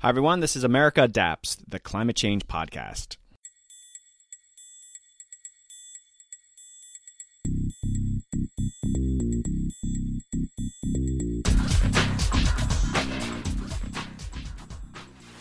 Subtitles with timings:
[0.00, 0.38] Hi, everyone.
[0.38, 3.16] This is America Adapts, the climate change podcast.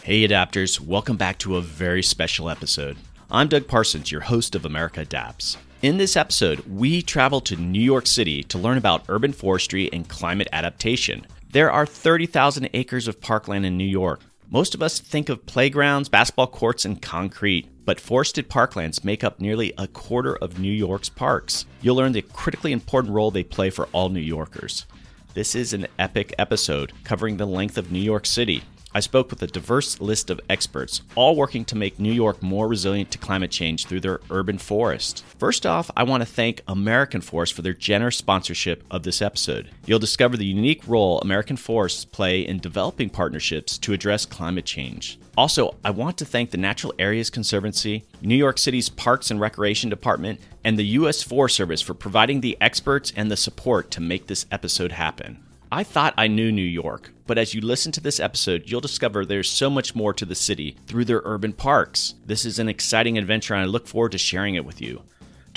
[0.02, 0.80] Hey, adapters.
[0.80, 2.98] Welcome back to a very special episode.
[3.30, 5.58] I'm Doug Parsons, your host of America Adapts.
[5.84, 10.10] In this episode, we travel to New York City to learn about urban forestry and
[10.10, 11.28] climate adaptation.
[11.52, 14.22] There are 30,000 acres of parkland in New York.
[14.50, 19.42] Most of us think of playgrounds, basketball courts, and concrete, but forested parklands make up
[19.42, 21.66] nearly a quarter of New York's parks.
[21.82, 24.86] You'll learn the critically important role they play for all New Yorkers.
[25.34, 28.64] This is an epic episode covering the length of New York City,
[28.96, 32.68] I spoke with a diverse list of experts, all working to make New York more
[32.68, 35.24] resilient to climate change through their urban forest.
[35.38, 39.70] First off, I want to thank American Forest for their generous sponsorship of this episode.
[39.86, 45.20] You'll discover the unique role American forests play in developing partnerships to address climate change.
[45.38, 49.90] Also, I want to thank the Natural Areas Conservancy, New York City's Parks and Recreation
[49.90, 51.22] Department, and the U.S.
[51.22, 55.44] Forest Service for providing the experts and the support to make this episode happen.
[55.72, 59.26] I thought I knew New York, but as you listen to this episode, you'll discover
[59.26, 62.16] there's so much more to the city through their urban parks.
[62.26, 65.04] This is an exciting adventure, and I look forward to sharing it with you.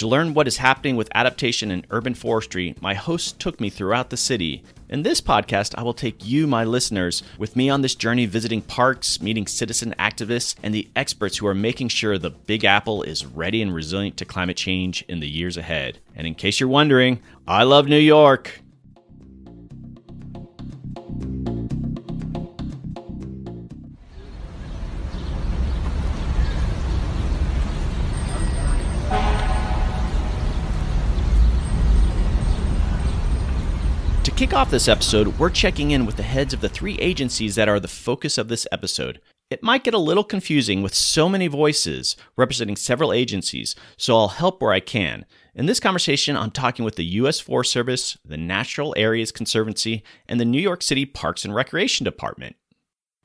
[0.01, 4.09] To learn what is happening with adaptation and urban forestry, my host took me throughout
[4.09, 4.65] the city.
[4.89, 8.63] In this podcast, I will take you, my listeners, with me on this journey visiting
[8.63, 13.27] parks, meeting citizen activists, and the experts who are making sure the Big Apple is
[13.27, 15.99] ready and resilient to climate change in the years ahead.
[16.17, 18.63] And in case you're wondering, I love New York.
[34.41, 37.69] Kick off this episode, we're checking in with the heads of the three agencies that
[37.69, 39.21] are the focus of this episode.
[39.51, 44.29] It might get a little confusing with so many voices representing several agencies, so I'll
[44.29, 45.27] help where I can.
[45.55, 47.39] In this conversation, I'm talking with the U.S.
[47.39, 52.57] Forest Service, the Natural Areas Conservancy, and the New York City Parks and Recreation Department.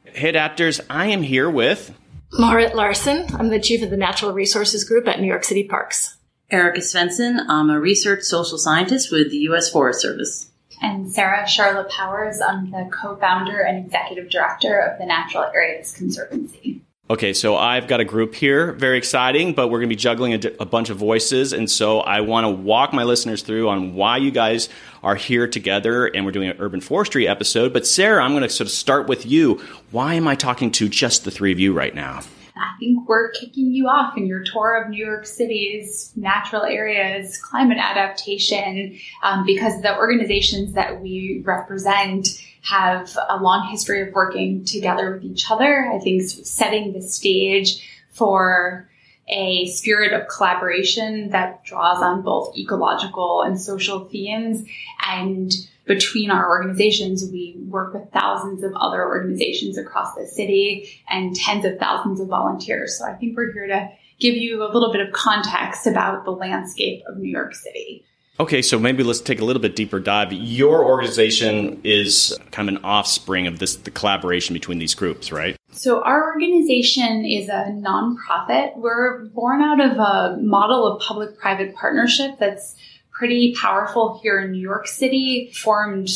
[0.03, 1.97] Hey, adapters, I am here with
[2.33, 3.33] Marit Larson.
[3.37, 6.17] I'm the chief of the Natural Resources Group at New York City Parks.
[6.51, 7.45] Erica Svendsen.
[7.47, 9.69] I'm a research social scientist with the U.S.
[9.69, 12.41] Forest Service and Sarah Charlop-Powers.
[12.41, 16.81] I'm the co-founder and executive director of the Natural Areas Conservancy.
[17.07, 20.33] Okay, so I've got a group here, very exciting, but we're going to be juggling
[20.33, 21.53] a, a bunch of voices.
[21.53, 24.69] And so I want to walk my listeners through on why you guys
[25.03, 27.73] are here together and we're doing an urban forestry episode.
[27.73, 29.61] But Sarah, I'm going to sort of start with you.
[29.91, 32.21] Why am I talking to just the three of you right now?
[32.57, 37.37] I think we're kicking you off in your tour of New York City's natural areas,
[37.37, 42.27] climate adaptation, um, because the organizations that we represent
[42.61, 45.89] have a long history of working together with each other.
[45.93, 48.89] I think setting the stage for
[49.27, 54.65] a spirit of collaboration that draws on both ecological and social themes
[55.05, 55.51] and
[55.85, 61.65] between our organizations, we work with thousands of other organizations across the city and tens
[61.65, 62.97] of thousands of volunteers.
[62.97, 66.31] So I think we're here to give you a little bit of context about the
[66.31, 68.05] landscape of New York City.
[68.37, 70.33] Okay, so maybe let's take a little bit deeper dive.
[70.33, 75.55] Your organization is kind of an offspring of this the collaboration between these groups, right?
[75.71, 78.75] So our organization is a nonprofit.
[78.77, 82.75] We're born out of a model of public-private partnership that's
[83.15, 86.09] pretty powerful here in New York City, formed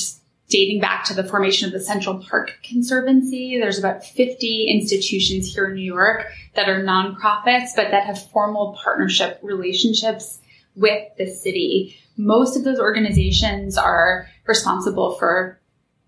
[0.49, 3.57] dating back to the formation of the Central Park Conservancy.
[3.57, 8.77] There's about 50 institutions here in New York that are nonprofits, but that have formal
[8.83, 10.39] partnership relationships
[10.75, 11.95] with the city.
[12.17, 15.59] Most of those organizations are responsible for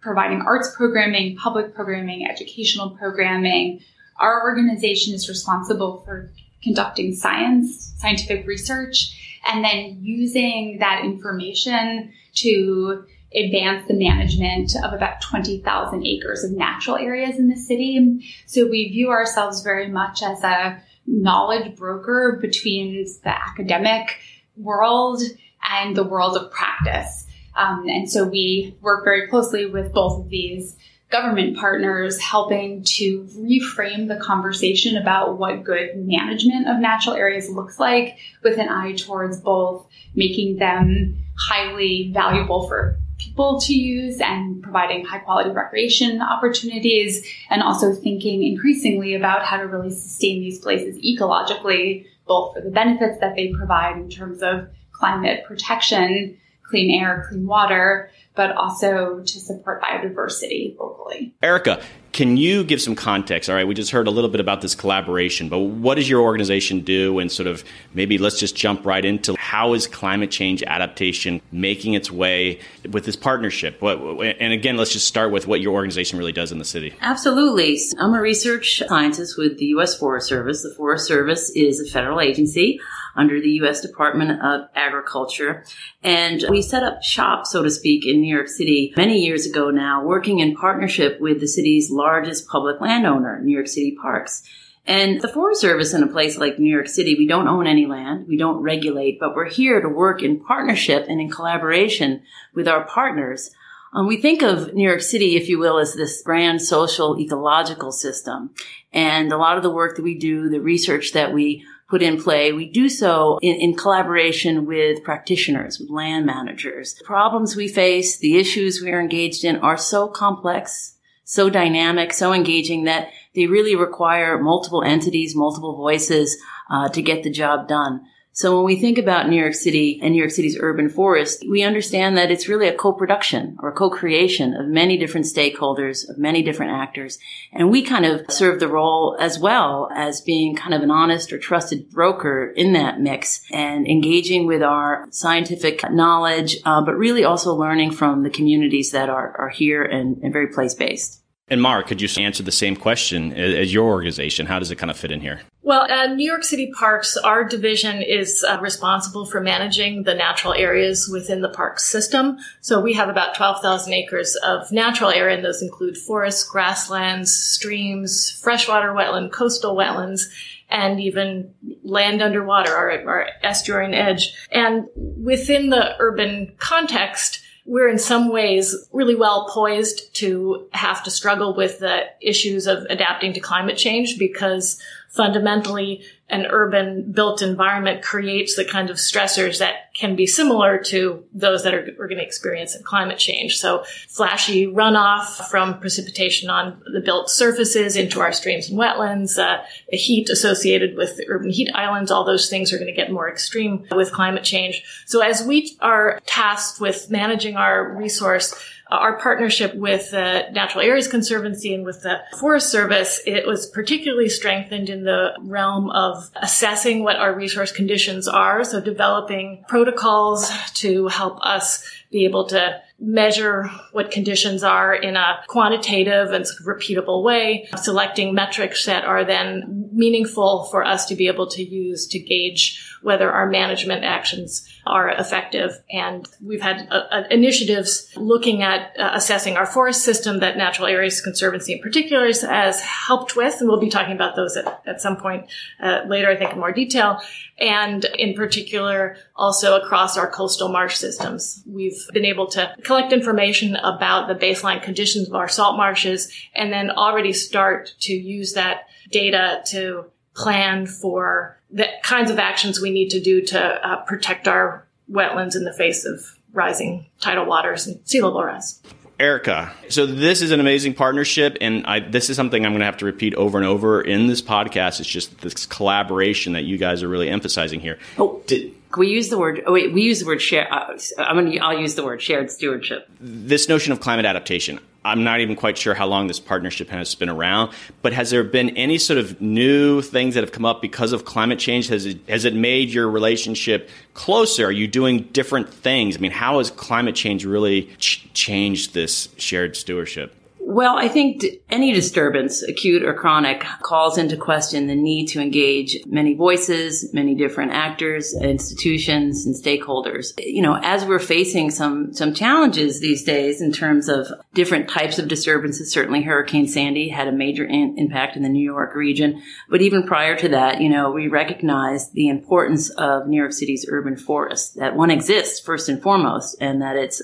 [0.02, 3.80] providing arts programming, public programming, educational programming.
[4.20, 6.32] Our organization is responsible for
[6.64, 15.22] conducting science, scientific research, and then using that information to advance the management of about
[15.22, 18.26] 20,000 acres of natural areas in the city.
[18.46, 24.18] So we view ourselves very much as a knowledge broker between the academic
[24.58, 25.22] world
[25.70, 27.26] and the world of practice.
[27.56, 30.76] Um, and so we work very closely with both of these
[31.12, 37.80] government partners helping to reframe the conversation about what good management of natural areas looks
[37.80, 39.86] like with an eye towards both
[40.16, 47.62] making them highly valuable for people to use and providing high quality recreation opportunities and
[47.62, 53.20] also thinking increasingly about how to really sustain these places ecologically both for the benefits
[53.20, 59.40] that they provide in terms of climate protection clean air clean water but also to
[59.40, 61.34] support biodiversity locally.
[61.42, 61.82] Erica,
[62.12, 63.50] Can you give some context?
[63.50, 66.22] All right, we just heard a little bit about this collaboration, but what does your
[66.22, 67.20] organization do?
[67.20, 67.64] And sort of
[67.94, 72.60] maybe let's just jump right into how is climate change adaptation making its way
[72.90, 73.82] with this partnership?
[73.82, 73.98] What,
[74.40, 76.94] and again, let's just start with what your organization really does in the city.
[77.02, 77.80] Absolutely.
[77.98, 79.98] I'm a research scientist with the U.S.
[79.98, 80.64] Forest Service.
[80.64, 82.80] The Forest Service is a federal agency
[83.16, 83.82] under the U.S.
[83.82, 85.66] Department of Agriculture.
[86.04, 89.70] And we set up shop, so to speak, in New York City many years ago
[89.70, 94.44] now, working in partnership with the city's largest public landowner, New York City Parks.
[94.86, 97.86] And the Forest Service in a place like New York City, we don't own any
[97.86, 102.24] land, we don't regulate, but we're here to work in partnership and in collaboration
[102.56, 103.52] with our partners.
[103.94, 107.92] Um, we think of New York City, if you will, as this grand social ecological
[107.92, 108.52] system.
[108.92, 112.22] And a lot of the work that we do, the research that we put in
[112.22, 116.94] play, we do so in, in, collaboration with practitioners, with land managers.
[116.96, 120.96] The problems we face, the issues we are engaged in are so complex,
[121.32, 126.38] so dynamic, so engaging that they really require multiple entities, multiple voices
[126.70, 128.02] uh, to get the job done.
[128.34, 131.64] So when we think about New York City and New York City's urban forest, we
[131.64, 136.42] understand that it's really a co-production or a co-creation of many different stakeholders, of many
[136.42, 137.18] different actors.
[137.54, 141.32] And we kind of serve the role as well as being kind of an honest
[141.32, 147.24] or trusted broker in that mix and engaging with our scientific knowledge, uh, but really
[147.24, 151.21] also learning from the communities that are, are here and, and very place-based.
[151.52, 154.46] And Mark, could you answer the same question as your organization?
[154.46, 155.42] How does it kind of fit in here?
[155.64, 160.54] Well, at New York City Parks, our division is uh, responsible for managing the natural
[160.54, 162.38] areas within the park system.
[162.62, 168.32] So we have about 12,000 acres of natural area, and those include forests, grasslands, streams,
[168.42, 170.30] freshwater wetland, coastal wetlands,
[170.70, 174.34] and even land underwater, our, our estuarine edge.
[174.54, 181.12] And within the urban context, we're in some ways really well poised to have to
[181.12, 188.02] struggle with the issues of adapting to climate change because fundamentally an urban built environment
[188.02, 192.18] creates the kind of stressors that can be similar to those that are, we're going
[192.18, 193.58] to experience in climate change.
[193.58, 199.62] So flashy runoff from precipitation on the built surfaces into our streams and wetlands, uh,
[199.90, 203.30] the heat associated with urban heat islands, all those things are going to get more
[203.30, 204.84] extreme with climate change.
[205.06, 208.56] So as we are tasked with managing our resource,
[208.92, 214.28] our partnership with the Natural Areas Conservancy and with the Forest Service, it was particularly
[214.28, 218.64] strengthened in the realm of assessing what our resource conditions are.
[218.64, 225.40] So developing protocols to help us be able to measure what conditions are in a
[225.48, 231.16] quantitative and sort of repeatable way, selecting metrics that are then meaningful for us to
[231.16, 235.72] be able to use to gauge whether our management actions are effective.
[235.92, 240.88] And we've had uh, uh, initiatives looking at uh, assessing our forest system that Natural
[240.88, 243.60] Areas Conservancy in particular has helped with.
[243.60, 245.48] And we'll be talking about those at, at some point
[245.82, 247.22] uh, later, I think, in more detail.
[247.60, 251.64] And in particular, also across our coastal marsh systems.
[251.68, 256.72] We've been able to collect information about the baseline conditions of our salt marshes and
[256.72, 262.92] then already start to use that data to plan for the kinds of actions we
[262.92, 267.88] need to do to uh, protect our wetlands in the face of rising tidal waters
[267.88, 268.82] and sea level rise.
[269.20, 272.86] Erica, so this is an amazing partnership, and I, this is something I'm going to
[272.86, 275.00] have to repeat over and over in this podcast.
[275.00, 278.00] It's just this collaboration that you guys are really emphasizing here.
[278.18, 279.64] Oh, Did, we use the word.
[279.66, 280.72] Oh wait, we use the word share.
[280.72, 281.58] Uh, I'm to.
[281.60, 283.10] I'll use the word shared stewardship.
[283.20, 284.80] This notion of climate adaptation.
[285.04, 288.44] I'm not even quite sure how long this partnership has been around, but has there
[288.44, 291.88] been any sort of new things that have come up because of climate change?
[291.88, 294.66] Has it has it made your relationship closer?
[294.66, 296.18] Are you doing different things?
[296.18, 300.36] I mean, how has climate change really ch- changed this shared stewardship?
[300.64, 305.98] Well, I think any disturbance, acute or chronic, calls into question the need to engage
[306.06, 310.34] many voices, many different actors, institutions, and stakeholders.
[310.38, 315.20] You know, as we're facing some, some challenges these days in terms of different types
[315.20, 319.42] of disturbances, certainly Hurricane Sandy had a major in- impact in the New York region.
[319.68, 323.86] But even prior to that, you know, we recognized the importance of New York City's
[323.90, 327.22] urban forest, that one exists first and foremost, and that it's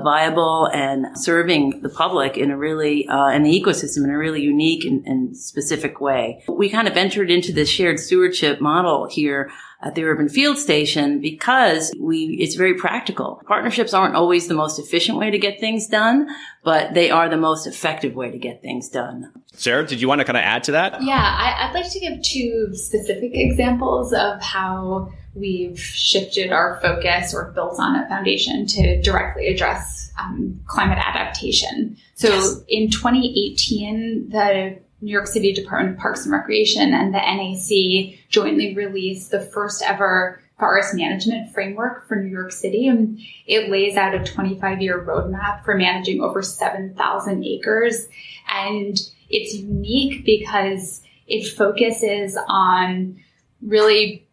[0.00, 4.42] viable and serving the public in a really, uh, and the ecosystem in a really
[4.42, 6.42] unique and, and, specific way.
[6.48, 9.50] We kind of entered into this shared stewardship model here
[9.82, 13.42] at the urban field station because we it's very practical.
[13.46, 16.28] Partnerships aren't always the most efficient way to get things done,
[16.64, 19.32] but they are the most effective way to get things done.
[19.52, 21.02] Sarah, did you want to kind of add to that?
[21.02, 27.34] Yeah, I, would like to give two specific examples of how we've shifted our focus
[27.34, 31.96] or built on a foundation to directly address um, climate adaptation.
[32.14, 32.60] So yes.
[32.68, 38.74] in 2018, the New York City Department of Parks and Recreation and the NAC jointly
[38.74, 42.88] released the first ever forest management framework for New York City.
[42.88, 48.08] And it lays out a 25 year roadmap for managing over 7,000 acres.
[48.50, 53.20] And it's unique because it focuses on
[53.60, 54.25] really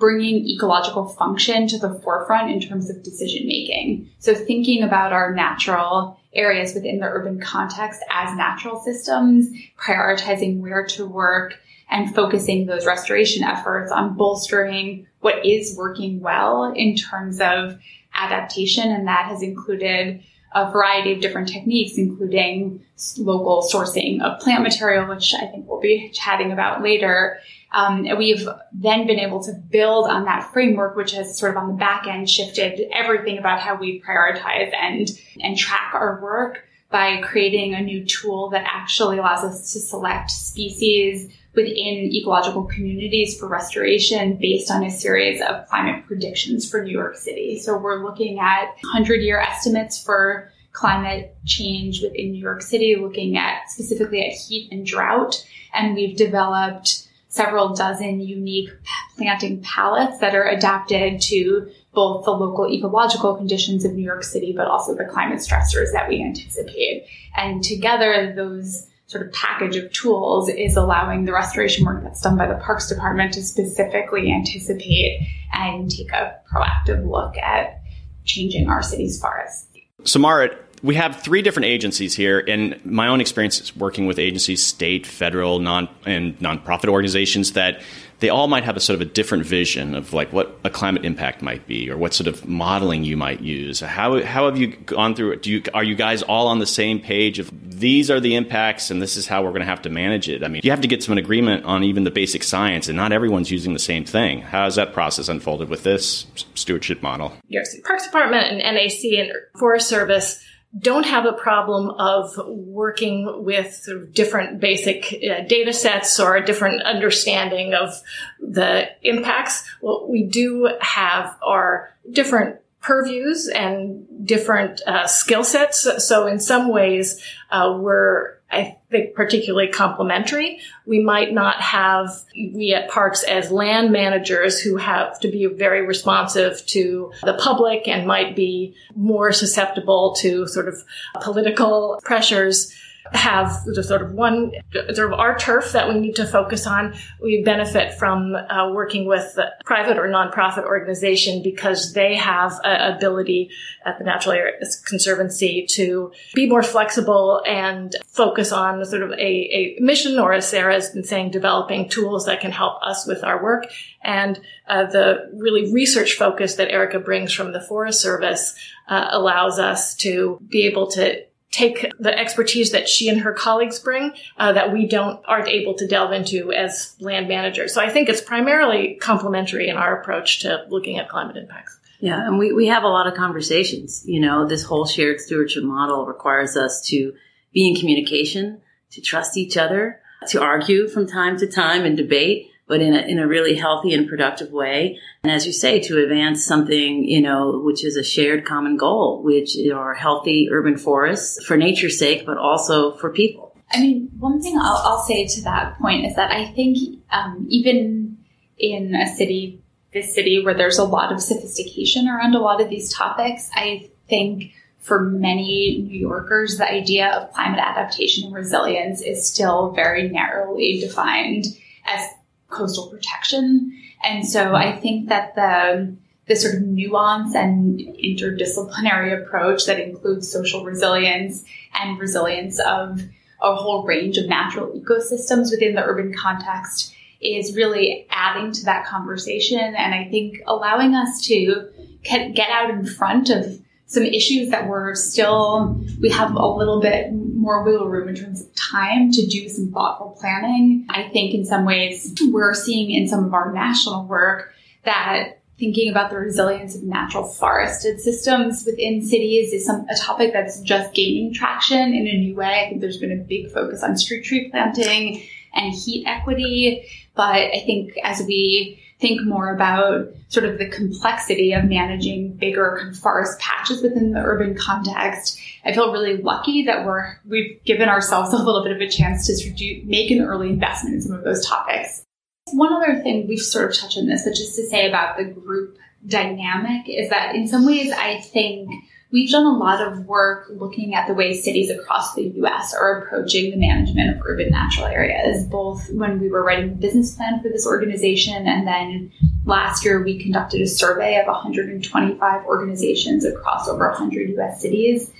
[0.00, 4.10] bringing ecological function to the forefront in terms of decision making.
[4.18, 10.86] So thinking about our natural areas within the urban context as natural systems, prioritizing where
[10.86, 11.56] to work
[11.90, 17.78] and focusing those restoration efforts on bolstering what is working well in terms of
[18.14, 18.90] adaptation.
[18.90, 22.84] And that has included a variety of different techniques, including
[23.18, 27.38] local sourcing of plant material, which I think we'll be chatting about later,
[27.72, 31.68] um, we've then been able to build on that framework, which has sort of on
[31.68, 35.08] the back end shifted everything about how we prioritize and,
[35.40, 40.30] and track our work by creating a new tool that actually allows us to select
[40.30, 46.92] species within ecological communities for restoration based on a series of climate predictions for New
[46.92, 47.60] York City.
[47.60, 53.36] So we're looking at 100 year estimates for climate change within New York City, looking
[53.36, 55.44] at specifically at heat and drought.
[55.72, 58.70] And we've developed several dozen unique
[59.16, 64.52] planting palettes that are adapted to both the local ecological conditions of New York City,
[64.54, 67.06] but also the climate stressors that we anticipate.
[67.36, 72.36] And together, those sort of package of tools is allowing the restoration work that's done
[72.36, 77.80] by the Parks Department to specifically anticipate and take a proactive look at
[78.24, 79.66] changing our city's forests.
[80.04, 82.38] So, Marit, we have three different agencies here.
[82.38, 87.82] In my own experience is working with agencies, state, federal, non and nonprofit organizations, that
[88.20, 91.04] they all might have a sort of a different vision of like what a climate
[91.04, 93.80] impact might be, or what sort of modeling you might use.
[93.80, 95.42] How how have you gone through it?
[95.42, 98.90] Do you are you guys all on the same page of these are the impacts
[98.90, 100.44] and this is how we're going to have to manage it?
[100.44, 103.12] I mean, you have to get some agreement on even the basic science, and not
[103.12, 104.42] everyone's using the same thing.
[104.42, 107.32] How has that process unfolded with this stewardship model?
[107.48, 110.44] Yes, Parks Department and NAC and Forest Service
[110.78, 116.82] don't have a problem of working with different basic uh, data sets or a different
[116.82, 118.00] understanding of
[118.38, 119.68] the impacts.
[119.80, 125.86] What we do have are different purviews and different uh, skill sets.
[126.06, 130.60] So in some ways, uh, we're I think particularly complementary.
[130.84, 135.86] We might not have we at parks as land managers who have to be very
[135.86, 140.82] responsive to the public and might be more susceptible to sort of
[141.20, 142.74] political pressures
[143.12, 144.52] have the sort of one
[144.92, 146.94] sort of our turf that we need to focus on.
[147.20, 153.50] We benefit from uh, working with private or nonprofit organization because they have ability
[153.84, 159.16] at the Natural Areas Conservancy to be more flexible and focus on sort of a,
[159.18, 163.24] a mission, or as Sarah has been saying, developing tools that can help us with
[163.24, 163.66] our work.
[164.02, 168.54] And uh, the really research focus that Erica brings from the Forest Service
[168.88, 173.78] uh, allows us to be able to take the expertise that she and her colleagues
[173.78, 177.74] bring uh, that we don't aren't able to delve into as land managers.
[177.74, 181.78] So I think it's primarily complementary in our approach to looking at climate impacts.
[181.98, 184.02] Yeah, and we, we have a lot of conversations.
[184.06, 187.12] You know, this whole shared stewardship model requires us to
[187.52, 192.49] be in communication, to trust each other, to argue from time to time and debate,
[192.70, 194.96] but in a, in a really healthy and productive way.
[195.24, 199.24] And as you say, to advance something, you know, which is a shared common goal,
[199.24, 203.56] which are healthy urban forests for nature's sake, but also for people.
[203.72, 206.78] I mean, one thing I'll, I'll say to that point is that I think
[207.10, 208.18] um, even
[208.56, 209.60] in a city,
[209.92, 213.90] this city where there's a lot of sophistication around a lot of these topics, I
[214.08, 220.08] think for many New Yorkers, the idea of climate adaptation and resilience is still very
[220.08, 221.46] narrowly defined
[221.84, 222.08] as
[222.50, 223.76] coastal protection.
[224.02, 230.30] And so I think that the the sort of nuance and interdisciplinary approach that includes
[230.30, 233.02] social resilience and resilience of
[233.42, 238.86] a whole range of natural ecosystems within the urban context is really adding to that
[238.86, 241.68] conversation and I think allowing us to
[242.04, 247.10] get out in front of some issues that we're still, we have a little bit
[247.50, 250.86] more wiggle room in terms of time to do some thoughtful planning.
[250.88, 254.52] I think in some ways we're seeing in some of our national work
[254.84, 260.32] that thinking about the resilience of natural forested systems within cities is some, a topic
[260.32, 262.64] that's just gaining traction in a new way.
[262.64, 265.20] I think there's been a big focus on street tree planting
[265.52, 266.86] and heat equity.
[267.16, 272.92] But I think as we think more about sort of the complexity of managing bigger
[273.00, 278.32] forest patches within the urban context, I feel really lucky that we're we've given ourselves
[278.32, 281.24] a little bit of a chance to do, make an early investment in some of
[281.24, 282.04] those topics.
[282.52, 285.24] One other thing we've sort of touched on this, but just to say about the
[285.24, 285.76] group
[286.06, 288.70] dynamic is that in some ways I think
[289.12, 293.02] we've done a lot of work looking at the way cities across the US are
[293.02, 297.42] approaching the management of urban natural areas, both when we were writing the business plan
[297.42, 299.12] for this organization and then
[299.44, 305.12] last year we conducted a survey of 125 organizations across over 100 US cities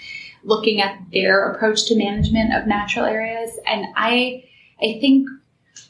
[0.44, 3.58] looking at their approach to management of natural areas.
[3.66, 4.44] And I
[4.82, 5.28] I think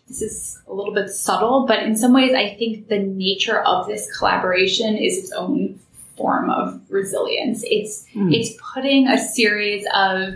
[0.09, 3.87] this is a little bit subtle, but in some ways, I think the nature of
[3.87, 5.79] this collaboration is its own
[6.21, 7.63] form of resilience.
[7.65, 8.35] It's mm.
[8.35, 10.35] it's putting a series of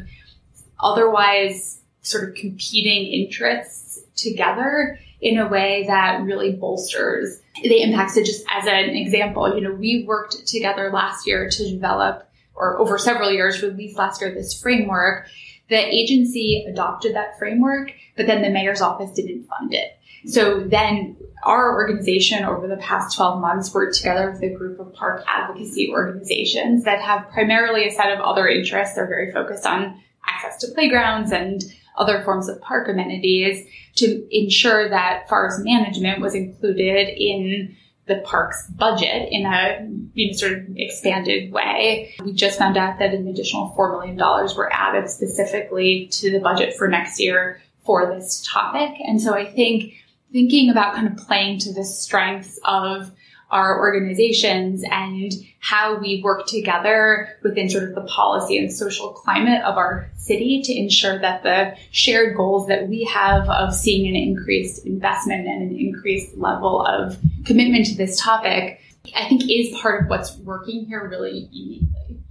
[0.81, 8.14] otherwise sort of competing interests together in a way that really bolsters the impacts.
[8.14, 12.79] So just as an example, you know, we worked together last year to develop or
[12.79, 15.26] over several years released last year this framework
[15.69, 19.99] the agency adopted that framework, but then the mayor's office didn't fund it.
[20.26, 24.92] So then our organization over the past 12 months worked together with a group of
[24.94, 28.94] park advocacy organizations that have primarily a set of other interests.
[28.94, 31.62] They're very focused on access to playgrounds and
[31.96, 38.68] other forms of park amenities to ensure that forest management was included in the park's
[38.68, 42.14] budget in a you know, sort of expanded way.
[42.22, 44.16] We just found out that an additional $4 million
[44.56, 48.96] were added specifically to the budget for next year for this topic.
[49.06, 49.94] And so I think
[50.35, 53.12] thinking about kind of playing to the strengths of
[53.53, 59.62] our organizations and how we work together within sort of the policy and social climate
[59.62, 64.17] of our city to ensure that the shared goals that we have of seeing an
[64.17, 68.81] increased investment and an increased level of commitment to this topic,
[69.14, 72.24] I think is part of what's working here really uniquely.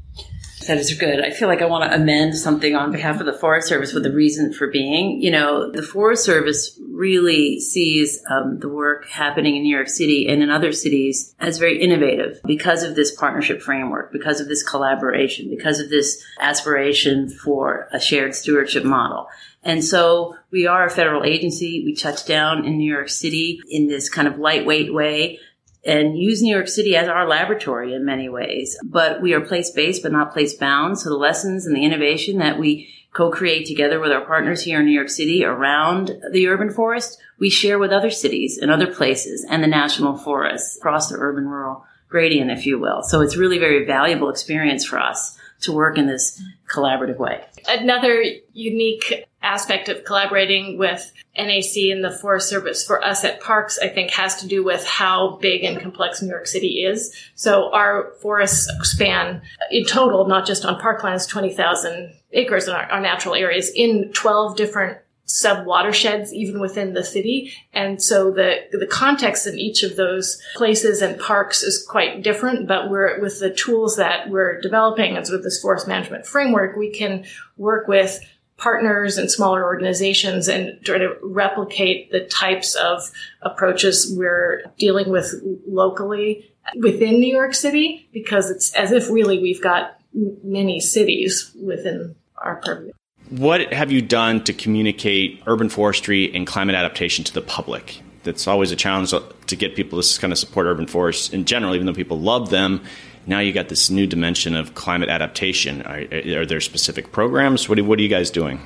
[0.67, 1.23] That is good.
[1.23, 4.03] I feel like I want to amend something on behalf of the Forest Service with
[4.03, 5.21] the reason for being.
[5.21, 10.27] You know, the Forest Service really sees um, the work happening in New York City
[10.27, 14.63] and in other cities as very innovative because of this partnership framework, because of this
[14.63, 19.27] collaboration, because of this aspiration for a shared stewardship model.
[19.63, 21.83] And so we are a federal agency.
[21.85, 25.39] We touch down in New York City in this kind of lightweight way
[25.85, 28.77] and use New York City as our laboratory in many ways.
[28.83, 30.99] But we are place based, but not place bound.
[30.99, 34.85] So the lessons and the innovation that we co-create together with our partners here in
[34.85, 39.45] New York City around the urban forest, we share with other cities and other places
[39.49, 43.03] and the national forests across the urban rural gradient, if you will.
[43.03, 47.43] So it's really very valuable experience for us to work in this collaborative way.
[47.67, 53.77] Another unique aspect of collaborating with NAC and the Forest Service for us at Parks,
[53.77, 57.15] I think, has to do with how big and complex New York City is.
[57.35, 63.01] So our forests span in total, not just on parklands, 20,000 acres in our, our
[63.01, 67.53] natural areas in 12 different sub watersheds even within the city.
[67.71, 72.67] And so the, the context in each of those places and parks is quite different,
[72.67, 76.91] but we're with the tools that we're developing and of this forest management framework, we
[76.91, 77.25] can
[77.57, 78.19] work with
[78.57, 83.11] partners and smaller organizations and try to replicate the types of
[83.41, 85.33] approaches we're dealing with
[85.67, 89.99] locally within New York City because it's as if really we've got
[90.43, 92.91] many cities within our purview.
[93.29, 98.01] What have you done to communicate urban forestry and climate adaptation to the public?
[98.23, 101.73] That's always a challenge to get people to kind of support urban forests in general,
[101.73, 102.83] even though people love them.
[103.25, 105.81] Now you got this new dimension of climate adaptation.
[105.83, 106.03] Are,
[106.41, 107.69] are there specific programs?
[107.69, 108.59] What what are you guys doing?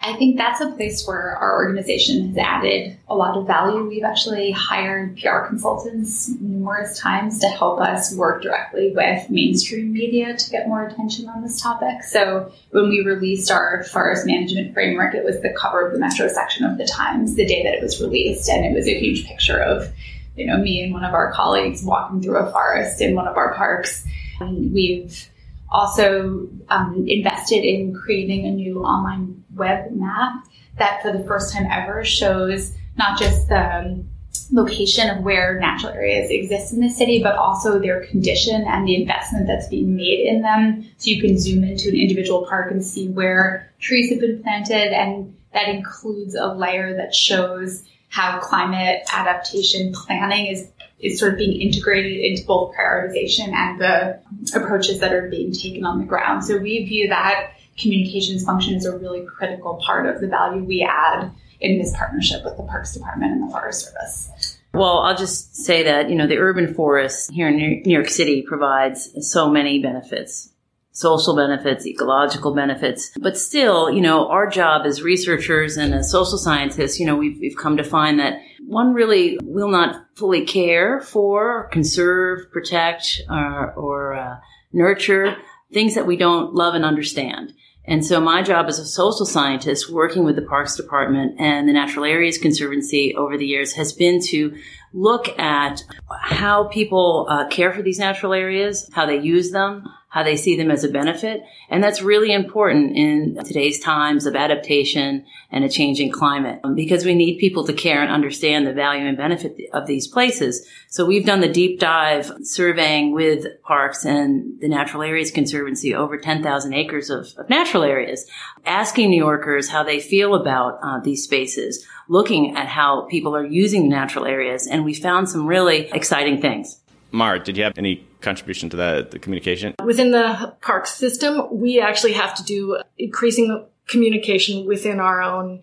[0.00, 3.88] I think that's a place where our organization has added a lot of value.
[3.88, 10.36] We've actually hired PR consultants numerous times to help us work directly with mainstream media
[10.36, 12.04] to get more attention on this topic.
[12.04, 16.28] So when we released our forest management framework, it was the cover of the Metro
[16.28, 19.26] section of the Times the day that it was released, and it was a huge
[19.26, 19.92] picture of
[20.38, 23.36] you know me and one of our colleagues walking through a forest in one of
[23.36, 24.06] our parks.
[24.40, 25.28] And we've
[25.68, 30.46] also um, invested in creating a new online web map
[30.76, 34.08] that for the first time ever shows not just the um,
[34.52, 38.94] location of where natural areas exist in the city, but also their condition and the
[38.94, 40.88] investment that's being made in them.
[40.98, 44.92] So you can zoom into an individual park and see where trees have been planted,
[44.92, 50.68] and that includes a layer that shows how climate adaptation planning is
[51.00, 54.18] is sort of being integrated into both prioritization and the
[54.54, 56.44] approaches that are being taken on the ground.
[56.44, 60.82] So we view that communications function as a really critical part of the value we
[60.82, 64.58] add in this partnership with the Parks Department and the Forest Service.
[64.74, 68.42] Well, I'll just say that, you know, the urban forest here in New York City
[68.42, 70.50] provides so many benefits
[70.98, 73.12] social benefits, ecological benefits.
[73.20, 77.38] But still, you know, our job as researchers and as social scientists, you know, we've,
[77.38, 83.72] we've come to find that one really will not fully care for, conserve, protect, or,
[83.74, 84.36] or uh,
[84.72, 85.36] nurture
[85.72, 87.52] things that we don't love and understand.
[87.84, 91.72] And so my job as a social scientist working with the Parks Department and the
[91.72, 94.58] Natural Areas Conservancy over the years has been to
[94.92, 100.22] look at how people uh, care for these natural areas, how they use them, how
[100.22, 101.42] they see them as a benefit.
[101.68, 107.04] And that's really important in today's times of adaptation and a changing climate um, because
[107.04, 110.66] we need people to care and understand the value and benefit of these places.
[110.88, 116.16] So we've done the deep dive surveying with parks and the Natural Areas Conservancy over
[116.16, 118.26] 10,000 acres of, of, natural areas,
[118.64, 123.44] asking New Yorkers how they feel about uh, these spaces, looking at how people are
[123.44, 124.66] using natural areas.
[124.66, 126.80] And we found some really exciting things.
[127.10, 129.74] Mara, did you have any contribution to that, the communication?
[129.84, 135.62] Within the park system, we actually have to do increasing communication within our own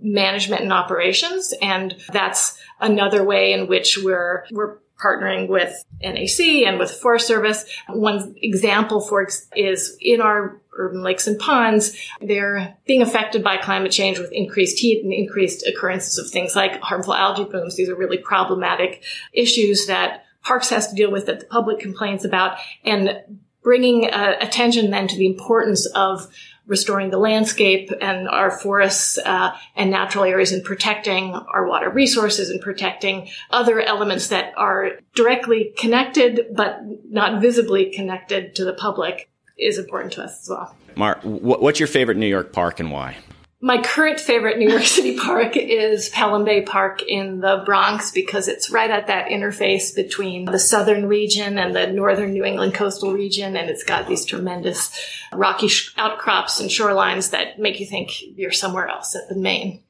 [0.00, 1.52] management and operations.
[1.60, 7.64] And that's another way in which we're, we're partnering with NAC and with Forest Service.
[7.88, 13.92] One example for is in our urban lakes and ponds, they're being affected by climate
[13.92, 17.76] change with increased heat and increased occurrences of things like harmful algae blooms.
[17.76, 22.24] These are really problematic issues that Parks has to deal with that the public complains
[22.24, 23.22] about and
[23.62, 26.28] bringing uh, attention then to the importance of
[26.66, 32.48] restoring the landscape and our forests uh, and natural areas and protecting our water resources
[32.48, 36.80] and protecting other elements that are directly connected but
[37.10, 39.28] not visibly connected to the public
[39.58, 40.76] is important to us as well.
[40.96, 43.16] Mark, what's your favorite New York park and why?
[43.64, 48.46] My current favorite New York City park is Pelham Bay Park in the Bronx because
[48.46, 53.14] it's right at that interface between the southern region and the northern New England coastal
[53.14, 53.56] region.
[53.56, 54.90] And it's got these tremendous
[55.32, 59.80] rocky outcrops and shorelines that make you think you're somewhere else at the Maine.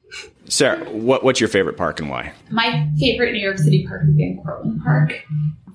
[0.47, 2.31] Sarah, what, what's your favorite park and why?
[2.51, 5.25] My favorite New York City park is Van Cortlandt Park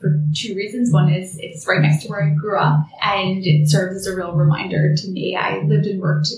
[0.01, 0.93] for two reasons.
[0.93, 4.17] One is it's right next to where I grew up and it serves as a
[4.17, 5.37] real reminder to me.
[5.37, 6.29] I lived and worked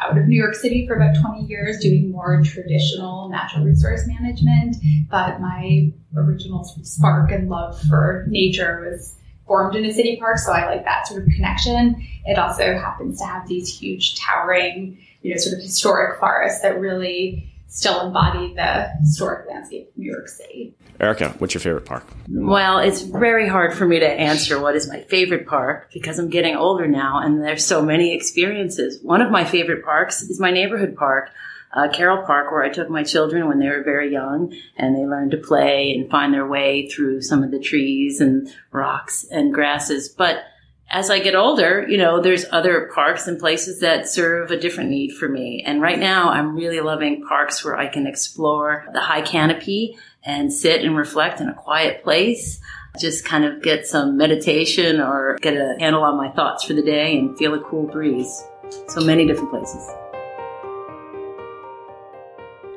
[0.00, 4.76] out of New York City for about 20 years doing more traditional natural resource management,
[5.10, 10.52] but my original spark and love for nature was formed in a city park, so
[10.52, 11.96] I like that sort of connection.
[12.24, 16.78] It also happens to have these huge towering, you know, sort of historic forests that
[16.78, 20.74] really still embody the historic landscape of New York City.
[21.00, 22.06] Erica, what's your favorite park?
[22.28, 26.28] Well, it's very hard for me to answer what is my favorite park because I'm
[26.28, 29.02] getting older now and there's so many experiences.
[29.02, 31.30] One of my favorite parks is my neighborhood park.
[31.74, 35.06] Uh, Carroll Park, where I took my children when they were very young, and they
[35.06, 39.54] learned to play and find their way through some of the trees and rocks and
[39.54, 40.10] grasses.
[40.10, 40.44] But
[40.92, 44.90] as I get older, you know, there's other parks and places that serve a different
[44.90, 45.62] need for me.
[45.66, 50.52] And right now, I'm really loving parks where I can explore the high canopy and
[50.52, 52.60] sit and reflect in a quiet place.
[53.00, 56.82] Just kind of get some meditation or get a handle on my thoughts for the
[56.82, 58.44] day and feel a cool breeze.
[58.88, 60.01] So many different places.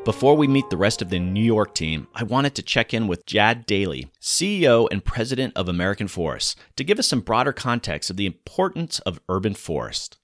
[0.05, 3.07] Before we meet the rest of the New York team, I wanted to check in
[3.07, 8.11] with Jad Daley, CEO and President of American Forest, to give us some broader context
[8.11, 10.19] of the importance of urban forest.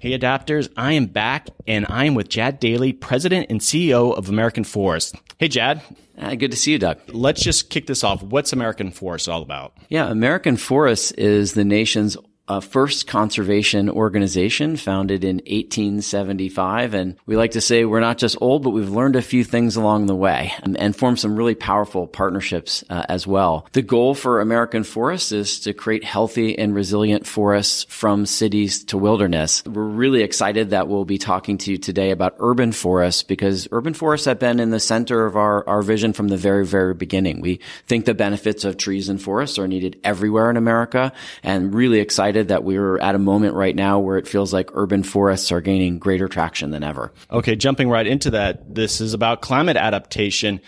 [0.00, 4.30] Hey adapters, I am back and I am with Jad Daley, President and CEO of
[4.30, 5.16] American Forest.
[5.36, 5.82] Hey Jad.
[6.16, 6.98] Uh, good to see you, Doug.
[7.08, 8.22] Let's just kick this off.
[8.22, 9.74] What's American Forest all about?
[9.90, 16.92] Yeah, American Forest is the nation's a first conservation organization founded in 1875.
[16.92, 19.76] And we like to say we're not just old, but we've learned a few things
[19.76, 23.66] along the way and, and formed some really powerful partnerships uh, as well.
[23.72, 28.98] The goal for American Forests is to create healthy and resilient forests from cities to
[28.98, 29.64] wilderness.
[29.64, 33.94] We're really excited that we'll be talking to you today about urban forests because urban
[33.94, 37.40] forests have been in the center of our, our vision from the very, very beginning.
[37.40, 42.00] We think the benefits of trees and forests are needed everywhere in America and really
[42.00, 45.52] excited excited that we're at a moment right now where it feels like urban forests
[45.52, 47.12] are gaining greater traction than ever.
[47.30, 50.60] Okay, jumping right into that, this is about climate adaptation.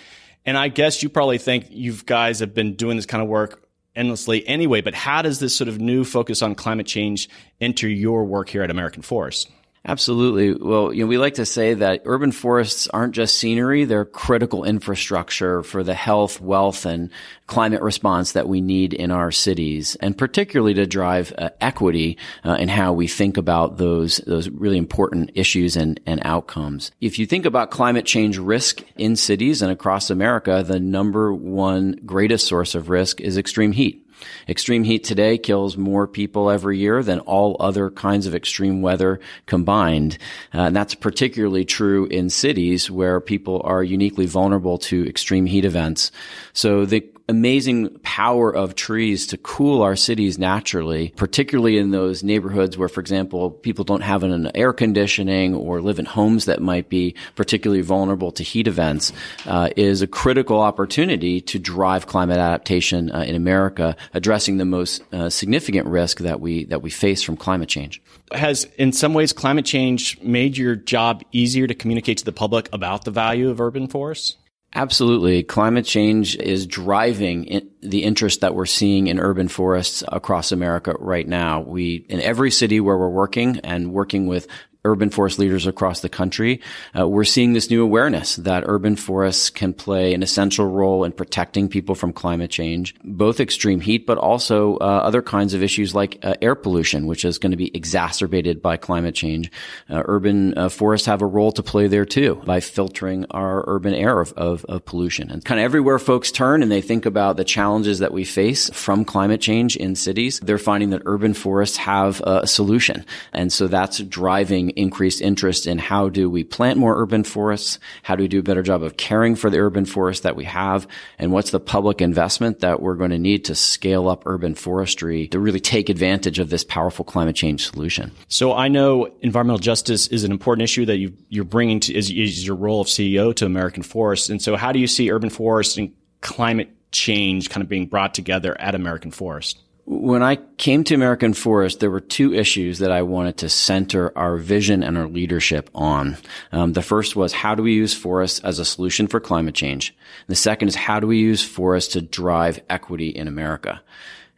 [0.44, 3.66] And I guess you probably think you guys have been doing this kind of work
[3.96, 7.28] endlessly anyway, but how does this sort of new focus on climate change
[7.60, 9.50] enter your work here at American Forest?
[9.88, 10.52] Absolutely.
[10.52, 14.64] Well, you know, we like to say that urban forests aren't just scenery, they're critical
[14.64, 17.10] infrastructure for the health, wealth, and
[17.46, 22.54] climate response that we need in our cities, and particularly to drive uh, equity uh,
[22.54, 26.90] in how we think about those, those really important issues and, and outcomes.
[27.00, 31.92] If you think about climate change risk in cities and across America, the number one
[32.04, 34.05] greatest source of risk is extreme heat.
[34.48, 39.20] Extreme heat today kills more people every year than all other kinds of extreme weather
[39.46, 40.18] combined.
[40.54, 45.64] Uh, and that's particularly true in cities where people are uniquely vulnerable to extreme heat
[45.64, 46.10] events.
[46.52, 52.78] So the amazing power of trees to cool our cities naturally, particularly in those neighborhoods
[52.78, 56.88] where, for example, people don't have an air conditioning or live in homes that might
[56.88, 59.12] be particularly vulnerable to heat events,
[59.46, 65.02] uh, is a critical opportunity to drive climate adaptation uh, in America, addressing the most
[65.12, 68.00] uh, significant risk that we that we face from climate change.
[68.32, 72.68] Has in some ways climate change made your job easier to communicate to the public
[72.72, 74.36] about the value of urban forests?
[74.76, 75.42] Absolutely.
[75.42, 80.94] Climate change is driving in the interest that we're seeing in urban forests across America
[80.98, 81.60] right now.
[81.60, 84.46] We, in every city where we're working and working with
[84.86, 86.60] urban forest leaders across the country,
[86.98, 91.12] uh, we're seeing this new awareness that urban forests can play an essential role in
[91.12, 95.94] protecting people from climate change, both extreme heat, but also uh, other kinds of issues
[95.94, 99.50] like uh, air pollution, which is going to be exacerbated by climate change.
[99.90, 103.94] Uh, urban uh, forests have a role to play there too by filtering our urban
[103.94, 105.30] air of, of, of pollution.
[105.30, 108.70] And kind of everywhere folks turn and they think about the challenges that we face
[108.70, 113.04] from climate change in cities, they're finding that urban forests have a solution.
[113.32, 117.78] And so that's driving increased interest in how do we plant more urban forests?
[118.02, 120.44] How do we do a better job of caring for the urban forests that we
[120.44, 120.86] have?
[121.18, 125.28] And what's the public investment that we're going to need to scale up urban forestry
[125.28, 128.12] to really take advantage of this powerful climate change solution?
[128.28, 132.10] So I know environmental justice is an important issue that you, you're bringing to is,
[132.10, 134.28] is your role of CEO to American Forests.
[134.28, 138.14] And so how do you see urban forests and climate change kind of being brought
[138.14, 139.60] together at American Forest?
[139.88, 144.16] When I came to American Forest, there were two issues that I wanted to center
[144.18, 146.16] our vision and our leadership on.
[146.50, 149.94] Um, the first was how do we use forests as a solution for climate change?
[150.26, 153.80] The second is how do we use forests to drive equity in America?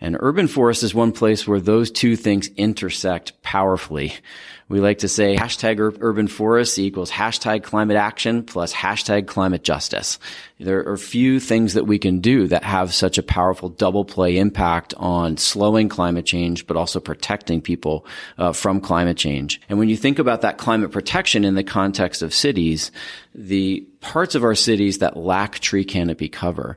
[0.01, 4.15] And urban forest is one place where those two things intersect powerfully.
[4.69, 10.19] We like to say hashtag urban forests equals hashtag climate action plus hashtag climate justice.
[10.61, 14.37] There are few things that we can do that have such a powerful double play
[14.37, 18.05] impact on slowing climate change, but also protecting people
[18.37, 19.59] uh, from climate change.
[19.71, 22.93] And when you think about that climate protection in the context of cities,
[23.35, 26.77] the parts of our cities that lack tree canopy cover,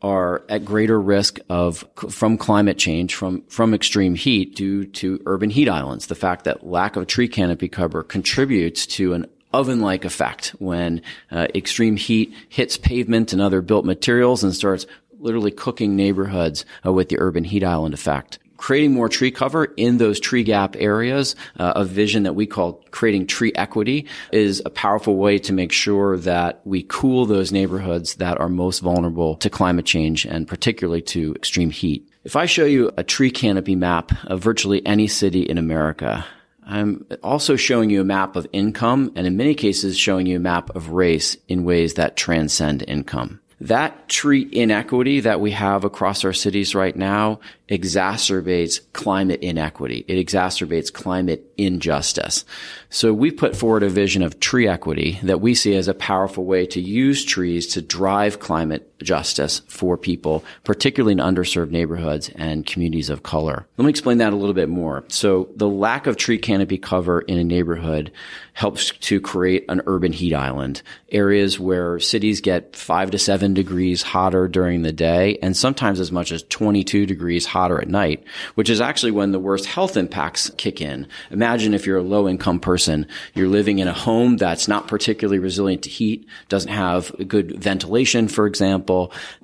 [0.00, 5.50] are at greater risk of from climate change from from extreme heat due to urban
[5.50, 6.06] heat islands.
[6.06, 11.48] The fact that lack of tree canopy cover contributes to an oven-like effect when uh,
[11.54, 14.86] extreme heat hits pavement and other built materials and starts
[15.18, 19.96] literally cooking neighborhoods uh, with the urban heat island effect creating more tree cover in
[19.96, 24.70] those tree gap areas, uh, a vision that we call creating tree equity is a
[24.70, 29.48] powerful way to make sure that we cool those neighborhoods that are most vulnerable to
[29.48, 32.06] climate change and particularly to extreme heat.
[32.24, 36.26] If I show you a tree canopy map of virtually any city in America,
[36.66, 40.40] I'm also showing you a map of income and in many cases showing you a
[40.40, 43.40] map of race in ways that transcend income.
[43.60, 50.04] That tree inequity that we have across our cities right now exacerbates climate inequity.
[50.06, 52.44] It exacerbates climate injustice.
[52.88, 56.44] So we put forward a vision of tree equity that we see as a powerful
[56.44, 62.66] way to use trees to drive climate justice for people, particularly in underserved neighborhoods and
[62.66, 63.66] communities of color.
[63.76, 65.04] Let me explain that a little bit more.
[65.08, 68.12] So the lack of tree canopy cover in a neighborhood
[68.54, 74.02] helps to create an urban heat island, areas where cities get five to seven degrees
[74.02, 78.24] hotter during the day and sometimes as much as 22 degrees hotter at night,
[78.56, 81.06] which is actually when the worst health impacts kick in.
[81.30, 85.38] Imagine if you're a low income person, you're living in a home that's not particularly
[85.38, 88.87] resilient to heat, doesn't have good ventilation, for example,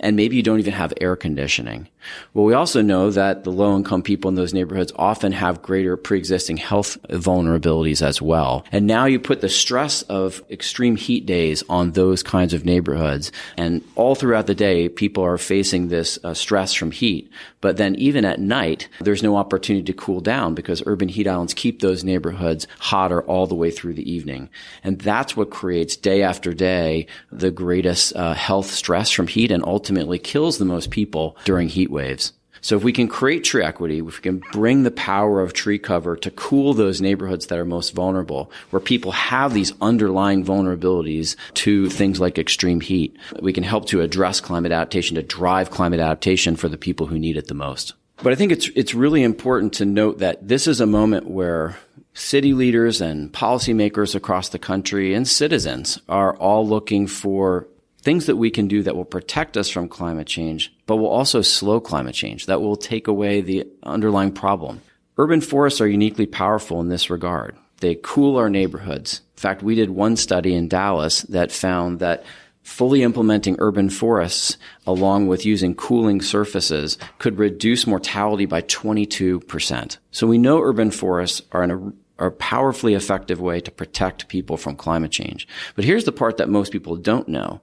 [0.01, 1.89] and maybe you don't even have air conditioning.
[2.33, 5.97] Well, we also know that the low income people in those neighborhoods often have greater
[5.97, 8.65] pre-existing health vulnerabilities as well.
[8.73, 13.33] And now you put the stress of extreme heat days on those kinds of neighborhoods.
[13.57, 17.31] And all throughout the day, people are facing this uh, stress from heat.
[17.61, 21.55] But then even at night, there's no opportunity to cool down because urban heat islands
[21.55, 24.51] keep those neighborhoods hotter all the way through the evening.
[24.83, 29.65] And that's what creates day after day the greatest uh, health stress from heat and
[29.65, 32.33] ultimately kills the most people during heat waves.
[32.65, 35.79] So if we can create tree equity, if we can bring the power of tree
[35.79, 41.37] cover to cool those neighborhoods that are most vulnerable, where people have these underlying vulnerabilities
[41.55, 46.01] to things like extreme heat, we can help to address climate adaptation, to drive climate
[46.01, 47.93] adaptation for the people who need it the most.
[48.23, 51.77] But I think it's, it's really important to note that this is a moment where
[52.15, 57.67] city leaders and policymakers across the country and citizens are all looking for
[58.05, 61.41] things that we can do that will protect us from climate change, but will also
[61.41, 64.83] slow climate change, that will take away the underlying problem.
[65.17, 67.57] Urban forests are uniquely powerful in this regard.
[67.79, 69.23] They cool our neighborhoods.
[69.37, 72.25] In fact, we did one study in Dallas that found that
[72.63, 79.97] fully implementing urban forests along with using cooling surfaces could reduce mortality by 22%.
[80.11, 84.57] So we know urban forests are an are a powerfully effective way to protect people
[84.57, 85.49] from climate change.
[85.75, 87.61] But here's the part that most people don't know.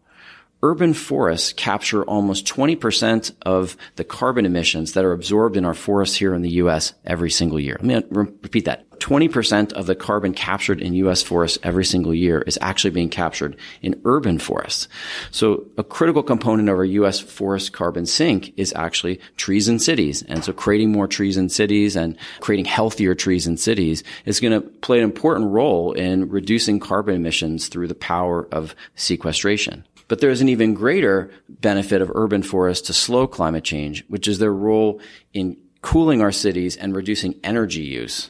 [0.64, 6.16] Urban forests capture almost 20% of the carbon emissions that are absorbed in our forests
[6.16, 6.94] here in the U.S.
[7.04, 7.78] every single year.
[7.82, 8.88] Let me repeat that.
[9.00, 11.24] 20% of the carbon captured in U.S.
[11.24, 14.88] forests every single year is actually being captured in urban forests.
[15.32, 17.20] So a critical component of our U.S.
[17.20, 20.22] forest carbon sink is actually trees in cities.
[20.22, 24.54] And so creating more trees in cities and creating healthier trees in cities is going
[24.54, 29.84] to play an important role in reducing carbon emissions through the power of sequestration.
[30.12, 34.40] But there's an even greater benefit of urban forests to slow climate change, which is
[34.40, 35.00] their role
[35.34, 38.30] in cooling our cities and reducing energy use.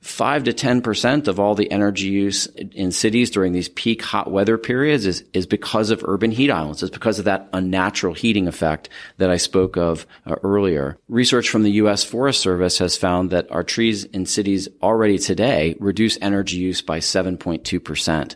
[0.00, 4.58] 5 to 10% of all the energy use in cities during these peak hot weather
[4.58, 6.82] periods is, is because of urban heat islands.
[6.82, 10.98] It's because of that unnatural heating effect that I spoke of uh, earlier.
[11.08, 12.02] Research from the U.S.
[12.02, 16.98] Forest Service has found that our trees in cities already today reduce energy use by
[16.98, 18.34] 7.2%.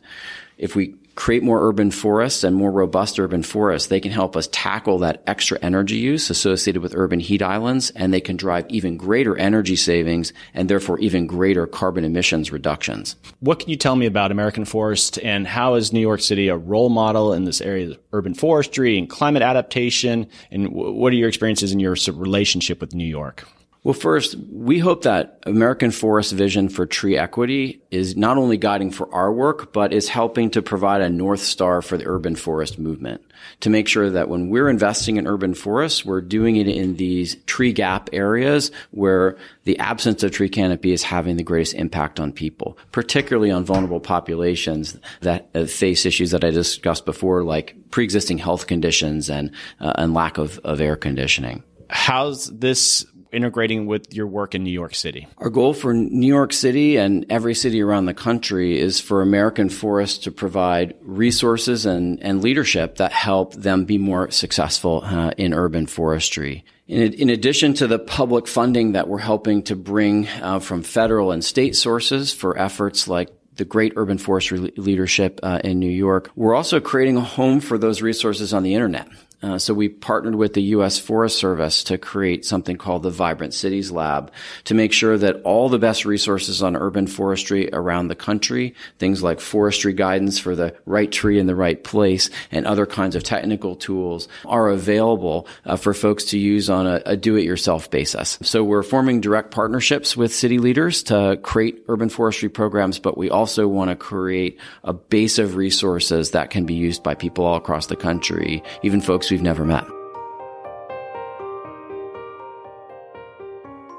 [0.59, 4.49] If we create more urban forests and more robust urban forests, they can help us
[4.53, 8.97] tackle that extra energy use associated with urban heat islands, and they can drive even
[8.97, 13.17] greater energy savings and therefore even greater carbon emissions reductions.
[13.41, 16.57] What can you tell me about American Forest and how is New York City a
[16.57, 20.29] role model in this area of urban forestry and climate adaptation?
[20.53, 23.45] And what are your experiences in your relationship with New York?
[23.85, 28.91] Well, first, we hope that American Forest vision for tree equity is not only guiding
[28.91, 32.79] for our work, but is helping to provide a North Star for the urban forest
[32.79, 33.23] movement
[33.61, 37.37] to make sure that when we're investing in urban forests, we're doing it in these
[37.47, 42.33] tree gap areas where the absence of tree canopy is having the greatest impact on
[42.33, 48.67] people, particularly on vulnerable populations that face issues that I discussed before, like pre-existing health
[48.67, 51.63] conditions and, uh, and lack of, of air conditioning.
[51.89, 55.29] How's this integrating with your work in New York City?
[55.39, 59.69] Our goal for New York City and every city around the country is for American
[59.69, 65.55] Forest to provide resources and, and leadership that help them be more successful uh, in
[65.55, 66.65] urban forestry.
[66.87, 71.33] In, in, addition to the public funding that we're helping to bring uh, from federal
[71.33, 76.31] and state sources for efforts like the great urban forestry leadership uh, in New York.
[76.35, 79.09] We're also creating a home for those resources on the internet.
[79.41, 80.99] Uh, so we partnered with the U.S.
[80.99, 84.33] Forest Service to create something called the Vibrant Cities Lab
[84.65, 89.23] to make sure that all the best resources on urban forestry around the country, things
[89.23, 93.23] like forestry guidance for the right tree in the right place and other kinds of
[93.23, 98.39] technical tools are available uh, for folks to use on a, a do-it-yourself basis.
[98.43, 103.31] So we're forming direct partnerships with city leaders to create urban forestry programs, but we
[103.31, 107.57] also want to create a base of resources that can be used by people all
[107.57, 109.85] across the country, even folks folks we've never met.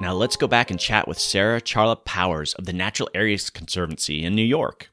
[0.00, 4.34] Now let's go back and chat with Sarah Charlop-Powers of the Natural Areas Conservancy in
[4.34, 4.90] New York.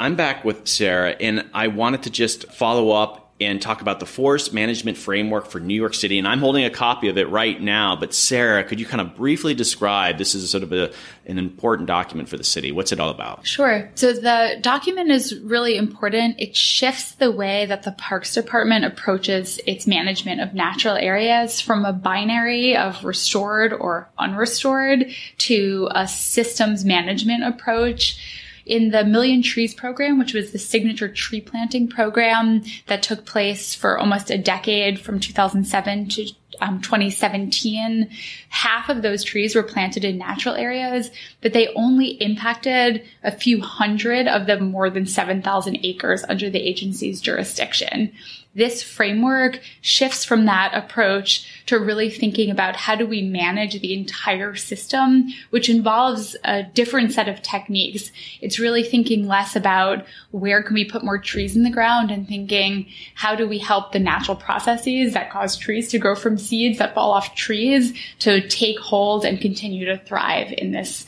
[0.00, 4.06] I'm back with Sarah, and I wanted to just follow up and talk about the
[4.06, 6.18] forest management framework for New York City.
[6.18, 7.96] And I'm holding a copy of it right now.
[7.96, 10.92] But Sarah, could you kind of briefly describe this is sort of a,
[11.26, 12.70] an important document for the city?
[12.70, 13.44] What's it all about?
[13.44, 13.90] Sure.
[13.96, 16.36] So the document is really important.
[16.38, 21.84] It shifts the way that the Parks Department approaches its management of natural areas from
[21.84, 29.74] a binary of restored or unrestored to a systems management approach in the Million Trees
[29.74, 34.98] program, which was the signature tree planting program that took place for almost a decade
[34.98, 38.08] from 2007 to um, 2017,
[38.48, 43.60] half of those trees were planted in natural areas, but they only impacted a few
[43.60, 48.12] hundred of the more than 7,000 acres under the agency's jurisdiction.
[48.54, 53.92] This framework shifts from that approach to really thinking about how do we manage the
[53.92, 58.12] entire system, which involves a different set of techniques.
[58.40, 62.28] It's really thinking less about where can we put more trees in the ground and
[62.28, 66.78] thinking how do we help the natural processes that cause trees to grow from seeds
[66.78, 71.06] that fall off trees to take hold and continue to thrive in this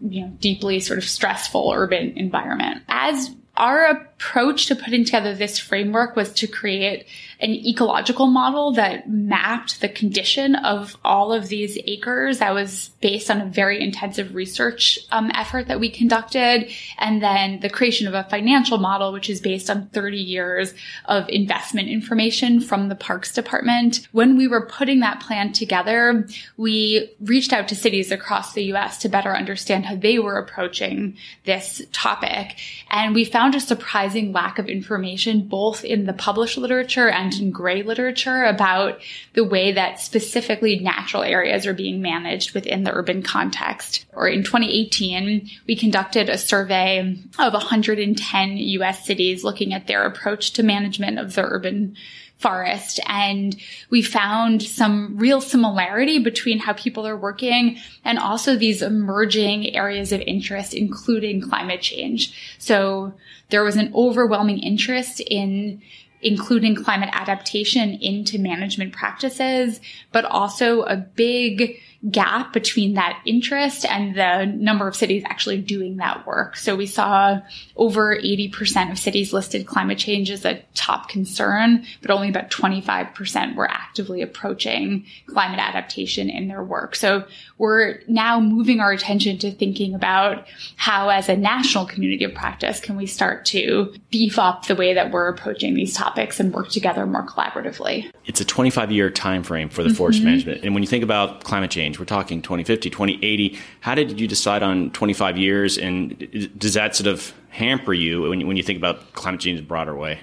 [0.00, 2.82] you know, deeply sort of stressful urban environment.
[2.88, 7.06] As our approach to putting together this framework was to create
[7.44, 12.38] an ecological model that mapped the condition of all of these acres.
[12.38, 16.70] That was based on a very intensive research um, effort that we conducted.
[16.96, 20.72] And then the creation of a financial model, which is based on 30 years
[21.04, 24.08] of investment information from the Parks Department.
[24.12, 26.26] When we were putting that plan together,
[26.56, 31.18] we reached out to cities across the US to better understand how they were approaching
[31.44, 32.56] this topic.
[32.88, 37.50] And we found a surprising lack of information both in the published literature and in
[37.50, 39.00] gray literature about
[39.34, 44.06] the way that specifically natural areas are being managed within the urban context.
[44.12, 50.52] Or in 2018, we conducted a survey of 110 US cities looking at their approach
[50.52, 51.96] to management of the urban
[52.36, 53.00] forest.
[53.06, 53.56] And
[53.90, 60.12] we found some real similarity between how people are working and also these emerging areas
[60.12, 62.56] of interest, including climate change.
[62.58, 63.14] So
[63.50, 65.80] there was an overwhelming interest in
[66.24, 71.78] including climate adaptation into management practices, but also a big
[72.10, 76.56] gap between that interest and the number of cities actually doing that work.
[76.56, 77.40] So we saw
[77.76, 83.54] over 80% of cities listed climate change as a top concern, but only about 25%
[83.54, 86.94] were actively approaching climate adaptation in their work.
[86.94, 87.24] So
[87.56, 90.46] we're now moving our attention to thinking about
[90.76, 94.92] how as a national community of practice can we start to beef up the way
[94.94, 98.10] that we're approaching these topics and work together more collaboratively.
[98.26, 99.96] It's a 25 year time frame for the mm-hmm.
[99.96, 100.64] forest management.
[100.64, 103.58] And when you think about climate change, We're talking 2050, 2080.
[103.80, 105.78] How did you decide on 25 years?
[105.78, 109.58] And does that sort of hamper you when you, when you think about climate change
[109.58, 110.18] in a broader way?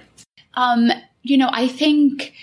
[0.56, 0.92] Um,
[1.24, 2.34] you know, I think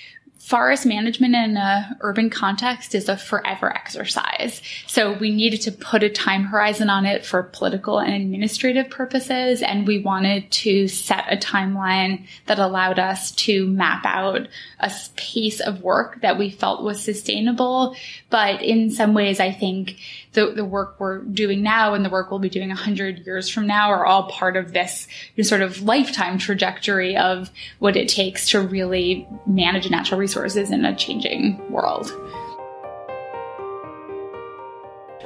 [0.48, 4.62] forest management in an urban context is a forever exercise.
[4.86, 9.60] So we needed to put a time horizon on it for political and administrative purposes.
[9.60, 14.48] And we wanted to set a timeline that allowed us to map out
[14.80, 17.94] a pace of work that we felt was sustainable.
[18.30, 19.98] But in some ways, I think
[20.38, 23.66] the, the work we're doing now and the work we'll be doing 100 years from
[23.66, 25.08] now are all part of this
[25.42, 30.94] sort of lifetime trajectory of what it takes to really manage natural resources in a
[30.94, 32.06] changing world.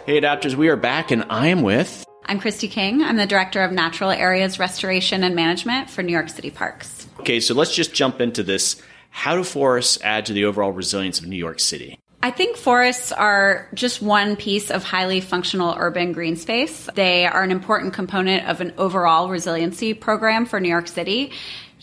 [0.07, 2.05] Hey, adapters, we are back, and I am with.
[2.25, 3.03] I'm Kristy King.
[3.03, 7.07] I'm the Director of Natural Areas Restoration and Management for New York City Parks.
[7.21, 8.81] Okay, so let's just jump into this.
[9.11, 12.02] How do forests add to the overall resilience of New York City?
[12.25, 16.89] I think forests are just one piece of highly functional urban green space.
[16.95, 21.33] They are an important component of an overall resiliency program for New York City.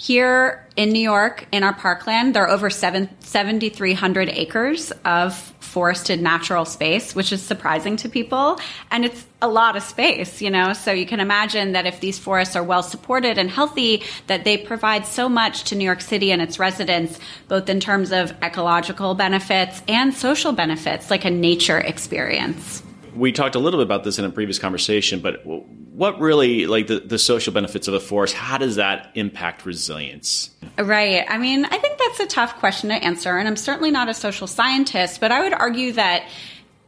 [0.02, 6.64] Here in New York, in our parkland, there are over 7,300 acres of forested natural
[6.64, 8.58] space, which is surprising to people.
[8.91, 10.72] And it's a lot of space, you know?
[10.72, 14.56] So you can imagine that if these forests are well supported and healthy, that they
[14.56, 17.20] provide so much to New York City and its residents,
[17.50, 22.84] both in terms of ecological benefits and social benefits, like a nature experience
[23.16, 26.88] we talked a little bit about this in a previous conversation, but what really, like
[26.88, 30.49] the, the social benefits of a forest, how does that impact resilience?
[30.78, 31.26] Right.
[31.28, 33.38] I mean, I think that's a tough question to answer.
[33.38, 36.26] And I'm certainly not a social scientist, but I would argue that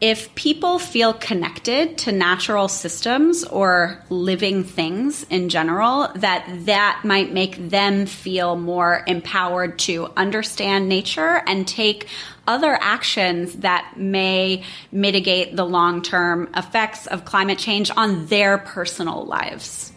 [0.01, 7.31] if people feel connected to natural systems or living things in general that that might
[7.31, 12.07] make them feel more empowered to understand nature and take
[12.47, 19.90] other actions that may mitigate the long-term effects of climate change on their personal lives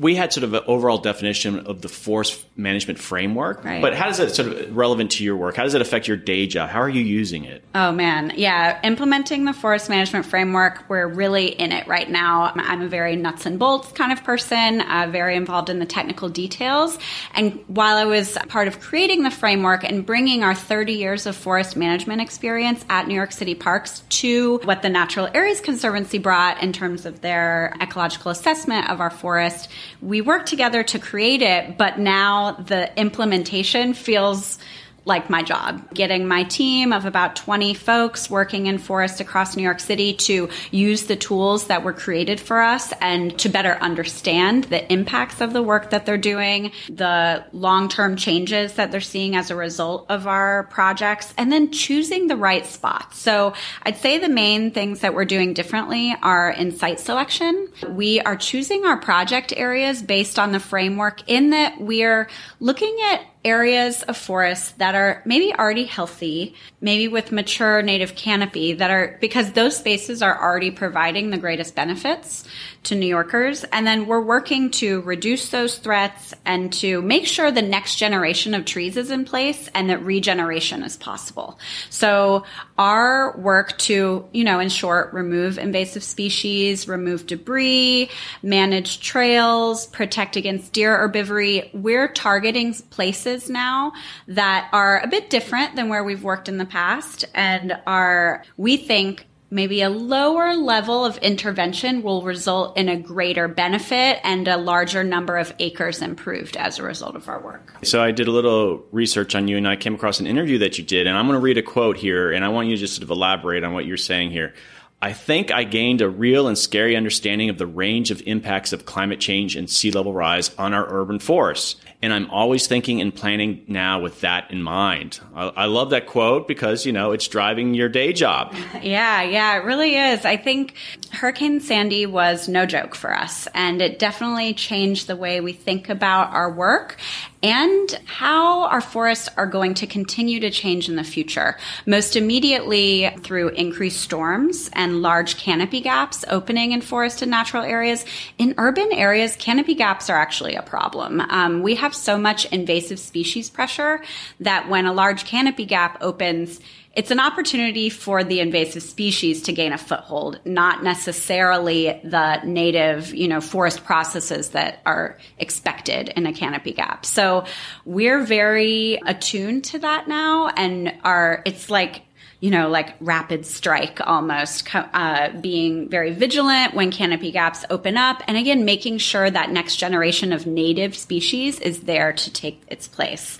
[0.00, 3.82] we had sort of an overall definition of the forest management framework, right.
[3.82, 5.56] but how does that sort of relevant to your work?
[5.56, 6.70] How does it affect your day job?
[6.70, 7.62] How are you using it?
[7.74, 12.50] Oh man, yeah, implementing the forest management framework, we're really in it right now.
[12.56, 16.30] I'm a very nuts and bolts kind of person, uh, very involved in the technical
[16.30, 16.98] details.
[17.34, 21.36] And while I was part of creating the framework and bringing our 30 years of
[21.36, 26.62] forest management experience at New York City Parks to what the Natural Areas Conservancy brought
[26.62, 29.68] in terms of their ecological assessment of our forest,
[30.00, 34.58] we worked together to create it, but now the implementation feels
[35.04, 35.92] like my job.
[35.94, 40.48] Getting my team of about 20 folks working in forests across New York City to
[40.70, 45.52] use the tools that were created for us and to better understand the impacts of
[45.52, 50.06] the work that they're doing, the long term changes that they're seeing as a result
[50.08, 53.18] of our projects, and then choosing the right spots.
[53.18, 57.68] So I'd say the main things that we're doing differently are in site selection.
[57.88, 62.28] We are choosing our project areas based on the framework in that we're
[62.60, 68.74] looking at areas of forests that are maybe already healthy, maybe with mature native canopy
[68.74, 72.46] that are because those spaces are already providing the greatest benefits
[72.82, 73.64] to New Yorkers.
[73.64, 78.54] And then we're working to reduce those threats and to make sure the next generation
[78.54, 81.58] of trees is in place and that regeneration is possible.
[81.90, 82.44] So
[82.78, 88.10] our work to, you know, in short, remove invasive species, remove debris,
[88.42, 93.92] manage trails, protect against deer herbivory, we're targeting places now
[94.28, 98.76] that are a bit different than where we've worked in the past and are, we
[98.76, 104.56] think, maybe a lower level of intervention will result in a greater benefit and a
[104.56, 107.74] larger number of acres improved as a result of our work.
[107.82, 110.78] So I did a little research on you and I came across an interview that
[110.78, 112.80] you did and I'm going to read a quote here and I want you to
[112.80, 114.54] just sort of elaborate on what you're saying here.
[115.02, 118.84] I think I gained a real and scary understanding of the range of impacts of
[118.84, 121.76] climate change and sea level rise on our urban forests.
[122.02, 125.20] And I'm always thinking and planning now with that in mind.
[125.34, 128.54] I, I, love that quote because, you know, it's driving your day job.
[128.82, 130.24] Yeah, yeah, it really is.
[130.24, 130.74] I think
[131.12, 135.90] Hurricane Sandy was no joke for us, and it definitely changed the way we think
[135.90, 136.96] about our work
[137.42, 141.56] and how our forests are going to continue to change in the future.
[141.86, 148.04] Most immediately through increased storms and large canopy gaps opening in forested natural areas.
[148.38, 151.20] In urban areas, canopy gaps are actually a problem.
[151.20, 154.02] Um, we have so much invasive species pressure
[154.40, 156.60] that when a large canopy gap opens,
[156.92, 163.14] it's an opportunity for the invasive species to gain a foothold, not necessarily the native,
[163.14, 167.06] you know, forest processes that are expected in a canopy gap.
[167.06, 167.44] So
[167.84, 172.02] we're very attuned to that now and are, it's like,
[172.40, 178.22] you know, like rapid strike almost, uh, being very vigilant when canopy gaps open up.
[178.26, 182.88] And again, making sure that next generation of native species is there to take its
[182.88, 183.38] place.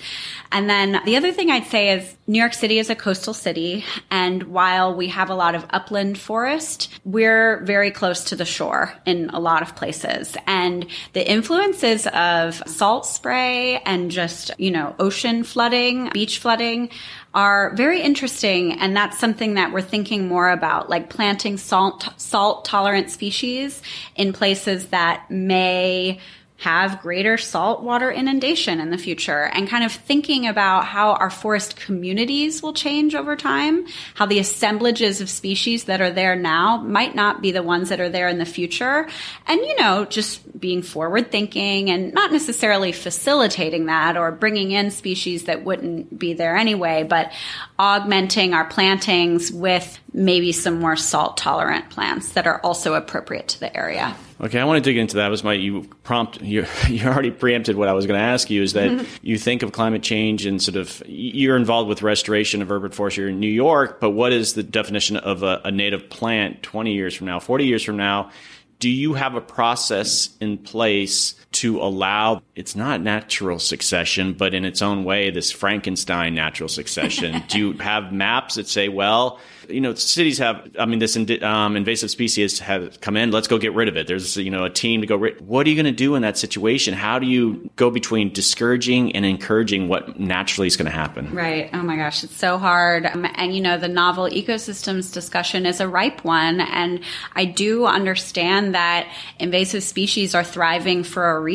[0.53, 3.85] And then the other thing I'd say is New York City is a coastal city.
[4.11, 8.93] And while we have a lot of upland forest, we're very close to the shore
[9.07, 10.37] in a lot of places.
[10.47, 16.91] And the influences of salt spray and just, you know, ocean flooding, beach flooding
[17.33, 18.73] are very interesting.
[18.73, 23.83] And that's something that we're thinking more about, like planting salt, salt tolerant species
[24.17, 26.19] in places that may
[26.61, 31.75] have greater saltwater inundation in the future and kind of thinking about how our forest
[31.77, 37.15] communities will change over time, how the assemblages of species that are there now might
[37.15, 39.09] not be the ones that are there in the future.
[39.47, 44.91] And, you know, just being forward thinking and not necessarily facilitating that or bringing in
[44.91, 47.33] species that wouldn't be there anyway, but
[47.79, 53.61] augmenting our plantings with maybe some more salt tolerant plants that are also appropriate to
[53.61, 54.17] the area.
[54.41, 55.29] Okay, I want to dig into that.
[55.29, 58.63] Was my you prompt you you already preempted what I was going to ask you
[58.63, 59.07] is that mm-hmm.
[59.23, 63.17] you think of climate change and sort of you're involved with restoration of urban forest
[63.17, 66.93] here in New York, but what is the definition of a, a native plant 20
[66.93, 68.31] years from now, 40 years from now?
[68.79, 74.65] Do you have a process in place to allow it's not natural succession, but in
[74.65, 77.43] its own way, this Frankenstein natural succession?
[77.49, 79.39] Do you have maps that say, well,
[79.69, 83.31] you know, cities have, I mean, this um, invasive species have come in.
[83.31, 84.07] Let's go get rid of it.
[84.07, 85.17] There's, you know, a team to go.
[85.17, 86.95] Rid- what are you going to do in that situation?
[86.95, 91.33] How do you go between discouraging and encouraging what naturally is going to happen?
[91.33, 91.71] Right.
[91.73, 93.07] Oh my gosh, it's so hard.
[93.07, 97.01] Um, and you know, the novel ecosystems discussion is a ripe one, and
[97.35, 101.50] I do understand that invasive species are thriving for a reason,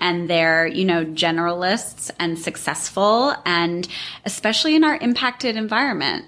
[0.00, 3.88] and they're, you know, generalists and successful, and
[4.24, 6.24] especially in our impacted environment.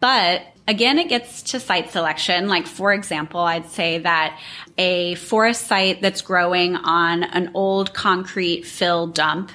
[0.00, 2.48] But Again, it gets to site selection.
[2.48, 4.38] Like, for example, I'd say that
[4.78, 9.50] a forest site that's growing on an old concrete fill dump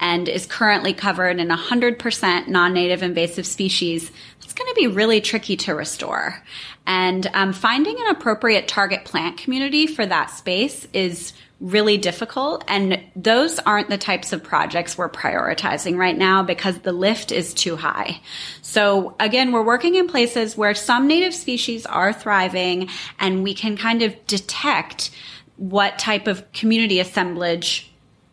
[0.00, 4.10] and is currently covered in 100% non-native invasive species,
[4.42, 6.42] it's going to be really tricky to restore.
[6.86, 12.62] And um, finding an appropriate target plant community for that space is really difficult.
[12.68, 17.52] And those aren't the types of projects we're prioritizing right now because the lift is
[17.52, 18.20] too high.
[18.62, 22.88] So again, we're working in places where some native species are thriving
[23.18, 25.10] and we can kind of detect
[25.56, 27.87] what type of community assemblage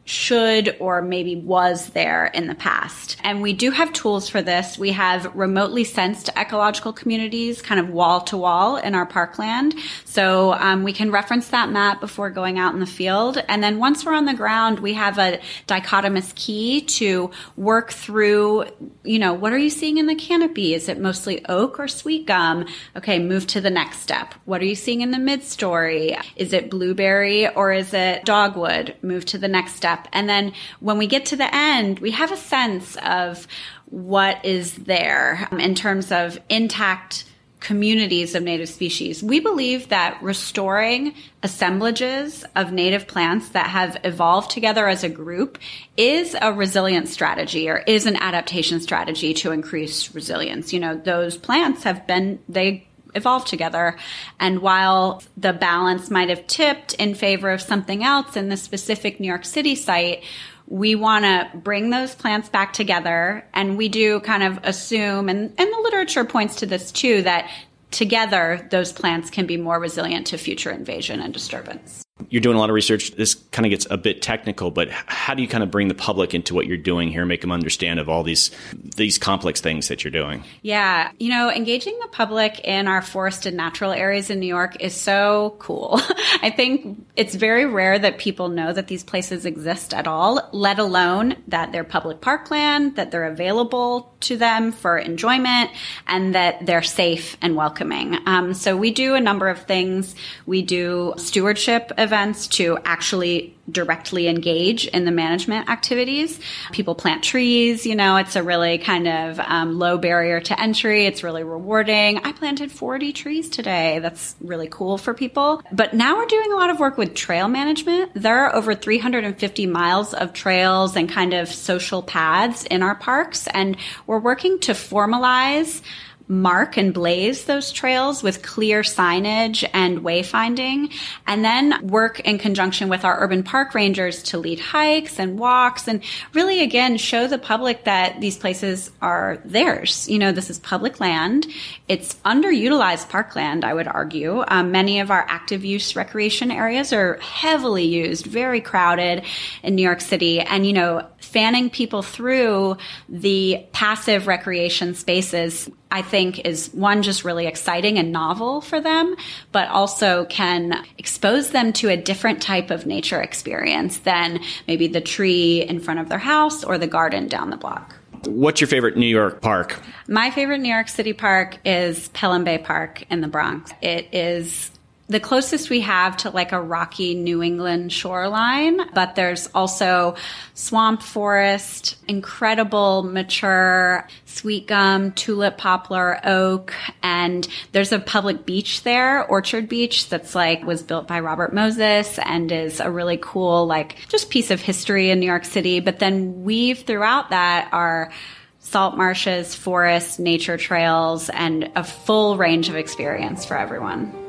[0.05, 3.17] should or maybe was there in the past.
[3.23, 4.77] And we do have tools for this.
[4.77, 9.73] We have remotely sensed ecological communities kind of wall to wall in our parkland.
[10.05, 13.43] So um, we can reference that map before going out in the field.
[13.47, 18.65] And then once we're on the ground, we have a dichotomous key to work through,
[19.03, 20.75] you know, what are you seeing in the canopy?
[20.75, 22.67] Is it mostly oak or sweet gum?
[22.95, 24.35] Okay, move to the next step.
[24.45, 26.15] What are you seeing in the mid story?
[26.35, 28.95] Is it blueberry or is it dogwood?
[29.01, 30.07] Move to the next step step.
[30.13, 33.47] And then when we get to the end, we have a sense of
[33.85, 37.25] what is there um, in terms of intact
[37.61, 39.23] communities of native species.
[39.23, 45.57] We believe that restoring assemblages of native plants that have evolved together as a group
[45.97, 50.73] is a resilient strategy or is an adaptation strategy to increase resilience.
[50.73, 53.97] You know, those plants have been, they evolved together.
[54.39, 59.19] And while the balance might have tipped in favor of something else in the specific
[59.19, 60.23] New York City site,
[60.67, 63.45] we want to bring those plants back together.
[63.53, 67.49] And we do kind of assume, and, and the literature points to this too, that
[67.91, 72.59] together those plants can be more resilient to future invasion and disturbance you're doing a
[72.59, 73.11] lot of research.
[73.11, 75.93] This kind of gets a bit technical, but how do you kind of bring the
[75.93, 78.51] public into what you're doing here, make them understand of all these
[78.95, 80.41] these complex things that you're doing?
[80.61, 84.95] Yeah, you know, engaging the public in our forested natural areas in New York is
[84.95, 85.99] so cool.
[86.41, 90.79] I think it's very rare that people know that these places exist at all, let
[90.79, 95.69] alone that they're public parkland, that they're available to them for enjoyment,
[96.07, 98.17] and that they're safe and welcoming.
[98.25, 100.15] Um, so we do a number of things.
[100.45, 106.39] We do stewardship events to actually directly engage in the management activities.
[106.71, 111.05] People plant trees, you know, it's a really kind of um, low barrier to entry.
[111.05, 112.19] It's really rewarding.
[112.19, 113.99] I planted 40 trees today.
[113.99, 115.61] That's really cool for people.
[115.71, 118.11] But now we're doing a lot of work with trail management.
[118.13, 123.47] There are over 350 miles of trails and kind of social paths in our parks,
[123.47, 125.81] and we're working to formalize
[126.27, 130.91] mark and blaze those trails with clear signage and wayfinding,
[131.27, 135.87] and then work in conjunction with our urban park rangers to lead hikes and walks
[135.87, 136.03] and
[136.33, 140.09] really again show the public that these places are theirs.
[140.09, 141.45] You know, this is public land.
[141.87, 144.43] It's underutilized parkland, I would argue.
[144.47, 149.23] Um, many of our active use recreation areas are heavily used, very crowded
[149.61, 150.39] in New York City.
[150.39, 152.77] And, you know, fanning people through
[153.09, 159.15] the passive recreation spaces I think is one just really exciting and novel for them,
[159.51, 164.99] but also can expose them to a different type of nature experience than maybe the
[164.99, 167.95] tree in front of their house or the garden down the block.
[168.25, 169.79] What's your favorite New York park?
[170.07, 173.71] My favorite New York City park is Pelham Bay Park in the Bronx.
[173.81, 174.71] It is
[175.07, 180.15] the closest we have to like a rocky New England shoreline, but there's also
[180.55, 189.25] swamp forest, incredible mature sweet gum, tulip poplar, oak, and there's a public beach there,
[189.25, 193.97] Orchard Beach, that's like was built by Robert Moses and is a really cool, like
[194.09, 195.79] just piece of history in New York City.
[195.79, 198.11] But then weave throughout that are
[198.59, 204.24] salt marshes, forests, nature trails, and a full range of experience for everyone.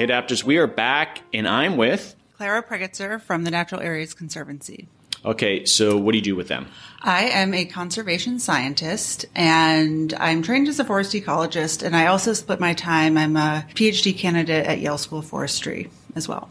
[0.00, 4.88] Hey, Adapters, we are back, and I'm with Clara Pregitzer from the Natural Areas Conservancy.
[5.26, 6.68] Okay, so what do you do with them?
[7.02, 12.32] I am a conservation scientist and I'm trained as a forest ecologist, and I also
[12.32, 13.18] split my time.
[13.18, 16.48] I'm a PhD candidate at Yale School of Forestry as well.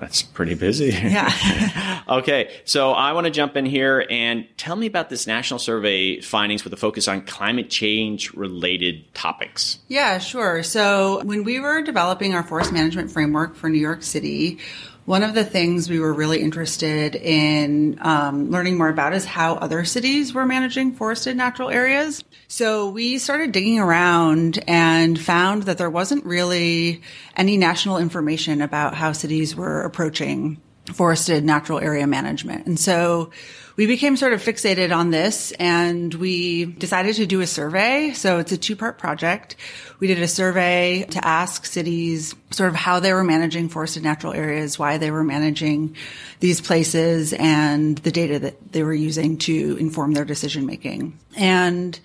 [0.00, 0.86] That's pretty busy.
[0.86, 2.02] Yeah.
[2.08, 6.20] okay, so I want to jump in here and tell me about this national survey
[6.20, 9.78] findings with a focus on climate change related topics.
[9.88, 10.62] Yeah, sure.
[10.62, 14.58] So when we were developing our forest management framework for New York City,
[15.04, 19.54] one of the things we were really interested in um, learning more about is how
[19.54, 22.22] other cities were managing forested natural areas.
[22.46, 27.02] So we started digging around and found that there wasn't really
[27.36, 30.60] any national information about how cities were approaching
[30.92, 32.66] forested natural area management.
[32.66, 33.30] And so
[33.76, 38.12] we became sort of fixated on this and we decided to do a survey.
[38.12, 39.56] So it's a two part project.
[39.98, 44.32] We did a survey to ask cities sort of how they were managing forested natural
[44.32, 45.96] areas, why they were managing
[46.40, 51.18] these places and the data that they were using to inform their decision making.
[51.36, 51.98] And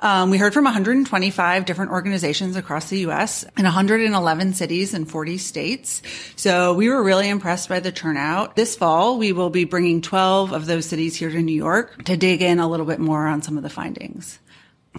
[0.00, 3.44] um, we heard from 125 different organizations across the U.S.
[3.56, 6.02] in 111 cities and 40 states.
[6.36, 8.56] So we were really impressed by the turnout.
[8.56, 12.16] This fall, we will be bringing 12 of those cities here to New York to
[12.16, 14.38] dig in a little bit more on some of the findings.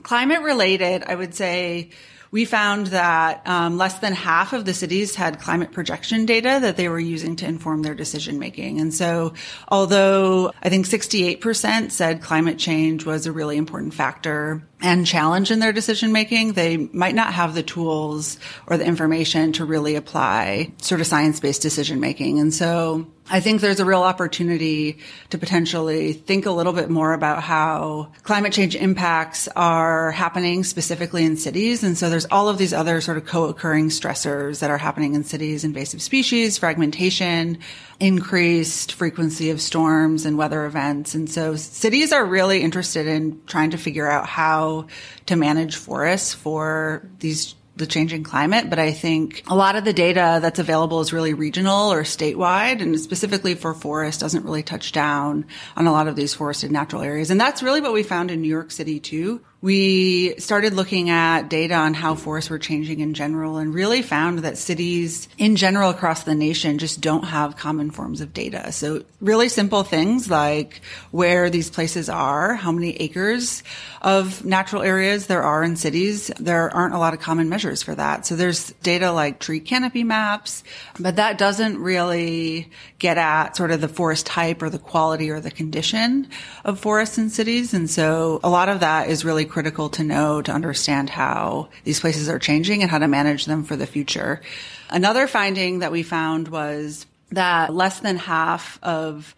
[0.04, 1.90] Climate related, I would say
[2.32, 6.78] we found that um, less than half of the cities had climate projection data that
[6.78, 8.80] they were using to inform their decision making.
[8.80, 9.34] And so,
[9.68, 15.60] although I think 68% said climate change was a really important factor and challenge in
[15.60, 20.72] their decision making, they might not have the tools or the information to really apply
[20.82, 22.40] sort of science based decision making.
[22.40, 24.98] And so I think there's a real opportunity
[25.30, 31.24] to potentially think a little bit more about how climate change impacts are happening specifically
[31.24, 31.84] in cities.
[31.84, 35.24] And so there's all of these other sort of co-occurring stressors that are happening in
[35.24, 37.60] cities, invasive species, fragmentation,
[38.02, 41.14] increased frequency of storms and weather events.
[41.14, 44.88] And so cities are really interested in trying to figure out how
[45.28, 49.94] to manage forests for these the changing climate, but I think a lot of the
[49.94, 54.92] data that's available is really regional or statewide and specifically for forest doesn't really touch
[54.92, 55.46] down
[55.78, 57.32] on a lot of these forested natural areas.
[57.32, 61.48] And that's really what we found in New York City too we started looking at
[61.48, 65.92] data on how forests were changing in general and really found that cities in general
[65.92, 68.72] across the nation just don't have common forms of data.
[68.72, 70.82] So really simple things like
[71.12, 73.62] where these places are, how many acres
[74.02, 76.32] of natural areas there are in cities.
[76.40, 78.26] There aren't a lot of common measures for that.
[78.26, 80.64] So there's data like tree canopy maps,
[81.00, 85.40] but that doesn't really get at sort of the forest type or the quality or
[85.40, 86.30] the condition
[86.66, 87.76] of forests in cities.
[87.76, 92.00] And so a lot of that is really critical to know to understand how these
[92.00, 94.42] places are changing and how to manage them for the future.
[94.90, 99.36] Another finding that we found was that less than half of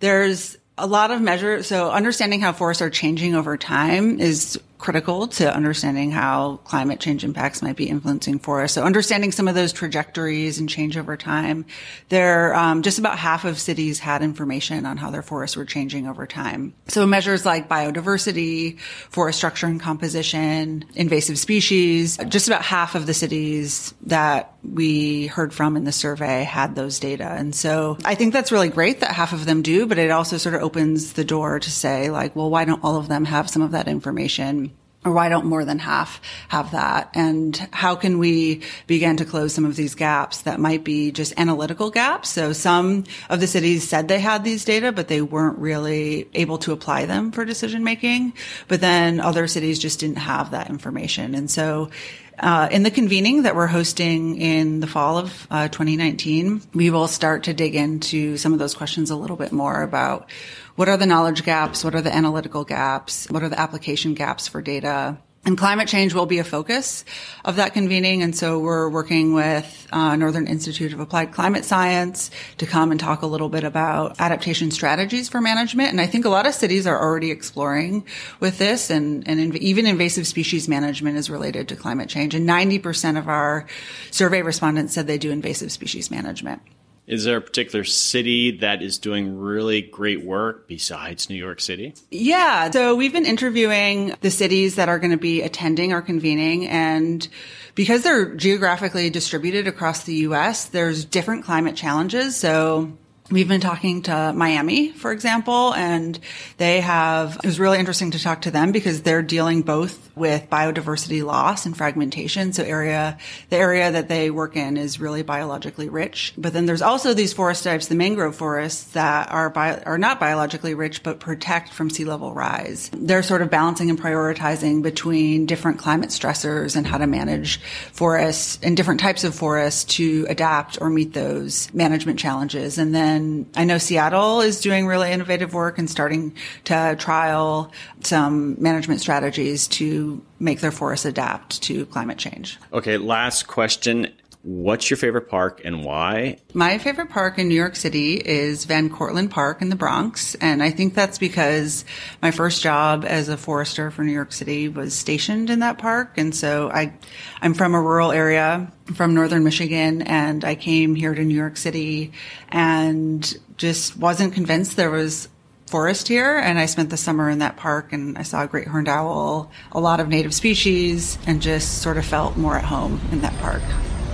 [0.00, 1.66] there's a lot of measures.
[1.66, 7.24] So understanding how forests are changing over time is critical to understanding how climate change
[7.24, 8.74] impacts might be influencing forests.
[8.74, 11.64] So understanding some of those trajectories and change over time.
[12.10, 16.06] There, um, just about half of cities had information on how their forests were changing
[16.06, 16.74] over time.
[16.88, 18.78] So measures like biodiversity,
[19.08, 25.54] forest structure and composition, invasive species, just about half of the cities that we heard
[25.54, 27.24] from in the survey had those data.
[27.24, 30.36] And so I think that's really great that half of them do, but it also
[30.36, 33.48] sort of opens the door to say like, well, why don't all of them have
[33.48, 34.73] some of that information?
[35.04, 37.10] Or why don't more than half have that?
[37.14, 41.38] And how can we begin to close some of these gaps that might be just
[41.38, 42.30] analytical gaps?
[42.30, 46.58] So some of the cities said they had these data, but they weren't really able
[46.58, 48.32] to apply them for decision making.
[48.68, 51.34] But then other cities just didn't have that information.
[51.34, 51.90] And so
[52.38, 57.08] uh, in the convening that we're hosting in the fall of uh, 2019, we will
[57.08, 60.30] start to dig into some of those questions a little bit more about
[60.76, 61.84] what are the knowledge gaps?
[61.84, 63.30] What are the analytical gaps?
[63.30, 65.18] What are the application gaps for data?
[65.46, 67.04] And climate change will be a focus
[67.44, 68.22] of that convening.
[68.22, 72.98] And so we're working with uh, Northern Institute of Applied Climate Science to come and
[72.98, 75.90] talk a little bit about adaptation strategies for management.
[75.90, 78.06] And I think a lot of cities are already exploring
[78.40, 82.34] with this and, and inv- even invasive species management is related to climate change.
[82.34, 83.66] And 90% of our
[84.10, 86.62] survey respondents said they do invasive species management.
[87.06, 91.94] Is there a particular city that is doing really great work besides New York City?
[92.10, 92.70] Yeah.
[92.70, 97.26] So we've been interviewing the cities that are going to be attending or convening and
[97.74, 102.36] because they're geographically distributed across the US, there's different climate challenges.
[102.36, 102.96] So
[103.30, 106.18] We've been talking to Miami, for example, and
[106.58, 110.50] they have, it was really interesting to talk to them because they're dealing both with
[110.50, 112.52] biodiversity loss and fragmentation.
[112.52, 113.16] So area,
[113.48, 116.34] the area that they work in is really biologically rich.
[116.36, 120.20] But then there's also these forest types, the mangrove forests that are bio, are not
[120.20, 122.90] biologically rich, but protect from sea level rise.
[122.92, 127.58] They're sort of balancing and prioritizing between different climate stressors and how to manage
[127.90, 132.76] forests and different types of forests to adapt or meet those management challenges.
[132.76, 136.34] And then and I know Seattle is doing really innovative work and starting
[136.64, 142.58] to trial some management strategies to make their forests adapt to climate change.
[142.72, 144.12] Okay, last question.
[144.44, 146.36] What's your favorite park and why?
[146.52, 150.34] My favorite park in New York City is Van Cortlandt Park in the Bronx.
[150.34, 151.86] And I think that's because
[152.20, 156.18] my first job as a forester for New York City was stationed in that park.
[156.18, 156.92] And so I,
[157.40, 161.56] I'm from a rural area from northern Michigan and I came here to New York
[161.56, 162.12] City
[162.50, 165.30] and just wasn't convinced there was
[165.68, 168.68] forest here and I spent the summer in that park and I saw a great
[168.68, 173.00] horned owl, a lot of native species and just sort of felt more at home
[173.10, 173.62] in that park.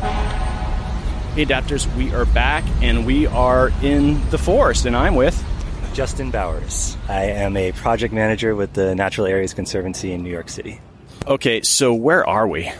[0.01, 5.44] Hey, adapters, we are back and we are in the forest, and I'm with
[5.92, 6.96] Justin Bowers.
[7.07, 10.80] I am a project manager with the Natural Areas Conservancy in New York City.
[11.26, 12.72] Okay, so where are we?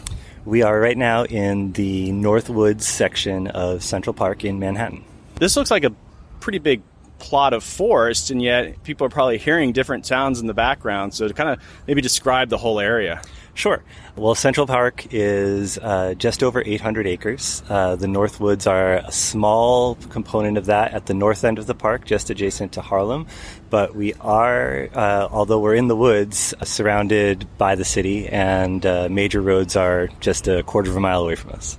[0.46, 5.04] We are right now in the Northwoods section of Central Park in Manhattan.
[5.34, 5.94] This looks like a
[6.40, 6.80] pretty big
[7.18, 11.12] plot of forest, and yet people are probably hearing different sounds in the background.
[11.12, 13.20] So to kind of maybe describe the whole area.
[13.55, 13.82] Sure.
[14.16, 17.62] Well, Central Park is uh, just over 800 acres.
[17.68, 21.66] Uh, the North Woods are a small component of that at the north end of
[21.66, 23.26] the park, just adjacent to Harlem.
[23.68, 28.84] But we are, uh, although we're in the woods, uh, surrounded by the city, and
[28.84, 31.78] uh, major roads are just a quarter of a mile away from us.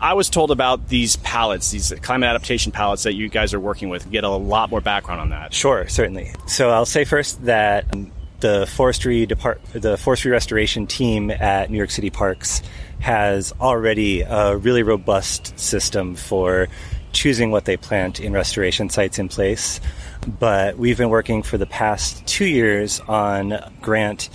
[0.00, 3.90] I was told about these palettes, these climate adaptation palettes that you guys are working
[3.90, 4.10] with.
[4.10, 5.52] Get a lot more background on that.
[5.52, 6.32] Sure, certainly.
[6.46, 11.76] So I'll say first that um, the forestry depart the forestry restoration team at New
[11.76, 12.62] York City Parks
[13.00, 16.68] has already a really robust system for
[17.12, 19.80] choosing what they plant in restoration sites in place.
[20.38, 24.28] But we've been working for the past two years on grant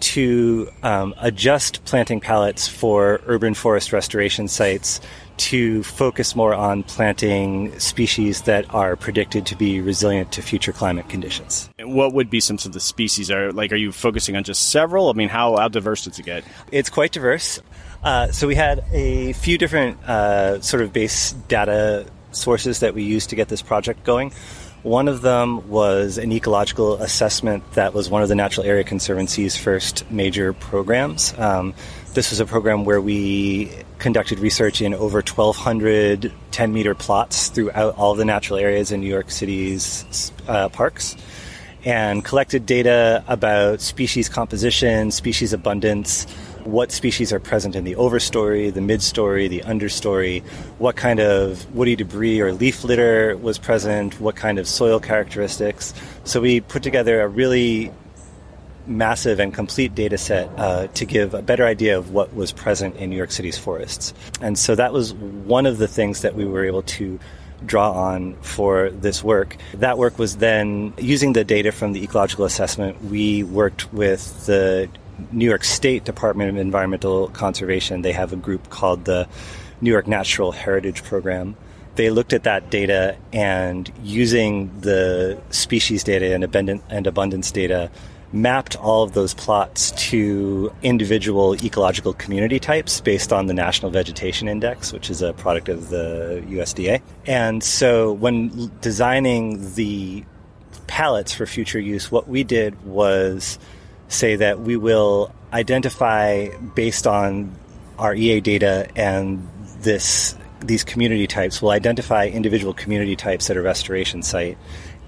[0.00, 5.00] to um, adjust planting palettes for urban forest restoration sites
[5.40, 11.08] to focus more on planting species that are predicted to be resilient to future climate
[11.08, 11.70] conditions.
[11.78, 13.30] And what would be some of the species?
[13.30, 15.08] Are like, are you focusing on just several?
[15.08, 16.44] I mean, how, how diverse does it get?
[16.70, 17.60] It's quite diverse.
[18.04, 23.02] Uh, so we had a few different uh, sort of base data sources that we
[23.02, 24.32] used to get this project going.
[24.82, 29.54] One of them was an ecological assessment that was one of the Natural Area Conservancy's
[29.54, 31.38] first major programs.
[31.38, 31.74] Um,
[32.12, 37.96] this was a program where we conducted research in over 1,200 10 meter plots throughout
[37.96, 41.16] all the natural areas in New York City's uh, parks
[41.84, 46.26] and collected data about species composition, species abundance,
[46.64, 50.42] what species are present in the overstory, the midstory, the understory,
[50.78, 55.94] what kind of woody debris or leaf litter was present, what kind of soil characteristics.
[56.24, 57.90] So we put together a really
[58.90, 62.96] massive and complete data set uh, to give a better idea of what was present
[62.96, 64.12] in New York City's forests.
[64.40, 67.18] And so that was one of the things that we were able to
[67.64, 69.56] draw on for this work.
[69.74, 73.02] That work was then using the data from the ecological assessment.
[73.04, 74.88] We worked with the
[75.30, 78.02] New York State Department of Environmental Conservation.
[78.02, 79.28] They have a group called the
[79.80, 81.56] New York Natural Heritage Program.
[81.96, 87.90] They looked at that data and using the species data and, abundance data,
[88.32, 94.48] mapped all of those plots to individual ecological community types based on the National Vegetation
[94.48, 97.02] Index, which is a product of the USDA.
[97.26, 100.24] And so when designing the
[100.86, 103.58] palettes for future use, what we did was
[104.08, 107.54] say that we will identify based on
[107.98, 109.48] our EA data and
[109.80, 114.58] this these community types will identify individual community types at a restoration site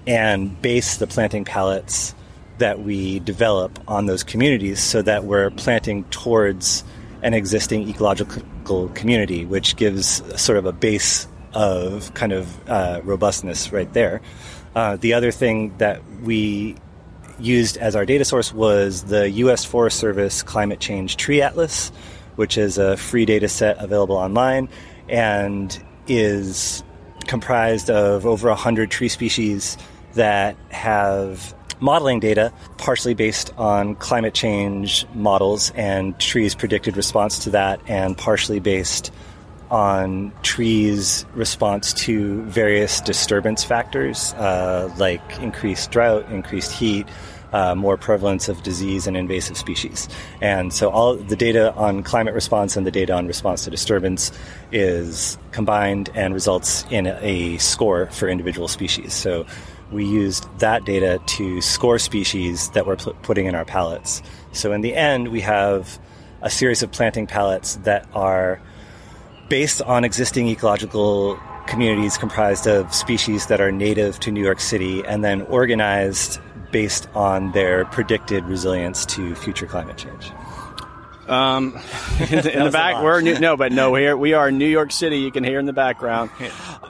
[0.07, 2.15] and base the planting palettes
[2.57, 6.83] that we develop on those communities so that we're planting towards
[7.21, 13.71] an existing ecological community, which gives sort of a base of kind of uh, robustness
[13.71, 14.21] right there.
[14.75, 16.75] Uh, the other thing that we
[17.39, 19.65] used as our data source was the U.S.
[19.65, 21.91] Forest Service Climate Change Tree Atlas,
[22.35, 24.69] which is a free data set available online
[25.09, 26.83] and is
[27.27, 29.77] comprised of over 100 tree species
[30.13, 37.49] that have modeling data partially based on climate change models and trees' predicted response to
[37.49, 39.11] that, and partially based
[39.69, 47.05] on trees' response to various disturbance factors uh, like increased drought, increased heat,
[47.51, 50.07] uh, more prevalence of disease and invasive species.
[50.41, 54.31] And so all the data on climate response and the data on response to disturbance
[54.71, 59.13] is combined and results in a score for individual species.
[59.13, 59.45] So
[59.93, 64.21] we used that data to score species that we're pl- putting in our palettes.
[64.51, 65.99] So in the end, we have
[66.41, 68.61] a series of planting palettes that are
[69.49, 75.03] based on existing ecological communities comprised of species that are native to New York City
[75.05, 76.39] and then organized
[76.71, 80.31] based on their predicted resilience to future climate change.
[81.27, 81.79] Um,
[82.29, 84.67] in the, in the back, we're new, no, but no, here we are in New
[84.67, 85.17] York City.
[85.17, 86.31] You can hear in the background.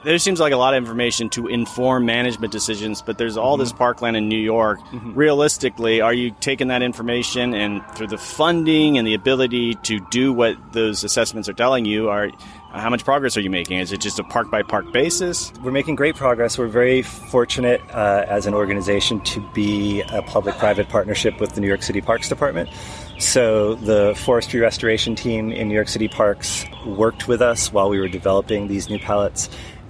[0.04, 3.62] There seems like a lot of information to inform management decisions, but there's all mm-hmm.
[3.62, 4.80] this parkland in New York.
[4.80, 5.14] Mm-hmm.
[5.14, 10.32] Realistically, are you taking that information and through the funding and the ability to do
[10.32, 12.08] what those assessments are telling you?
[12.10, 12.30] Are
[12.74, 13.78] how much progress are you making?
[13.78, 15.52] Is it just a park by park basis?
[15.62, 16.58] We're making great progress.
[16.58, 21.60] We're very fortunate uh, as an organization to be a public private partnership with the
[21.60, 22.68] New York City Parks Department.
[23.18, 28.00] So the forestry restoration team in New York City Parks worked with us while we
[28.00, 29.48] were developing these new palettes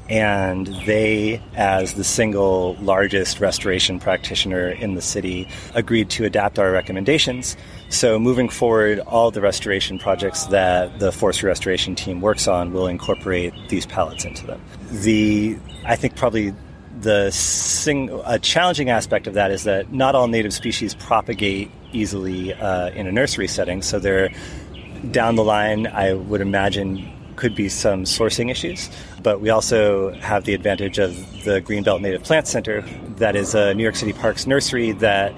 [0.08, 6.70] and they, as the single largest restoration practitioner in the city, agreed to adapt our
[6.70, 7.56] recommendations.
[7.88, 12.86] So, moving forward, all the restoration projects that the forestry restoration team works on will
[12.86, 14.60] incorporate these palettes into them.
[14.90, 16.54] The, I think, probably
[17.00, 22.52] the sing- a challenging aspect of that is that not all native species propagate easily
[22.54, 23.82] uh, in a nursery setting.
[23.82, 24.30] So there,
[25.10, 28.90] down the line, I would imagine could be some sourcing issues.
[29.22, 32.82] But we also have the advantage of the Greenbelt Native Plant Center,
[33.16, 35.34] that is a New York City Parks nursery that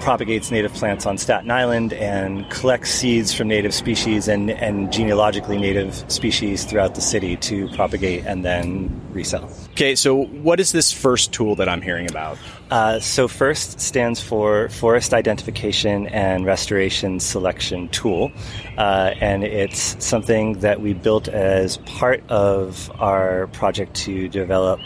[0.00, 5.58] propagates native plants on Staten Island and collects seeds from native species and, and genealogically
[5.58, 9.50] native species throughout the city to propagate and then resell.
[9.70, 12.38] Okay, so what is this first tool that I'm hearing about?
[12.70, 18.30] Uh, so, FIRST stands for Forest Identification and Restoration Selection Tool,
[18.76, 24.80] uh, and it's something that we built as part of our project to develop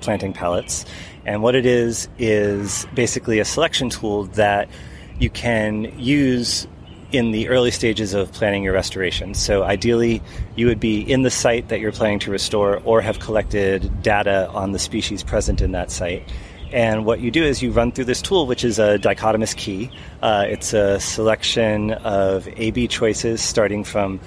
[0.00, 0.84] planting palettes.
[1.28, 4.66] And what it is, is basically a selection tool that
[5.18, 6.66] you can use
[7.12, 9.34] in the early stages of planning your restoration.
[9.34, 10.22] So ideally,
[10.56, 14.48] you would be in the site that you're planning to restore or have collected data
[14.52, 16.26] on the species present in that site.
[16.72, 19.90] And what you do is you run through this tool, which is a dichotomous key.
[20.22, 24.18] Uh, it's a selection of A B choices starting from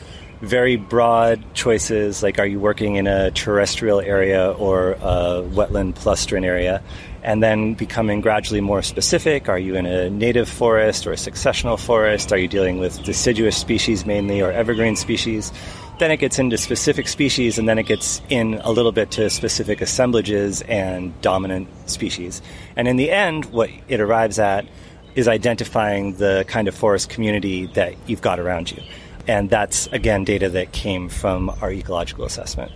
[0.41, 6.43] very broad choices like are you working in a terrestrial area or a wetland palustrine
[6.43, 6.83] area?
[7.23, 9.47] And then becoming gradually more specific.
[9.47, 12.33] Are you in a native forest or a successional forest?
[12.33, 15.51] Are you dealing with deciduous species mainly or evergreen species?
[15.99, 19.29] Then it gets into specific species and then it gets in a little bit to
[19.29, 22.41] specific assemblages and dominant species.
[22.75, 24.65] And in the end what it arrives at
[25.13, 28.81] is identifying the kind of forest community that you've got around you
[29.27, 32.71] and that's, again, data that came from our ecological assessment.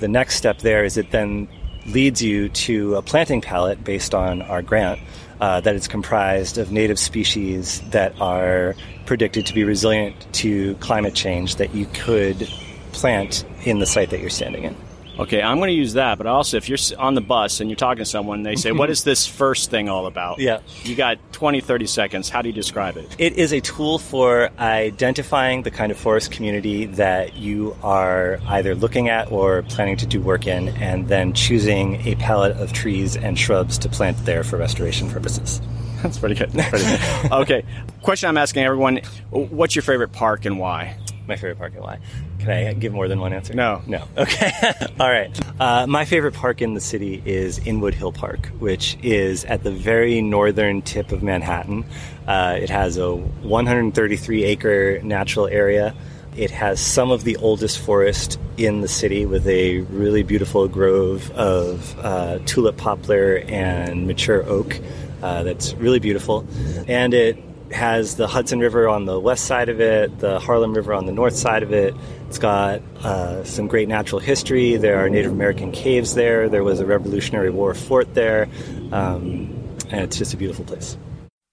[0.00, 1.48] The next step there is it then
[1.86, 5.00] leads you to a planting palette based on our grant
[5.40, 8.76] uh, that is comprised of native species that are
[9.06, 12.48] predicted to be resilient to climate change that you could
[12.92, 14.76] plant in the site that you're standing in.
[15.18, 17.76] Okay, I'm going to use that, but also if you're on the bus and you're
[17.76, 20.38] talking to someone, they say, What is this first thing all about?
[20.38, 20.60] Yeah.
[20.84, 22.28] You got 20, 30 seconds.
[22.28, 23.14] How do you describe it?
[23.18, 28.74] It is a tool for identifying the kind of forest community that you are either
[28.74, 33.16] looking at or planning to do work in, and then choosing a palette of trees
[33.16, 35.60] and shrubs to plant there for restoration purposes.
[36.12, 36.52] That's pretty good.
[36.52, 37.32] Pretty good.
[37.32, 37.64] okay,
[38.02, 38.98] question I'm asking everyone
[39.30, 40.96] What's your favorite park and why?
[41.28, 42.00] My favorite park and why?
[42.40, 43.54] Can I give more than one answer?
[43.54, 43.82] No.
[43.86, 44.08] No.
[44.16, 44.50] Okay.
[45.00, 45.30] All right.
[45.60, 49.70] Uh, my favorite park in the city is Inwood Hill Park, which is at the
[49.70, 51.84] very northern tip of Manhattan.
[52.26, 55.94] Uh, it has a 133 acre natural area.
[56.36, 61.30] It has some of the oldest forest in the city with a really beautiful grove
[61.32, 64.80] of uh, tulip poplar and mature oak
[65.22, 66.46] uh, that's really beautiful.
[66.88, 67.38] And it
[67.72, 71.12] has the Hudson River on the west side of it, the Harlem River on the
[71.12, 71.94] north side of it.
[72.28, 74.76] It's got uh, some great natural history.
[74.76, 76.48] There are Native American caves there.
[76.48, 78.48] There was a Revolutionary War fort there.
[78.92, 79.58] Um,
[79.90, 80.96] and it's just a beautiful place.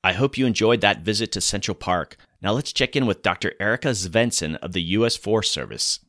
[0.04, 2.18] I hope you enjoyed that visit to Central Park.
[2.42, 3.54] Now let's check in with Dr.
[3.60, 5.18] Erica Svendsen of the U.S.
[5.18, 6.00] Forest Service.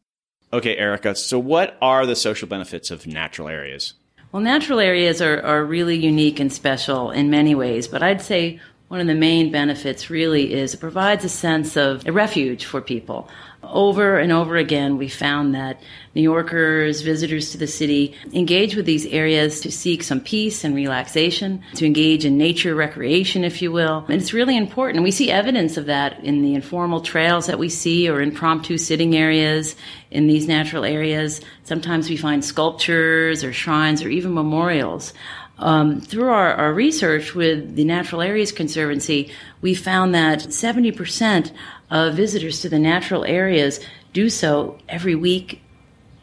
[0.53, 3.95] Okay, Erica, so what are the social benefits of natural areas?
[4.33, 8.61] Well, natural areas are, are really unique and special in many ways, but I'd say
[8.87, 12.81] one of the main benefits really is it provides a sense of a refuge for
[12.81, 13.29] people.
[13.73, 15.81] Over and over again, we found that
[16.15, 20.75] New Yorkers, visitors to the city, engage with these areas to seek some peace and
[20.75, 24.05] relaxation, to engage in nature recreation, if you will.
[24.09, 25.05] And it's really important.
[25.05, 29.15] We see evidence of that in the informal trails that we see or impromptu sitting
[29.15, 29.77] areas
[30.11, 31.41] in these natural areas.
[31.65, 35.13] Sometimes we find sculptures or shrines or even memorials.
[35.61, 41.53] Um, through our, our, research with the Natural Areas Conservancy, we found that 70%
[41.91, 43.81] of visitors to the natural areas
[44.13, 45.61] do so every week,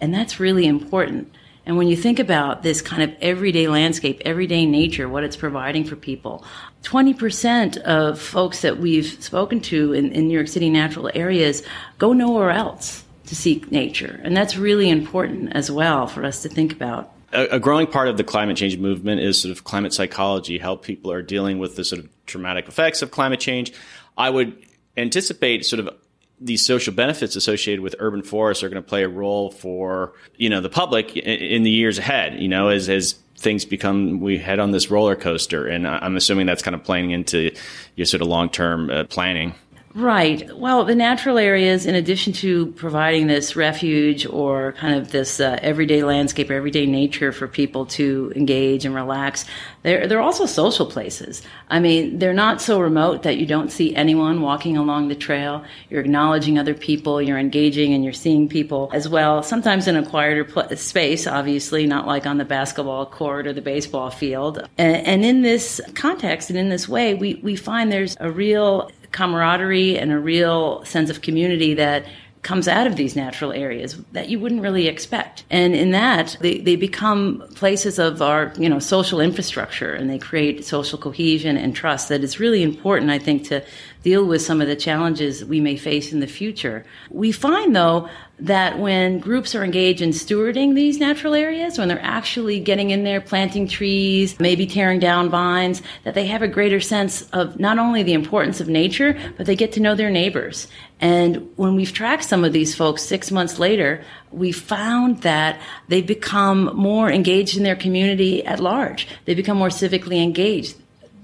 [0.01, 1.31] and that's really important.
[1.65, 5.83] And when you think about this kind of everyday landscape, everyday nature, what it's providing
[5.83, 6.45] for people,
[6.83, 11.63] 20% of folks that we've spoken to in, in New York City natural areas
[11.97, 14.21] go nowhere else to seek nature.
[14.23, 18.07] And that's really important as well for us to think about a, a, growing part
[18.07, 21.75] of the climate change movement is sort of climate psychology, how people are dealing with
[21.75, 23.73] the sort of traumatic effects of climate change.
[24.17, 24.57] I would
[24.97, 25.95] anticipate sort of
[26.39, 30.49] these social benefits associated with urban forests are going to play a role for you
[30.49, 32.39] know the public in, the years ahead.
[32.39, 36.45] You know, as as things become we head on this roller coaster, and I'm assuming
[36.45, 37.51] that's kind of playing into
[37.95, 39.55] your sort of long term uh, planning.
[39.97, 40.55] Right.
[40.55, 45.57] Well, the natural areas, in addition to providing this refuge or kind of this uh,
[45.63, 49.45] everyday landscape, everyday nature for people to engage and relax,
[49.81, 51.41] they're, they're also social places.
[51.71, 55.65] I mean, they're not so remote that you don't see anyone walking along the trail.
[55.89, 60.05] You're acknowledging other people, you're engaging, and you're seeing people as well, sometimes in a
[60.05, 64.59] quieter pl- space, obviously, not like on the basketball court or the baseball field.
[64.77, 68.91] And, and in this context and in this way, we, we find there's a real
[69.17, 72.05] camaraderie and a real sense of community that
[72.47, 75.43] comes out of these natural areas that you wouldn't really expect.
[75.49, 80.17] And in that, they, they become places of our, you know, social infrastructure and they
[80.17, 83.65] create social cohesion and trust that is really important, I think, to
[84.01, 86.85] deal with some of the challenges we may face in the future.
[87.09, 88.07] We find, though,
[88.39, 93.03] that when groups are engaged in stewarding these natural areas, when they're actually getting in
[93.03, 97.79] there, planting trees, maybe tearing down vines, that they have a greater sense of not
[97.79, 100.67] only the importance of nature, but they get to know their neighbors.
[100.99, 106.01] And when we've tracked some of these folks six months later, we found that they
[106.01, 109.07] become more engaged in their community at large.
[109.25, 110.75] They become more civically engaged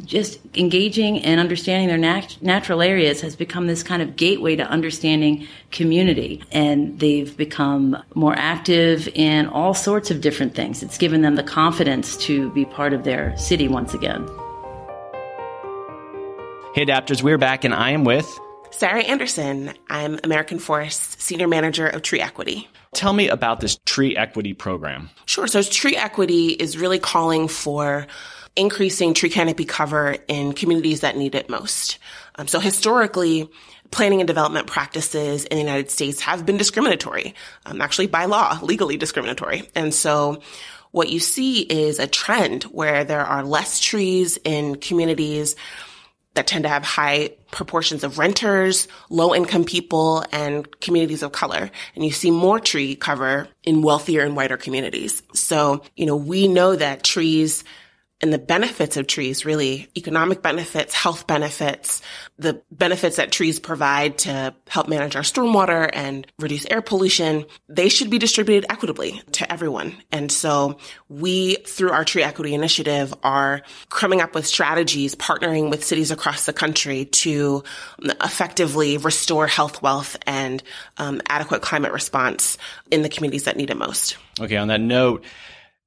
[0.06, 4.64] just engaging and understanding their nat- natural areas has become this kind of gateway to
[4.64, 6.44] understanding community.
[6.52, 10.84] And they've become more active in all sorts of different things.
[10.84, 14.28] It's given them the confidence to be part of their city once again.
[16.76, 18.28] Hey, Adapters, we're back, and I am with
[18.76, 19.72] Sarah Anderson.
[19.88, 22.68] I'm American Forest Senior Manager of Tree Equity.
[22.94, 25.10] Tell me about this tree equity program.
[25.26, 25.48] Sure.
[25.48, 28.08] So, tree equity is really calling for
[28.56, 31.98] increasing tree canopy cover in communities that need it most.
[32.36, 33.50] Um, so historically,
[33.92, 38.60] planning and development practices in the United States have been discriminatory, um, actually by law,
[38.62, 39.70] legally discriminatory.
[39.76, 40.42] And so
[40.92, 45.56] what you see is a trend where there are less trees in communities
[46.36, 51.72] that tend to have high proportions of renters, low income people, and communities of color.
[51.96, 55.24] And you see more tree cover in wealthier and whiter communities.
[55.34, 57.64] So, you know, we know that trees
[58.24, 62.02] and the benefits of trees, really economic benefits, health benefits,
[62.40, 67.90] the benefits that trees provide to help manage our stormwater and reduce air pollution, they
[67.90, 69.94] should be distributed equitably to everyone.
[70.10, 70.78] And so
[71.10, 76.46] we, through our tree equity initiative, are coming up with strategies, partnering with cities across
[76.46, 77.66] the country to
[78.00, 80.64] effectively restore health, wealth, and
[80.96, 82.58] um, adequate climate response
[82.90, 84.16] in the communities that need it most.
[84.40, 84.56] Okay.
[84.56, 85.26] On that note,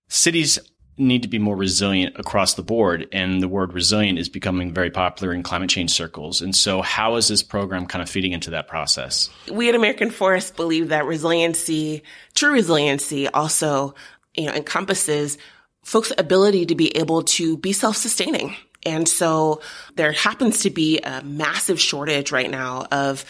[0.09, 0.59] cities
[0.99, 3.09] need to be more resilient across the board.
[3.13, 6.41] And the word resilient is becoming very popular in climate change circles.
[6.41, 9.29] And so, how is this program kind of feeding into that process?
[9.51, 12.03] We at American Forest believe that resiliency,
[12.35, 13.95] true resiliency, also
[14.35, 15.39] you know, encompasses
[15.83, 18.57] folks' ability to be able to be self-sustaining.
[18.85, 19.61] And so
[19.97, 23.25] there happens to be a massive shortage right now of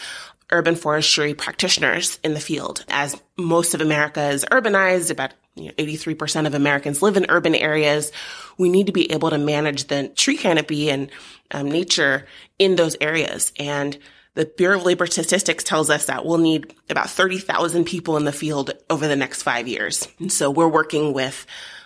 [0.51, 5.71] urban forestry practitioners in the field as most of America is urbanized, about you know,
[5.73, 8.11] 83% of Americans live in urban areas.
[8.57, 11.09] We need to be able to manage the tree canopy and
[11.51, 12.25] um, nature
[12.59, 13.51] in those areas.
[13.59, 13.97] And
[14.35, 18.31] the Bureau of Labor Statistics tells us that we'll need about 30,000 people in the
[18.31, 20.07] field over the next five years.
[20.19, 21.45] And so we're working with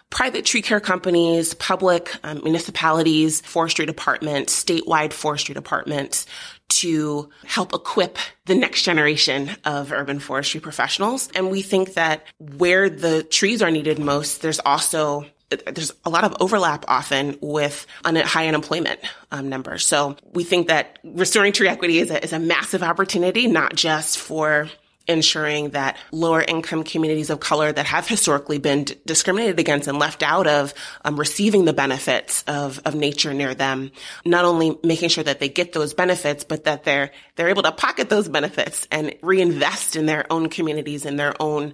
[0.10, 6.28] private tree care companies, public um, municipalities, forestry departments, statewide forestry departments
[6.80, 11.30] to help equip the next generation of urban forestry professionals.
[11.36, 15.26] And we think that where the trees are needed most, there's also
[15.66, 19.00] there's a lot of overlap often with high unemployment
[19.32, 19.86] um, numbers.
[19.86, 24.18] So we think that restoring tree equity is a, is a massive opportunity, not just
[24.18, 24.70] for
[25.08, 29.98] ensuring that lower income communities of color that have historically been d- discriminated against and
[29.98, 30.74] left out of
[31.04, 33.92] um, receiving the benefits of, of nature near them,
[34.26, 37.72] not only making sure that they get those benefits, but that they're, they're able to
[37.72, 41.74] pocket those benefits and reinvest in their own communities and their own,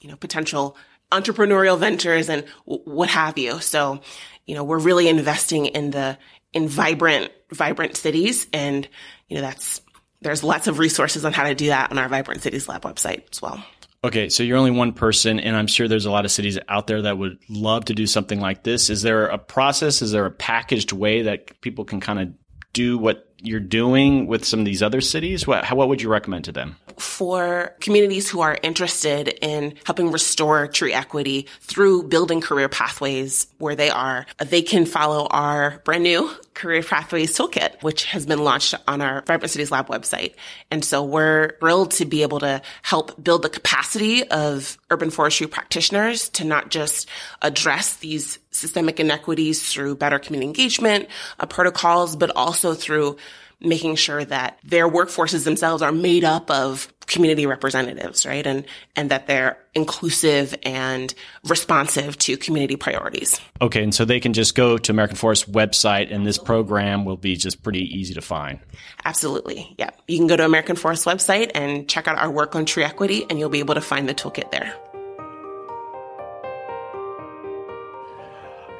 [0.00, 0.76] you know, potential
[1.10, 3.60] entrepreneurial ventures and w- what have you.
[3.60, 4.00] So,
[4.46, 6.18] you know, we're really investing in the,
[6.52, 8.46] in vibrant, vibrant cities.
[8.52, 8.88] And,
[9.28, 9.80] you know, that's,
[10.20, 13.22] there's lots of resources on how to do that on our Vibrant Cities Lab website
[13.30, 13.62] as well.
[14.04, 16.86] Okay, so you're only one person, and I'm sure there's a lot of cities out
[16.86, 18.90] there that would love to do something like this.
[18.90, 20.02] Is there a process?
[20.02, 22.32] Is there a packaged way that people can kind of
[22.72, 25.46] do what you're doing with some of these other cities?
[25.48, 26.76] What, how, what would you recommend to them?
[26.98, 33.76] For communities who are interested in helping restore tree equity through building career pathways where
[33.76, 38.74] they are, they can follow our brand new Career Pathways Toolkit, which has been launched
[38.88, 40.34] on our Vibrant Cities Lab website.
[40.72, 45.46] And so we're thrilled to be able to help build the capacity of urban forestry
[45.46, 47.08] practitioners to not just
[47.42, 53.16] address these systemic inequities through better community engagement uh, protocols, but also through
[53.60, 58.46] making sure that their workforces themselves are made up of community representatives, right?
[58.46, 61.12] And, and that they're inclusive and
[61.44, 63.40] responsive to community priorities.
[63.60, 63.82] Okay.
[63.82, 67.34] And so they can just go to American Forest website and this program will be
[67.34, 68.60] just pretty easy to find.
[69.04, 69.74] Absolutely.
[69.78, 69.90] Yeah.
[70.06, 73.26] You can go to American Forest website and check out our work on tree equity
[73.28, 74.72] and you'll be able to find the toolkit there.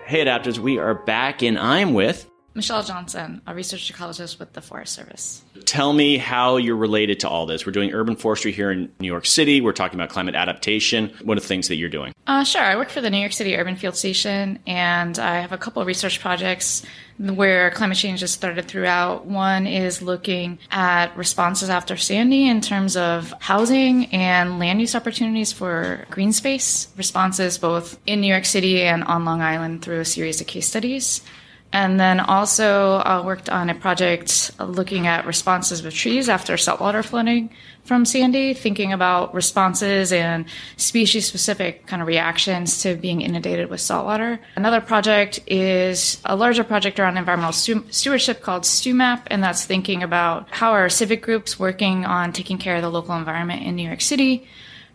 [0.06, 4.60] Hey, adapters, we are back and I'm with Michelle Johnson, a research ecologist with the
[4.60, 5.44] Forest Service.
[5.64, 7.64] Tell me how you're related to all this.
[7.64, 9.60] We're doing urban forestry here in New York City.
[9.60, 11.12] We're talking about climate adaptation.
[11.22, 12.12] What are the things that you're doing?
[12.26, 12.60] Uh, sure.
[12.60, 15.80] I work for the New York City Urban Field Station, and I have a couple
[15.80, 16.82] of research projects
[17.18, 19.24] where climate change is started throughout.
[19.24, 25.52] One is looking at responses after Sandy in terms of housing and land use opportunities
[25.52, 30.04] for green space responses both in New York City and on Long Island through a
[30.04, 31.22] series of case studies.
[31.70, 37.02] And then also uh, worked on a project looking at responses with trees after saltwater
[37.02, 37.50] flooding
[37.84, 40.46] from Sandy, thinking about responses and
[40.78, 44.40] species specific kind of reactions to being inundated with saltwater.
[44.56, 50.48] Another project is a larger project around environmental stewardship called STEW-MAP, and that's thinking about
[50.50, 54.00] how are civic groups working on taking care of the local environment in New York
[54.00, 54.48] City.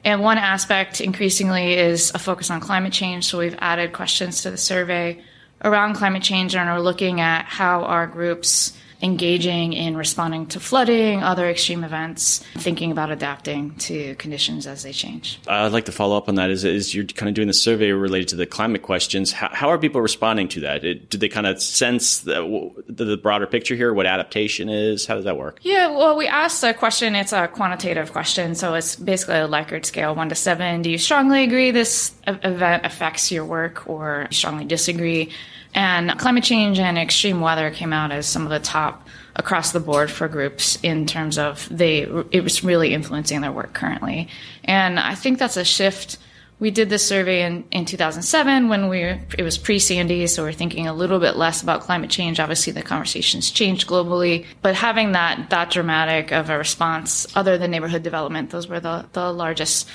[0.04, 3.26] And one aspect increasingly is a focus on climate change.
[3.26, 5.24] So we've added questions to the survey
[5.64, 11.22] around climate change and are looking at how our groups engaging in responding to flooding,
[11.22, 15.40] other extreme events, thinking about adapting to conditions as they change.
[15.46, 16.50] I'd like to follow up on that.
[16.50, 19.34] Is, is you're kind of doing the survey related to the climate questions?
[19.34, 20.86] How, how are people responding to that?
[20.86, 25.06] It, do they kind of sense the, the, broader picture here, what adaptation is?
[25.06, 25.60] How does that work?
[25.62, 27.14] Yeah, well, we asked a question.
[27.16, 30.82] It's a quantitative question, so it's basically a Likert scale, one to seven.
[30.82, 35.32] Do you strongly agree this event affects your work, or strongly disagree?
[35.74, 39.80] And climate change and extreme weather came out as some of the top across the
[39.80, 42.02] board for groups in terms of they
[42.32, 44.28] it was really influencing their work currently.
[44.64, 46.18] And I think that's a shift.
[46.60, 50.54] We did this survey in, in 2007 when we it was pre Sandy, so we're
[50.54, 52.40] thinking a little bit less about climate change.
[52.40, 57.72] Obviously, the conversations changed globally, but having that that dramatic of a response, other than
[57.72, 59.90] neighborhood development, those were the the largest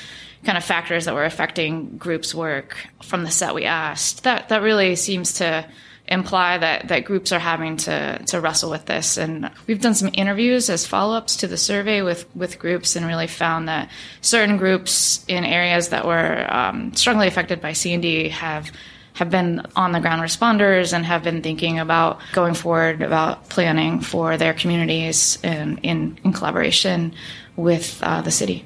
[0.48, 4.24] kind of factors that were affecting groups' work from the set we asked.
[4.24, 5.68] That that really seems to
[6.06, 9.18] imply that, that groups are having to, to wrestle with this.
[9.18, 13.04] And we've done some interviews as follow ups to the survey with, with groups and
[13.04, 13.90] really found that
[14.22, 18.72] certain groups in areas that were um, strongly affected by Sandy have
[19.12, 24.00] have been on the ground responders and have been thinking about going forward about planning
[24.00, 27.12] for their communities in, in, in collaboration
[27.56, 28.64] with uh, the city.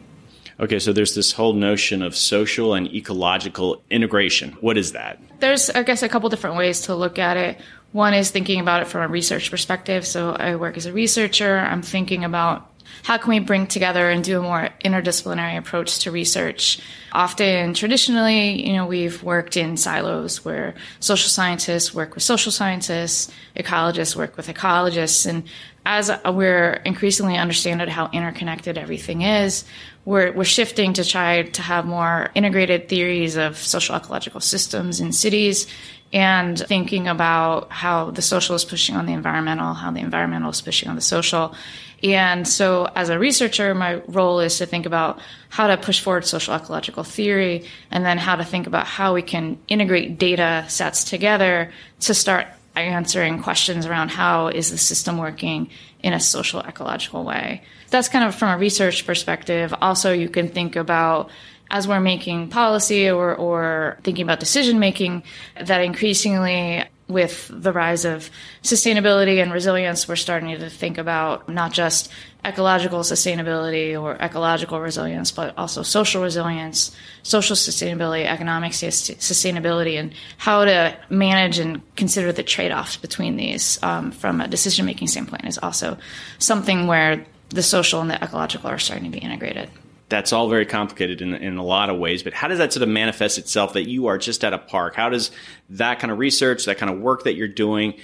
[0.62, 4.52] Okay, so there's this whole notion of social and ecological integration.
[4.60, 5.18] What is that?
[5.40, 7.58] There's, I guess, a couple different ways to look at it.
[7.90, 10.06] One is thinking about it from a research perspective.
[10.06, 11.58] So I work as a researcher.
[11.58, 12.72] I'm thinking about
[13.02, 16.78] how can we bring together and do a more interdisciplinary approach to research?
[17.12, 23.32] Often, traditionally, you know, we've worked in silos where social scientists work with social scientists,
[23.56, 25.44] ecologists work with ecologists, and
[25.84, 29.64] as we're increasingly understanding how interconnected everything is,
[30.04, 35.12] we're, we're shifting to try to have more integrated theories of social ecological systems in
[35.12, 35.66] cities
[36.12, 40.60] and thinking about how the social is pushing on the environmental, how the environmental is
[40.60, 41.54] pushing on the social.
[42.02, 46.26] And so as a researcher, my role is to think about how to push forward
[46.26, 51.04] social ecological theory and then how to think about how we can integrate data sets
[51.04, 55.70] together to start answering questions around how is the system working
[56.02, 57.62] in a social ecological way.
[57.92, 59.74] That's kind of from a research perspective.
[59.80, 61.30] Also, you can think about
[61.70, 65.22] as we're making policy or, or thinking about decision making,
[65.60, 68.30] that increasingly with the rise of
[68.62, 72.10] sustainability and resilience, we're starting to think about not just
[72.44, 80.64] ecological sustainability or ecological resilience, but also social resilience, social sustainability, economic sustainability, and how
[80.64, 85.44] to manage and consider the trade offs between these um, from a decision making standpoint
[85.44, 85.98] is also
[86.38, 89.70] something where the social and the ecological are starting to be integrated
[90.12, 92.22] that's all very complicated in, in a lot of ways.
[92.22, 94.94] But how does that sort of manifest itself that you are just at a park?
[94.94, 95.30] How does
[95.70, 97.94] that kind of research, that kind of work that you're doing,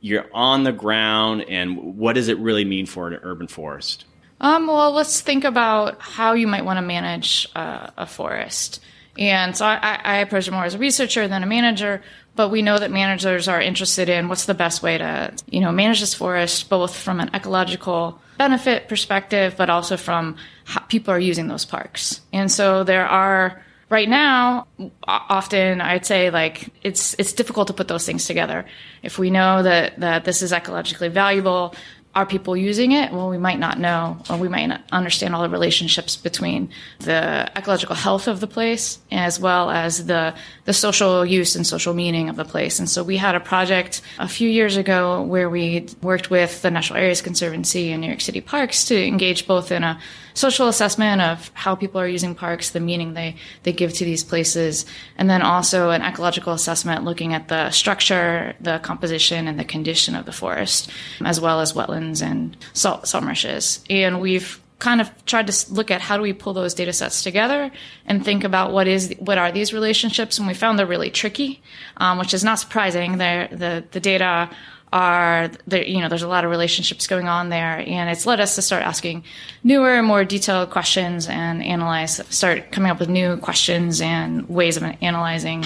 [0.00, 4.04] you're on the ground, and what does it really mean for an urban forest?
[4.40, 8.80] Um, well, let's think about how you might want to manage uh, a forest.
[9.18, 12.02] And so I, I approach it more as a researcher than a manager,
[12.38, 15.72] but we know that managers are interested in what's the best way to, you know,
[15.72, 21.18] manage this forest, both from an ecological benefit perspective, but also from how people are
[21.18, 22.20] using those parks.
[22.32, 23.60] And so there are
[23.90, 24.66] right now
[25.02, 28.66] often i'd say like it's it's difficult to put those things together
[29.02, 31.74] if we know that that this is ecologically valuable
[32.14, 33.12] are people using it?
[33.12, 36.70] Well, we might not know, or we might not understand all the relationships between
[37.00, 41.94] the ecological health of the place as well as the the social use and social
[41.94, 42.78] meaning of the place.
[42.78, 46.70] And so we had a project a few years ago where we worked with the
[46.70, 50.00] Natural Areas Conservancy and New York City Parks to engage both in a
[50.38, 53.34] social assessment of how people are using parks, the meaning they,
[53.64, 54.86] they give to these places,
[55.18, 60.14] and then also an ecological assessment looking at the structure, the composition, and the condition
[60.14, 60.90] of the forest,
[61.24, 63.84] as well as wetlands and salt, salt marshes.
[63.90, 67.24] And we've kind of tried to look at how do we pull those data sets
[67.24, 67.70] together
[68.06, 71.60] and think about what is what are these relationships and we found they're really tricky
[71.96, 74.48] um, which is not surprising they're, the the data
[74.92, 78.40] are there you know there's a lot of relationships going on there and it's led
[78.40, 79.22] us to start asking
[79.62, 84.82] newer more detailed questions and analyze start coming up with new questions and ways of
[85.02, 85.64] analyzing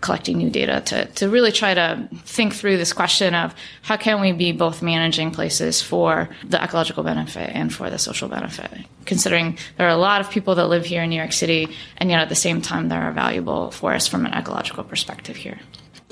[0.00, 4.20] collecting new data to, to really try to think through this question of how can
[4.20, 8.70] we be both managing places for the ecological benefit and for the social benefit.
[9.06, 12.10] Considering there are a lot of people that live here in new york city and
[12.10, 15.58] yet at the same time there are valuable forests from an ecological perspective here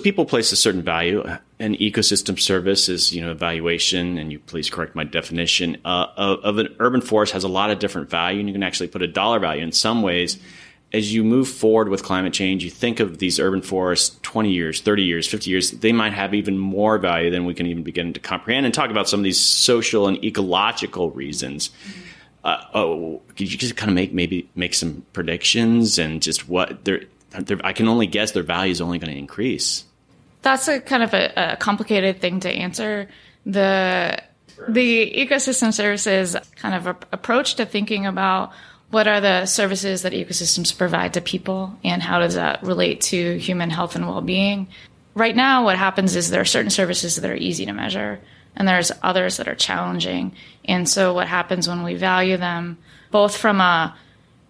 [0.04, 1.24] people place a certain value.
[1.58, 6.40] An ecosystem service is, you know, evaluation, and you please correct my definition uh, of,
[6.40, 9.02] of, an urban forest has a lot of different value, and you can actually put
[9.02, 9.62] a dollar value.
[9.62, 10.38] In some ways,
[10.92, 14.82] as you move forward with climate change, you think of these urban forests 20 years,
[14.82, 18.12] 30 years, 50 years, they might have even more value than we can even begin
[18.12, 21.70] to comprehend and talk about some of these social and ecological reasons.
[22.44, 26.84] Uh, oh, could you just kind of make maybe make some predictions and just what
[26.84, 29.84] they're, they're I can only guess their value is only going to increase
[30.44, 33.08] that's a kind of a, a complicated thing to answer.
[33.44, 34.22] The
[34.68, 38.52] the ecosystem services kind of a, approach to thinking about
[38.90, 43.36] what are the services that ecosystems provide to people and how does that relate to
[43.38, 44.68] human health and well-being
[45.14, 48.20] right now what happens is there are certain services that are easy to measure
[48.54, 50.32] and there's others that are challenging
[50.64, 52.78] and so what happens when we value them
[53.10, 53.96] both from a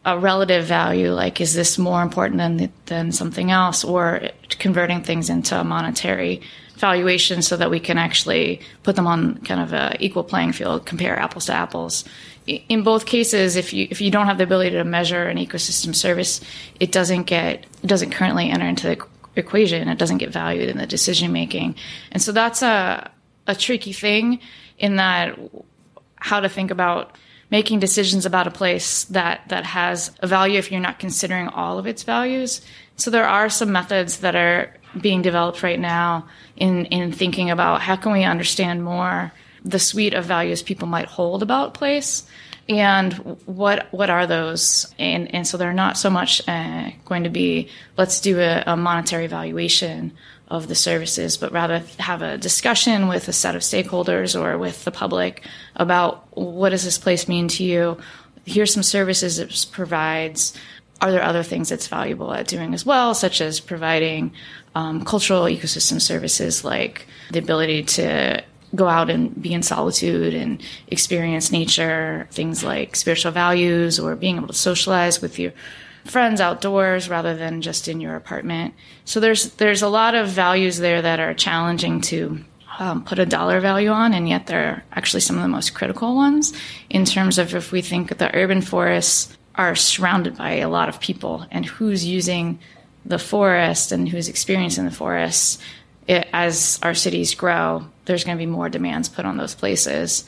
[0.04, 4.28] a relative value, like is this more important than than something else, or
[4.58, 6.42] converting things into a monetary
[6.76, 10.84] valuation so that we can actually put them on kind of a equal playing field,
[10.84, 12.04] compare apples to apples.
[12.46, 15.94] In both cases, if you if you don't have the ability to measure an ecosystem
[15.94, 16.40] service,
[16.78, 19.06] it doesn't get it doesn't currently enter into the
[19.36, 19.88] equation.
[19.88, 21.76] It doesn't get valued in the decision making,
[22.12, 23.10] and so that's a
[23.46, 24.40] a tricky thing
[24.78, 25.38] in that
[26.16, 27.16] how to think about
[27.54, 31.78] making decisions about a place that that has a value if you're not considering all
[31.78, 32.60] of its values.
[32.96, 36.26] So there are some methods that are being developed right now
[36.56, 39.32] in in thinking about how can we understand more
[39.64, 42.26] the suite of values people might hold about place
[42.68, 43.12] and
[43.46, 47.68] what what are those and and so they're not so much uh, going to be
[47.96, 50.12] let's do a, a monetary valuation
[50.54, 54.84] of the services, but rather have a discussion with a set of stakeholders or with
[54.84, 55.42] the public
[55.76, 57.98] about what does this place mean to you?
[58.44, 60.54] Here's some services it provides.
[61.00, 64.32] Are there other things it's valuable at doing as well, such as providing
[64.74, 68.42] um, cultural ecosystem services like the ability to
[68.74, 74.36] go out and be in solitude and experience nature, things like spiritual values or being
[74.36, 75.52] able to socialize with your
[76.04, 78.74] friends outdoors rather than just in your apartment.
[79.04, 82.44] So there's there's a lot of values there that are challenging to
[82.78, 86.14] um, put a dollar value on, and yet they're actually some of the most critical
[86.14, 86.52] ones
[86.90, 91.00] in terms of if we think the urban forests are surrounded by a lot of
[91.00, 92.58] people and who's using
[93.04, 95.58] the forest and who's experiencing the forests.
[96.06, 100.24] It, as our cities grow, there's going to be more demands put on those places,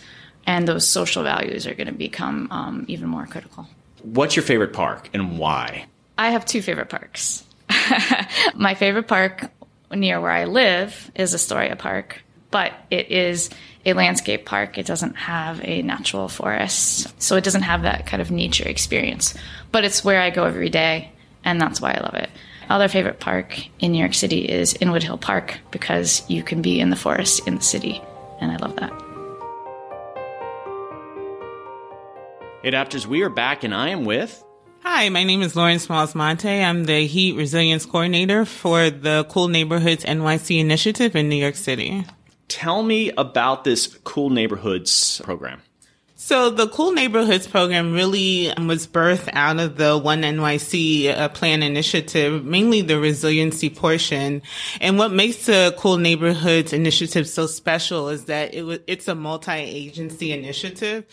[0.47, 3.67] and those social values are going to become um, even more critical.
[4.07, 5.87] What's your favorite park and why?
[6.17, 7.43] I have two favorite parks.
[8.55, 9.51] My favorite park
[9.91, 12.23] near where I live is Astoria Park,
[12.53, 13.51] but it is
[13.85, 14.79] a landscape park.
[14.79, 19.35] It doesn't have a natural forest, so it doesn't have that kind of nature experience.
[19.73, 21.11] But it's where I go every day,
[21.45, 22.31] and that's why I love it.
[22.71, 26.79] Other favorite park in New York City is Inwood Hill Park because you can be
[26.79, 28.01] in the forest in the city,
[28.41, 29.06] and I love that.
[32.67, 34.43] Adapters, we are back, and I am with.
[34.83, 36.65] Hi, my name is Lauren Smalls-Mantey.
[36.65, 42.05] I'm the Heat Resilience Coordinator for the Cool Neighborhoods NYC initiative in New York City.
[42.49, 45.63] Tell me about this Cool Neighborhoods program.
[46.17, 51.63] So the Cool Neighborhoods program really was birthed out of the One NYC uh, plan
[51.63, 54.43] initiative, mainly the resiliency portion.
[54.81, 60.33] And what makes the Cool Neighborhoods initiative so special is that it it's a multi-agency
[60.33, 61.05] initiative.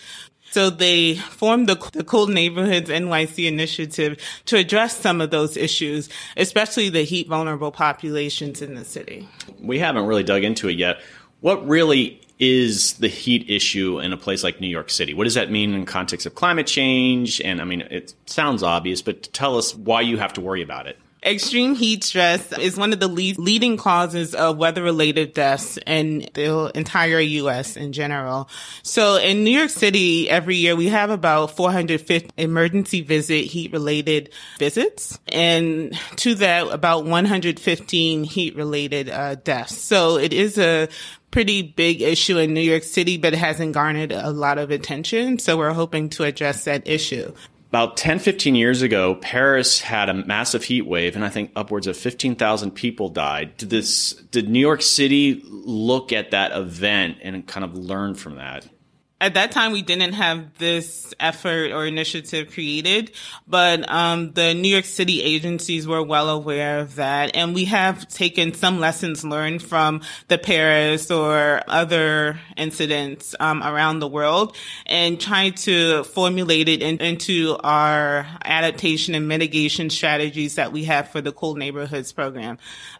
[0.53, 6.09] So they formed the, the Cool Neighborhoods NYC initiative to address some of those issues,
[6.37, 9.27] especially the heat vulnerable populations in the city.
[9.59, 11.01] We haven't really dug into it yet.
[11.39, 15.15] What really is the heat issue in a place like New York City?
[15.15, 17.41] What does that mean in context of climate change?
[17.41, 20.85] And I mean, it sounds obvious, but tell us why you have to worry about
[20.85, 20.99] it.
[21.25, 26.27] Extreme heat stress is one of the lead, leading causes of weather related deaths in
[26.33, 27.77] the entire U.S.
[27.77, 28.49] in general.
[28.81, 34.31] So in New York City, every year we have about 450 emergency visit heat related
[34.59, 35.17] visits.
[35.29, 39.77] And to that, about 115 heat related uh, deaths.
[39.77, 40.89] So it is a
[41.31, 45.39] pretty big issue in New York City, but it hasn't garnered a lot of attention.
[45.39, 47.33] So we're hoping to address that issue
[47.73, 51.87] about 10, 15 years ago, Paris had a massive heat wave, and I think upwards
[51.87, 53.57] of 15,000 people died.
[53.57, 54.13] Did this?
[54.29, 58.67] Did New York City look at that event and kind of learn from that?
[59.23, 63.09] At that time we didn't have this effort or initiative created,
[63.47, 68.05] but um, the New York City agencies were well aware of that, and we have
[68.09, 75.21] taken some lessons learned from the Paris or other incidents um, around the world, and
[75.21, 81.21] trying to formulate it in, into our adaptation and mitigation strategies that we have for
[81.21, 82.57] the Cool Neighborhoods program.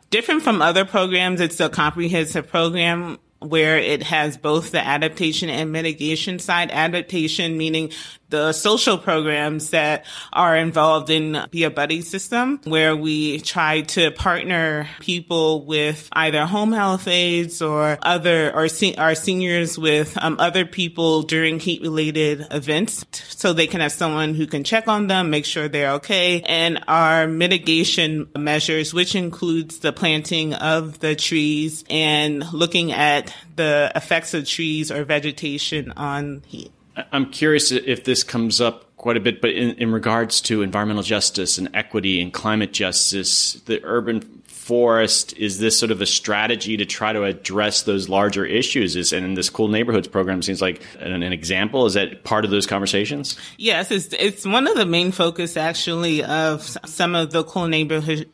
[0.10, 5.72] Different from other programs, it's a comprehensive program where it has both the adaptation and
[5.72, 6.72] mitigation side.
[6.72, 7.92] Adaptation meaning
[8.34, 14.10] the social programs that are involved in Be a Buddy system, where we try to
[14.10, 20.38] partner people with either home health aides or other, or se- our seniors with um,
[20.40, 25.06] other people during heat related events so they can have someone who can check on
[25.06, 26.42] them, make sure they're okay.
[26.42, 33.92] And our mitigation measures, which includes the planting of the trees and looking at the
[33.96, 36.72] effects of trees or vegetation on heat.
[37.12, 41.04] I'm curious if this comes up quite a bit, but in, in regards to environmental
[41.04, 46.78] justice and equity and climate justice, the urban forest is this sort of a strategy
[46.78, 50.82] to try to address those larger issues is and this cool neighborhoods program seems like
[51.00, 54.86] an, an, example is that part of those conversations yes it's, it's one of the
[54.86, 58.30] main focus actually of some of the cool neighborhood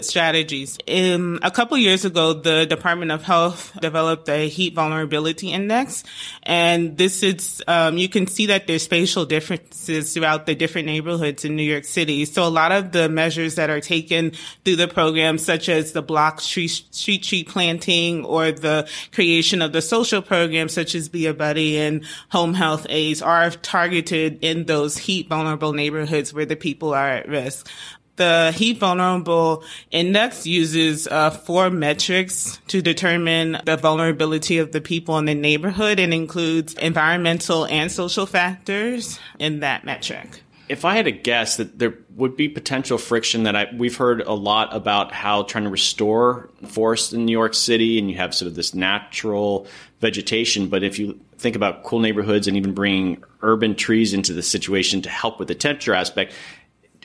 [0.00, 0.78] strategies.
[0.86, 6.04] In, a couple years ago, the Department of Health developed a heat vulnerability index,
[6.42, 11.44] and this is um, you can see that there's spatial differences throughout the different neighborhoods
[11.44, 12.24] in New York City.
[12.24, 14.32] So a lot of the measures that are taken
[14.64, 19.72] through the program, such as the block street, street tree planting or the creation of
[19.72, 24.64] the social programs such as Be a Buddy and Home Health Aides, are targeted in
[24.64, 27.68] those heat vulnerable neighborhoods where the people are at risk.
[28.16, 35.18] The heat vulnerable index uses uh, four metrics to determine the vulnerability of the people
[35.18, 40.43] in the neighborhood and includes environmental and social factors in that metric.
[40.68, 44.22] If I had to guess that there would be potential friction that I, we've heard
[44.22, 48.34] a lot about how trying to restore forests in New York City and you have
[48.34, 49.66] sort of this natural
[50.00, 50.68] vegetation.
[50.68, 55.02] But if you think about cool neighborhoods and even bringing urban trees into the situation
[55.02, 56.32] to help with the temperature aspect,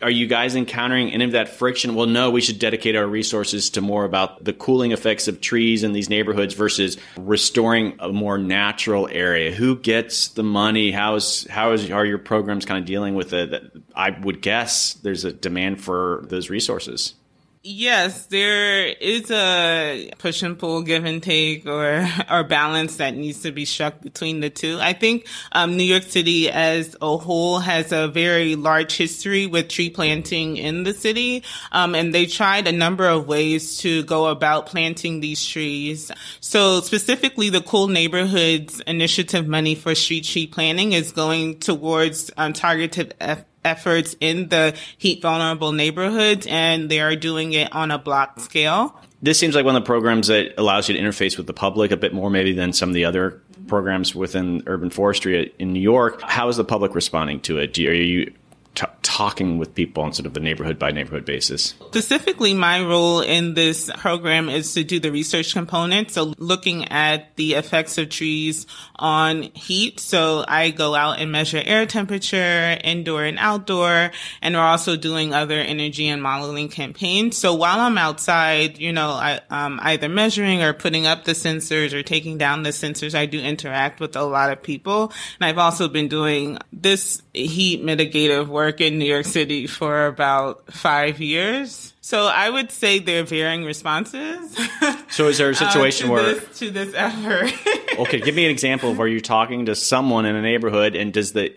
[0.02, 1.96] are you guys encountering any of that friction?
[1.96, 5.84] Well, no, we should dedicate our resources to more about the cooling effects of trees
[5.84, 9.52] in these neighborhoods versus restoring a more natural area.
[9.52, 10.92] Who gets the money?
[10.92, 13.72] How is how is are your programs kind of dealing with it?
[13.96, 17.16] I would guess there's a demand for those resources.
[17.62, 23.42] Yes, there is a push and pull, give and take, or or balance that needs
[23.42, 24.80] to be struck between the two.
[24.80, 29.68] I think um, New York City as a whole has a very large history with
[29.68, 34.28] tree planting in the city, um, and they tried a number of ways to go
[34.28, 36.14] about planting these trees.
[36.40, 42.54] So specifically, the Cool Neighborhoods Initiative money for street tree planting is going towards um,
[42.54, 43.16] targeted
[43.64, 49.00] efforts in the heat vulnerable neighborhoods and they are doing it on a block scale.
[49.22, 51.92] This seems like one of the programs that allows you to interface with the public
[51.92, 55.82] a bit more maybe than some of the other programs within urban forestry in New
[55.82, 56.22] York.
[56.22, 57.78] How is the public responding to it?
[57.78, 58.34] Are you
[58.76, 61.74] t- talking with people on sort of a neighborhood by neighborhood basis?
[61.88, 66.12] Specifically, my role in this program is to do the research component.
[66.12, 68.66] So looking at the effects of trees
[68.96, 70.00] on heat.
[70.00, 75.34] So I go out and measure air temperature, indoor and outdoor, and we're also doing
[75.34, 77.38] other energy and modeling campaigns.
[77.38, 81.94] So while I'm outside, you know, I, um, either measuring or putting up the sensors
[81.94, 85.12] or taking down the sensors, I do interact with a lot of people.
[85.40, 90.72] And I've also been doing this heat mitigative work in New York City for about
[90.74, 91.94] five years.
[92.02, 94.58] So I would say they're varying responses.
[95.12, 97.52] So is there a situation uh, to where this, to this effort?
[98.00, 101.12] okay, give me an example of where you're talking to someone in a neighborhood, and
[101.12, 101.52] does the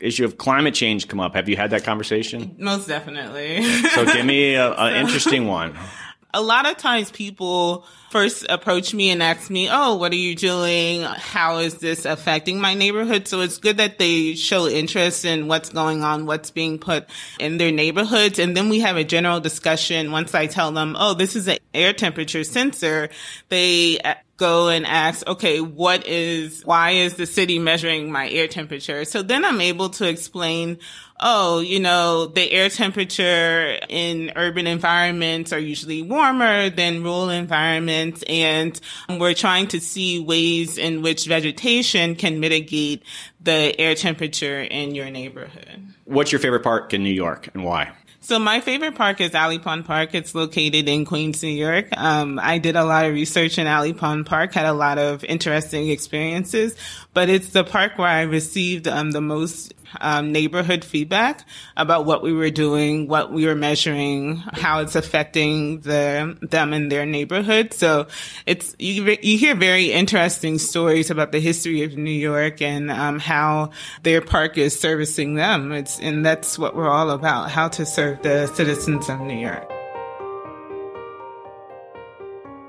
[0.00, 1.34] issue of climate change come up?
[1.34, 2.54] Have you had that conversation?
[2.58, 3.64] Most definitely.
[3.88, 5.76] So give me an interesting one.
[6.34, 10.34] A lot of times people first approach me and ask me, Oh, what are you
[10.34, 11.02] doing?
[11.02, 13.26] How is this affecting my neighborhood?
[13.28, 17.06] So it's good that they show interest in what's going on, what's being put
[17.38, 18.38] in their neighborhoods.
[18.38, 20.12] And then we have a general discussion.
[20.12, 23.08] Once I tell them, Oh, this is an air temperature sensor,
[23.48, 23.98] they
[24.42, 29.04] go and ask, okay, what is, why is the city measuring my air temperature?
[29.04, 30.78] So then I'm able to explain,
[31.22, 38.22] oh, you know, the air temperature in urban environments are usually warmer than rural environments.
[38.24, 38.78] And
[39.08, 43.04] we're trying to see ways in which vegetation can mitigate
[43.40, 45.86] the air temperature in your neighborhood.
[46.04, 47.92] What's your favorite park in New York and why?
[48.24, 50.14] So my favorite park is Alley Pond Park.
[50.14, 51.88] It's located in Queens, New York.
[51.96, 55.24] Um, I did a lot of research in Alley Pond Park, had a lot of
[55.24, 56.76] interesting experiences,
[57.14, 62.22] but it's the park where I received um, the most um, neighborhood feedback about what
[62.22, 67.74] we were doing, what we were measuring, how it's affecting the them in their neighborhood.
[67.74, 68.06] So
[68.46, 73.18] it's you you hear very interesting stories about the history of New York and um,
[73.18, 73.70] how
[74.02, 75.72] their park is servicing them.
[75.72, 79.70] It's and that's what we're all about: how to serve the citizens of New York.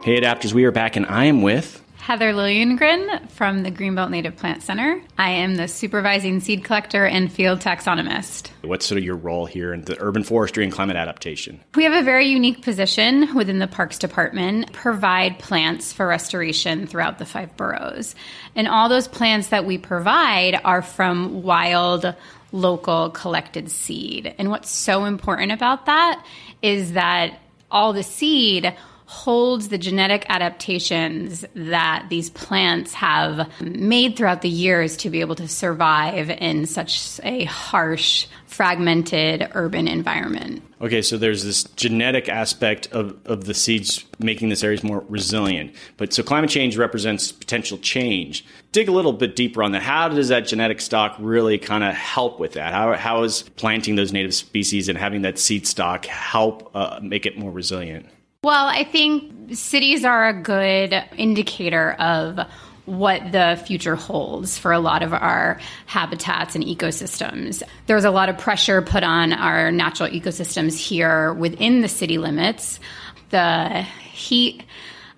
[0.03, 4.35] Hey, adapters, we are back, and I am with Heather Liljengren from the Greenbelt Native
[4.35, 5.01] Plant Center.
[5.17, 8.49] I am the supervising seed collector and field taxonomist.
[8.61, 11.61] What's sort of your role here in the urban forestry and climate adaptation?
[11.75, 17.19] We have a very unique position within the Parks Department, provide plants for restoration throughout
[17.19, 18.15] the five boroughs.
[18.53, 22.13] And all those plants that we provide are from wild,
[22.51, 24.35] local collected seed.
[24.37, 26.21] And what's so important about that
[26.61, 27.39] is that
[27.71, 28.75] all the seed
[29.13, 35.35] holds the genetic adaptations that these plants have made throughout the years to be able
[35.35, 40.63] to survive in such a harsh, fragmented urban environment.
[40.81, 45.75] Okay, so there's this genetic aspect of, of the seeds making this area more resilient.
[45.97, 48.43] But so climate change represents potential change.
[48.71, 49.83] Dig a little bit deeper on that.
[49.83, 52.73] How does that genetic stock really kind of help with that?
[52.73, 57.27] How, how is planting those native species and having that seed stock help uh, make
[57.27, 58.07] it more resilient?
[58.43, 62.39] Well, I think cities are a good indicator of
[62.85, 67.63] what the future holds for a lot of our habitats and ecosystems.
[67.85, 72.81] There's a lot of pressure put on our natural ecosystems here within the city limits.
[73.29, 74.65] The heat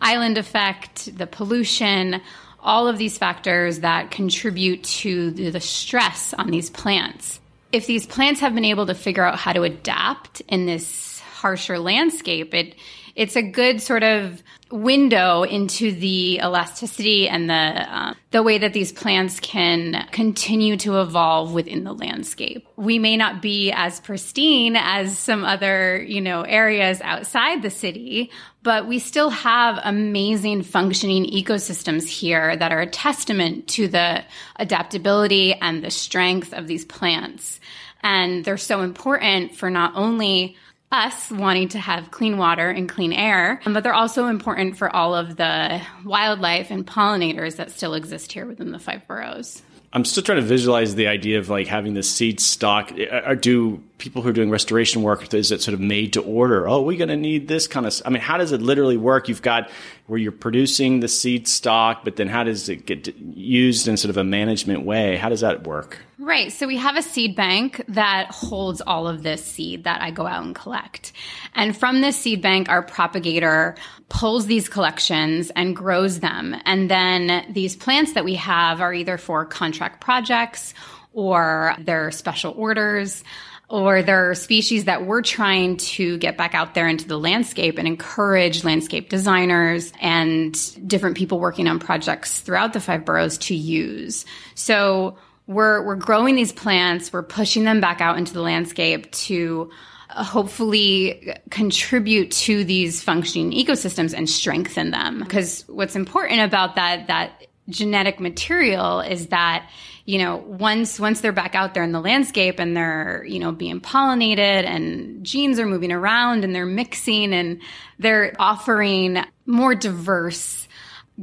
[0.02, 2.22] island effect, the pollution,
[2.60, 7.40] all of these factors that contribute to the stress on these plants.
[7.72, 11.80] If these plants have been able to figure out how to adapt in this harsher
[11.80, 12.76] landscape, it
[13.16, 18.74] it's a good sort of window into the elasticity and the uh, the way that
[18.74, 22.68] these plants can continue to evolve within the landscape.
[22.76, 28.32] We may not be as pristine as some other, you know, areas outside the city,
[28.64, 34.24] but we still have amazing functioning ecosystems here that are a testament to the
[34.58, 37.62] adaptability and the strength of these plants.
[38.04, 40.58] And they're so important for not only
[40.92, 45.16] us wanting to have clean water and clean air, but they're also important for all
[45.16, 49.62] of the wildlife and pollinators that still exist here within the five boroughs.
[49.94, 52.92] I'm still trying to visualize the idea of like having the seed stock.
[53.26, 56.68] Or do people who are doing restoration work is it sort of made to order?
[56.68, 58.02] Oh, we're going to need this kind of.
[58.06, 59.30] I mean, how does it literally work?
[59.30, 59.70] You've got
[60.08, 64.10] where you're producing the seed stock, but then how does it get used in sort
[64.10, 65.16] of a management way?
[65.16, 66.00] How does that work?
[66.20, 66.52] Right.
[66.52, 70.26] So we have a seed bank that holds all of this seed that I go
[70.26, 71.12] out and collect.
[71.54, 73.76] And from this seed bank, our propagator
[74.10, 76.56] pulls these collections and grows them.
[76.66, 80.74] And then these plants that we have are either for contract projects
[81.14, 83.24] or they're special orders
[83.68, 87.78] or there are species that we're trying to get back out there into the landscape
[87.78, 93.56] and encourage landscape designers and different people working on projects throughout the five boroughs to
[93.56, 94.26] use.
[94.54, 95.18] So
[95.48, 99.72] we're we're growing these plants, we're pushing them back out into the landscape to
[100.12, 105.20] uh, hopefully contribute to these functioning ecosystems and strengthen them.
[105.20, 109.68] Because what's important about that that genetic material is that
[110.06, 113.52] you know once once they're back out there in the landscape and they're you know
[113.52, 117.60] being pollinated and genes are moving around and they're mixing and
[118.00, 120.68] they're offering more diverse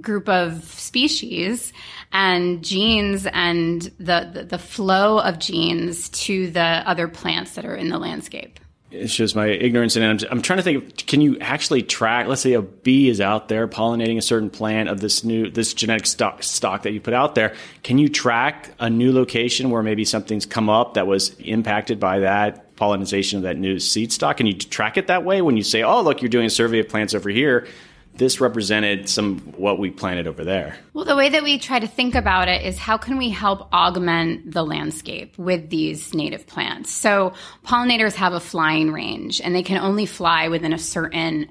[0.00, 1.72] group of species
[2.12, 7.76] and genes and the, the, the flow of genes to the other plants that are
[7.76, 8.58] in the landscape
[8.92, 12.26] it shows my ignorance and I'm, I'm, trying to think of, can you actually track
[12.26, 15.74] let's say a bee is out there pollinating a certain plant of this new this
[15.74, 17.54] genetic stock, stock that you put out there.
[17.82, 22.20] Can you track a new location where maybe something's come up that was impacted by
[22.20, 24.36] that pollination of that new seed stock?
[24.36, 26.80] Can you track it that way when you say oh look you're doing a survey
[26.80, 27.66] of plants over here
[28.14, 30.76] this represented some what we planted over there.
[30.92, 33.72] Well, the way that we try to think about it is how can we help
[33.72, 36.90] augment the landscape with these native plants?
[36.90, 37.32] So
[37.66, 41.50] pollinators have a flying range and they can only fly within a certain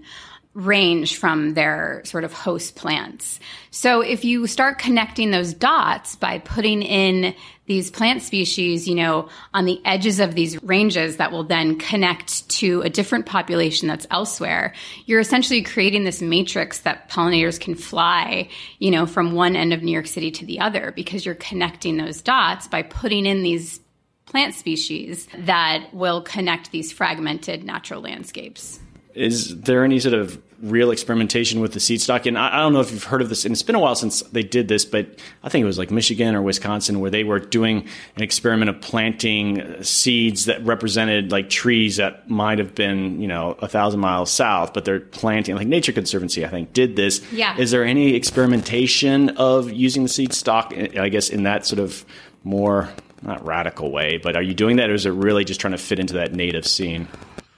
[0.53, 3.40] range from their sort of host plants.
[3.69, 7.34] So if you start connecting those dots by putting in
[7.68, 12.49] these plant species, you know, on the edges of these ranges that will then connect
[12.49, 14.73] to a different population that's elsewhere,
[15.06, 18.49] you're essentially creating this matrix that pollinators can fly,
[18.80, 21.95] you know, from one end of New York City to the other because you're connecting
[21.95, 23.80] those dots by putting in these
[24.26, 28.82] plant species that will connect these fragmented natural landscapes.
[29.13, 32.25] Is there any sort of real experimentation with the seed stock?
[32.25, 33.95] And I, I, don't know if you've heard of this, and it's been a while
[33.95, 35.07] since they did this, but
[35.43, 38.79] I think it was like Michigan or Wisconsin where they were doing an experiment of
[38.79, 44.31] planting seeds that represented like trees that might have been, you know, a thousand miles
[44.31, 47.21] south, but they're planting, like Nature Conservancy, I think, did this.
[47.31, 47.57] Yeah.
[47.57, 52.05] Is there any experimentation of using the seed stock, I guess, in that sort of
[52.43, 52.89] more,
[53.23, 55.77] not radical way, but are you doing that or is it really just trying to
[55.77, 57.07] fit into that native scene?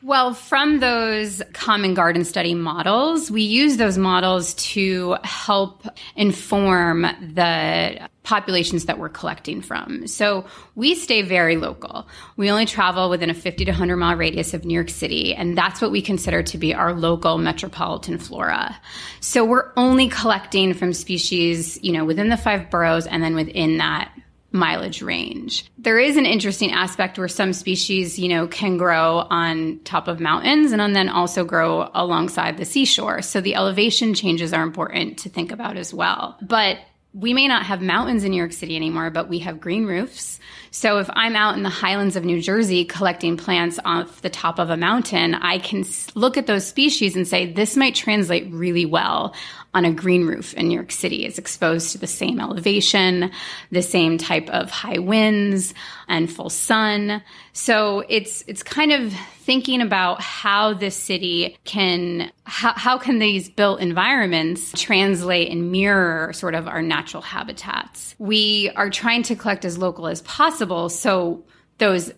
[0.05, 8.09] Well, from those common garden study models, we use those models to help inform the
[8.23, 10.05] populations that we're collecting from.
[10.07, 12.05] So we stay very local.
[12.35, 15.57] We only travel within a 50 to 100 mile radius of New York City, and
[15.57, 18.77] that's what we consider to be our local metropolitan flora.
[19.21, 23.77] So we're only collecting from species, you know, within the five boroughs and then within
[23.77, 24.11] that
[24.53, 25.65] mileage range.
[25.77, 30.19] There is an interesting aspect where some species, you know, can grow on top of
[30.19, 33.21] mountains and then also grow alongside the seashore.
[33.21, 36.38] So the elevation changes are important to think about as well.
[36.41, 36.77] But
[37.13, 40.39] we may not have mountains in New York City anymore, but we have green roofs.
[40.71, 44.57] So if I'm out in the highlands of New Jersey collecting plants off the top
[44.57, 45.85] of a mountain, I can
[46.15, 49.35] look at those species and say, this might translate really well
[49.74, 51.26] on a green roof in New York City.
[51.26, 53.32] is exposed to the same elevation,
[53.72, 55.74] the same type of high winds
[56.08, 57.24] and full sun.
[57.54, 63.50] So it's, it's kind of thinking about how this city can, how, how can these
[63.50, 68.16] built environments translate and mirror sort of our natural habitats.
[68.20, 70.90] We are trying to collect as local as possible.
[70.90, 71.44] So
[71.80, 72.14] those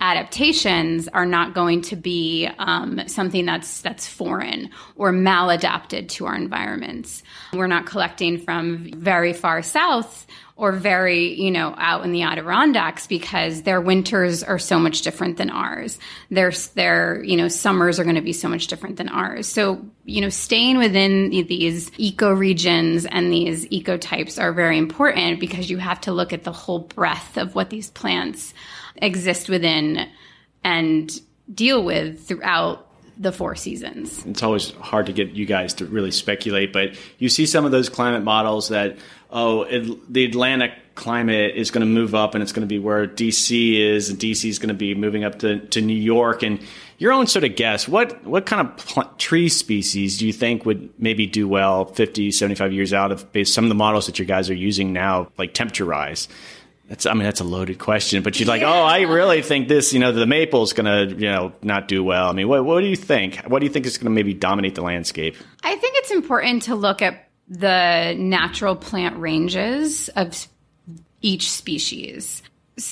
[0.00, 6.34] adaptations are not going to be um, something that's that's foreign or maladapted to our
[6.34, 7.22] environments.
[7.52, 13.06] We're not collecting from very far south or very you know out in the Adirondacks
[13.06, 15.98] because their winters are so much different than ours.
[16.30, 19.46] Their their you know summers are going to be so much different than ours.
[19.46, 25.70] So you know staying within these eco regions and these ecotypes are very important because
[25.70, 28.54] you have to look at the whole breadth of what these plants
[28.96, 30.08] exist within
[30.64, 31.20] and
[31.52, 32.86] deal with throughout
[33.20, 34.24] the four seasons.
[34.24, 37.70] It's always hard to get you guys to really speculate, but you see some of
[37.70, 38.96] those climate models that,
[39.30, 42.78] oh, it, the Atlanta climate is going to move up and it's going to be
[42.78, 46.42] where DC is, and DC is going to be moving up to, to New York.
[46.42, 46.60] And
[46.96, 50.90] your own sort of guess, what, what kind of tree species do you think would
[50.98, 54.24] maybe do well 50, 75 years out of based some of the models that you
[54.24, 56.26] guys are using now, like temperature rise?
[56.90, 58.74] That's, I mean, that's a loaded question, but you're like, yeah.
[58.74, 62.02] oh, I really think this, you know, the maple's going to, you know, not do
[62.02, 62.28] well.
[62.28, 63.36] I mean, what, what do you think?
[63.46, 65.36] What do you think is going to maybe dominate the landscape?
[65.62, 70.48] I think it's important to look at the natural plant ranges of
[71.22, 72.42] each species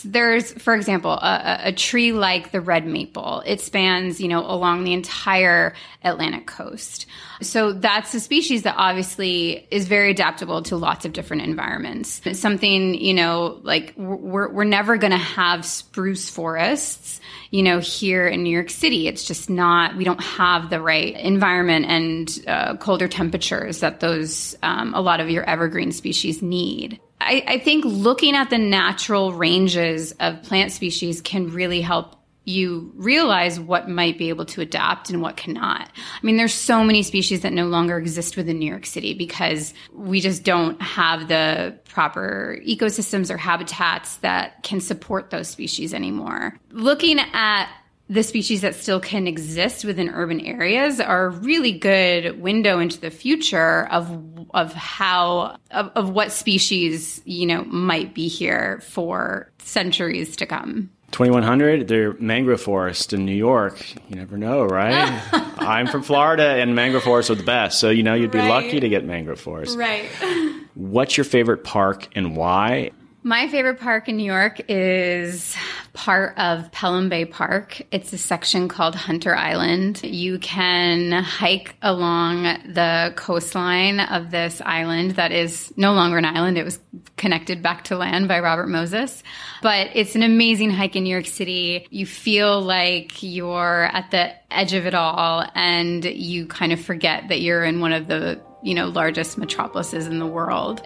[0.04, 3.42] there's, for example, a, a, tree like the red maple.
[3.46, 7.06] It spans, you know, along the entire Atlantic coast.
[7.40, 12.20] So that's a species that obviously is very adaptable to lots of different environments.
[12.24, 17.20] It's something, you know, like we're, we're never going to have spruce forests,
[17.50, 19.08] you know, here in New York City.
[19.08, 24.56] It's just not, we don't have the right environment and uh, colder temperatures that those,
[24.62, 29.32] um, a lot of your evergreen species need I, I think looking at the natural
[29.32, 32.14] ranges of plant species can really help
[32.48, 35.90] you realize what might be able to adapt and what cannot.
[35.92, 39.74] I mean, there's so many species that no longer exist within New York City because
[39.92, 46.58] we just don't have the proper ecosystems or habitats that can support those species anymore.
[46.70, 47.68] Looking at
[48.10, 53.00] the species that still can exist within urban areas are a really good window into
[53.00, 54.24] the future of
[54.54, 60.90] of how of, of what species you know might be here for centuries to come.
[61.10, 63.94] 2100 they're mangrove forest in new york.
[64.08, 65.20] You never know right?
[65.58, 67.78] I'm from florida and mangrove forests are the best.
[67.78, 68.48] So you know you'd be right.
[68.48, 69.76] lucky to get mangrove forest.
[69.76, 70.06] Right.
[70.74, 72.92] What's your favorite park and why
[73.28, 75.54] my favorite park in New York is
[75.92, 77.82] part of Pelham Bay Park.
[77.92, 80.02] It's a section called Hunter Island.
[80.02, 86.56] You can hike along the coastline of this island that is no longer an island.
[86.56, 86.80] It was
[87.18, 89.22] connected back to land by Robert Moses.
[89.60, 91.86] But it's an amazing hike in New York City.
[91.90, 97.28] You feel like you're at the edge of it all and you kind of forget
[97.28, 100.80] that you're in one of the you know largest metropolises in the world.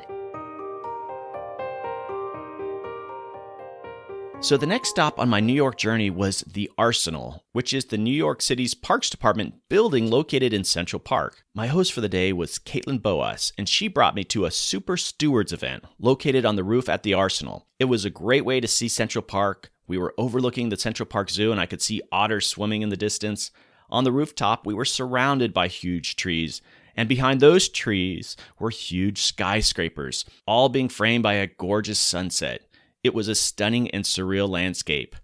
[4.42, 7.96] So the next stop on my New York journey was the Arsenal, which is the
[7.96, 11.44] New York City's Parks Department building located in Central Park.
[11.54, 14.96] My host for the day was Caitlin Boas, and she brought me to a Super
[14.96, 17.68] Stewards event located on the roof at the Arsenal.
[17.78, 19.70] It was a great way to see Central Park.
[19.86, 22.96] We were overlooking the Central Park Zoo, and I could see otters swimming in the
[22.96, 23.52] distance.
[23.90, 26.60] On the rooftop, we were surrounded by huge trees,
[26.96, 32.62] and behind those trees were huge skyscrapers, all being framed by a gorgeous sunset.
[33.02, 35.16] It was a stunning and surreal landscape.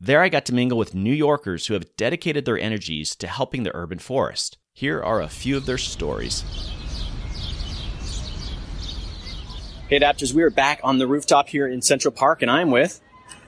[0.00, 3.62] There, I got to mingle with New Yorkers who have dedicated their energies to helping
[3.62, 4.56] the urban forest.
[4.72, 6.44] Here are a few of their stories.
[9.88, 13.02] Hey, Adapters, we are back on the rooftop here in Central Park, and I'm with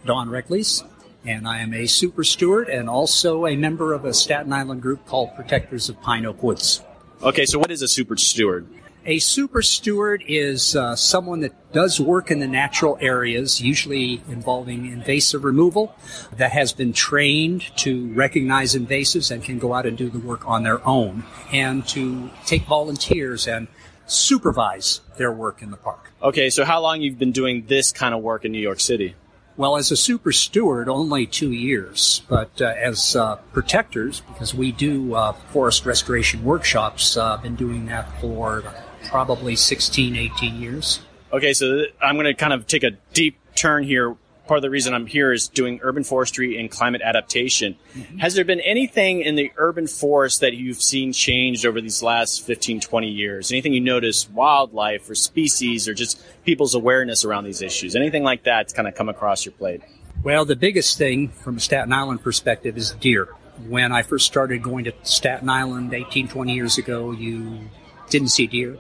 [0.05, 0.87] Don Reckles,
[1.25, 5.07] and I am a super steward and also a member of a Staten Island group
[5.07, 6.83] called Protectors of Pine Oak Woods.
[7.23, 8.67] Okay, so what is a super steward?
[9.07, 14.87] A super steward is uh, someone that does work in the natural areas, usually involving
[14.87, 15.95] invasive removal,
[16.37, 20.47] that has been trained to recognize invasives and can go out and do the work
[20.47, 23.69] on their own, and to take volunteers and
[24.07, 26.13] supervise their work in the park.
[26.23, 29.15] Okay, so how long you've been doing this kind of work in New York City?
[29.57, 34.71] Well, as a super steward, only two years, but uh, as uh, protectors, because we
[34.71, 38.63] do uh, forest restoration workshops, uh, been doing that for
[39.05, 41.01] probably 16, 18 years.
[41.33, 44.17] Okay, so I'm going to kind of take a deep turn here.
[44.47, 47.77] Part of the reason I'm here is doing urban forestry and climate adaptation.
[47.95, 48.19] Mm-hmm.
[48.19, 52.47] Has there been anything in the urban forest that you've seen changed over these last
[52.47, 53.53] 15, 20 years?
[53.53, 57.95] Anything you notice, wildlife or species or just people's awareness around these issues?
[57.95, 59.83] Anything like that kind of come across your plate?
[60.23, 63.27] Well, the biggest thing from a Staten Island perspective is deer.
[63.67, 67.69] When I first started going to Staten Island 18, 20 years ago, you
[68.09, 68.79] didn't see deer.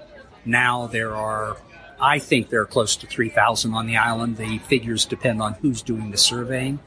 [0.48, 1.58] Now there are,
[2.00, 4.38] I think there are close to 3,000 on the island.
[4.38, 6.78] The figures depend on who's doing the surveying.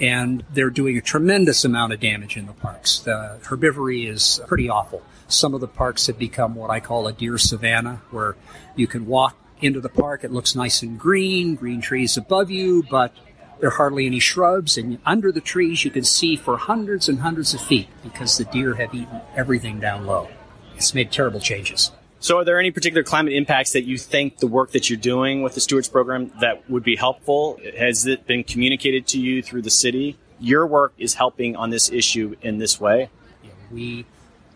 [0.00, 2.98] And they're doing a tremendous amount of damage in the parks.
[2.98, 5.02] The herbivory is pretty awful.
[5.28, 8.36] Some of the parks have become what I call a deer savanna, where
[8.74, 10.24] you can walk into the park.
[10.24, 13.14] It looks nice and green, green trees above you, but
[13.60, 14.76] there are hardly any shrubs.
[14.76, 18.44] And under the trees, you can see for hundreds and hundreds of feet because the
[18.44, 20.28] deer have eaten everything down low.
[20.76, 21.92] It's made terrible changes.
[22.20, 25.42] So, are there any particular climate impacts that you think the work that you're doing
[25.42, 27.60] with the Stewards Program that would be helpful?
[27.78, 30.18] Has it been communicated to you through the city?
[30.40, 33.10] Your work is helping on this issue in this way.
[33.70, 34.04] We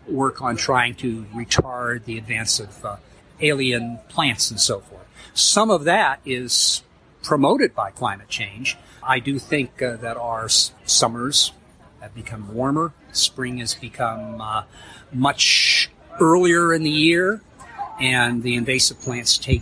[0.07, 2.95] work on trying to retard the advance of uh,
[3.39, 5.05] alien plants and so forth.
[5.33, 6.83] Some of that is
[7.21, 8.77] promoted by climate change.
[9.01, 11.53] I do think uh, that our s- summers
[12.01, 12.93] have become warmer.
[13.13, 14.63] Spring has become uh,
[15.13, 17.41] much earlier in the year
[18.03, 19.61] and the invasive plants take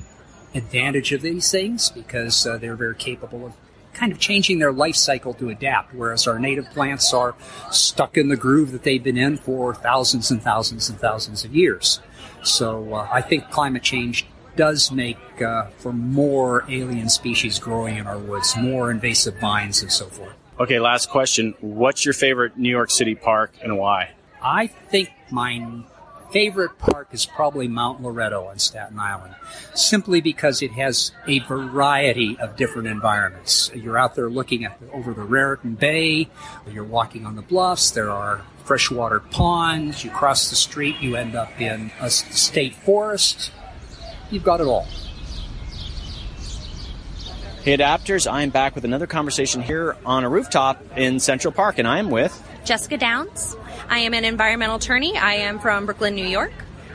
[0.55, 3.53] advantage of these things because uh, they're very capable of
[3.93, 7.35] kind of changing their life cycle to adapt, whereas our native plants are
[7.69, 11.55] stuck in the groove that they've been in for thousands and thousands and thousands of
[11.55, 11.99] years.
[12.41, 18.07] So uh, I think climate change does make uh, for more alien species growing in
[18.07, 20.33] our woods, more invasive vines and so forth.
[20.59, 21.53] Okay, last question.
[21.61, 24.11] What's your favorite New York City park and why?
[24.41, 25.83] I think my
[26.31, 29.35] favorite park is probably Mount Loretto on Staten Island,
[29.73, 33.69] simply because it has a variety of different environments.
[33.75, 36.29] You're out there looking at over the Raritan Bay,
[36.71, 41.35] you're walking on the bluffs, there are freshwater ponds, you cross the street, you end
[41.35, 43.51] up in a state forest.
[44.29, 44.87] You've got it all.
[47.63, 51.77] Hey, adapters, I am back with another conversation here on a rooftop in Central Park,
[51.77, 53.55] and I am with Jessica Downs.
[53.89, 55.17] I am an environmental attorney.
[55.17, 56.53] I am from Brooklyn, New York,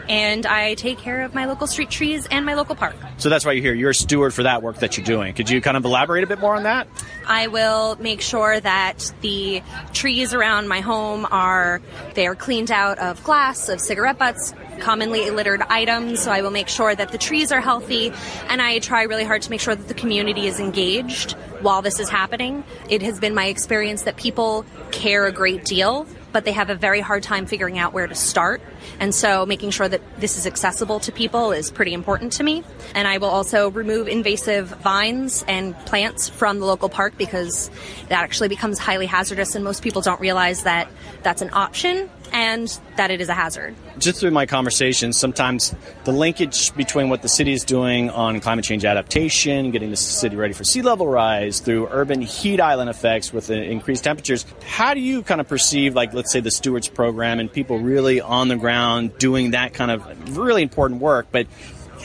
[0.08, 2.96] and I take care of my local street trees and my local park.
[3.18, 3.74] So that's why you're here.
[3.74, 5.34] You're a steward for that work that you're doing.
[5.34, 6.86] Could you kind of elaborate a bit more on that?
[7.26, 11.80] I will make sure that the trees around my home are
[12.14, 16.20] they are cleaned out of glass, of cigarette butts, commonly littered items.
[16.20, 18.12] So I will make sure that the trees are healthy,
[18.48, 21.32] and I try really hard to make sure that the community is engaged
[21.62, 22.62] while this is happening.
[22.88, 26.74] It has been my experience that people care a great deal but they have a
[26.74, 28.60] very hard time figuring out where to start.
[29.00, 32.62] And so making sure that this is accessible to people is pretty important to me.
[32.94, 37.70] And I will also remove invasive vines and plants from the local park because
[38.08, 40.90] that actually becomes highly hazardous and most people don't realize that
[41.22, 43.74] that's an option and that it is a hazard.
[43.98, 45.74] Just through my conversations, sometimes
[46.04, 50.36] the linkage between what the city is doing on climate change adaptation, getting the city
[50.36, 55.00] ready for sea level rise, through urban heat island effects with increased temperatures, how do
[55.00, 58.56] you kind of perceive, like, let's say the Stewards program and people really on the
[58.56, 61.46] ground doing that kind of really important work, but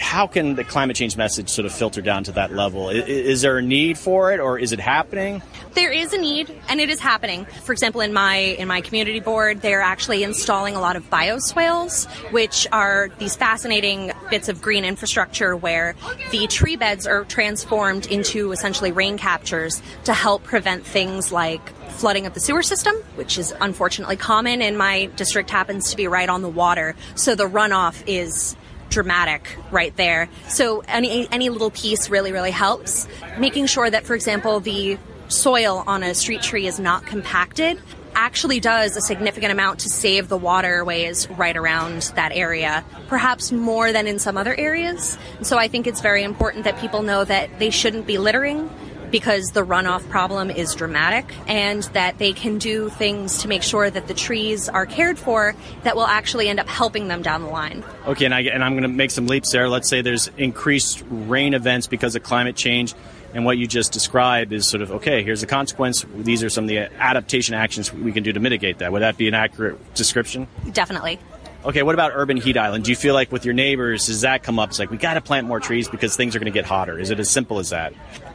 [0.02, 2.90] how can the climate change message sort of filter down to that level?
[2.90, 5.42] Is, is, there a need for it, or is it happening?
[5.74, 7.46] There is a need, and it is happening.
[7.46, 12.10] For example, in my in my community board, they're actually installing a lot of bioswales,
[12.32, 15.96] which are these fascinating bits of green infrastructure where
[16.32, 21.62] the tree beds are transformed into essentially rain captures to help prevent things like
[21.92, 26.08] flooding of the sewer system, which is unfortunately common, and my district happens to be
[26.08, 28.56] right on the water, so the runoff is
[28.92, 30.30] dramatic right there.
[30.48, 33.08] So any any little piece really really helps.
[33.40, 35.00] Making sure that, for example, the
[35.30, 37.82] soil on a street tree is not compacted
[38.14, 43.92] actually does a significant amount to save the waterways right around that area, perhaps more
[43.92, 45.18] than in some other areas.
[45.42, 48.70] So I think it's very important that people know that they shouldn't be littering
[49.12, 53.90] because the runoff problem is dramatic and that they can do things to make sure
[53.90, 57.50] that the trees are cared for that will actually end up helping them down the
[57.50, 57.84] line.
[58.08, 59.70] Okay, and, I, and I'm going to make some leaps there.
[59.70, 62.94] Let's say there's increased rain events because of climate change.
[63.34, 66.06] And what you just described is sort of okay, here's the consequence.
[66.18, 68.92] These are some of the adaptation actions we can do to mitigate that.
[68.92, 70.48] Would that be an accurate description?
[70.74, 71.18] Definitely.
[71.64, 72.84] Okay, what about urban heat island?
[72.84, 74.70] Do you feel like with your neighbors, does that come up?
[74.70, 76.98] It's like we got to plant more trees because things are going to get hotter.
[76.98, 77.94] Is it as simple as that?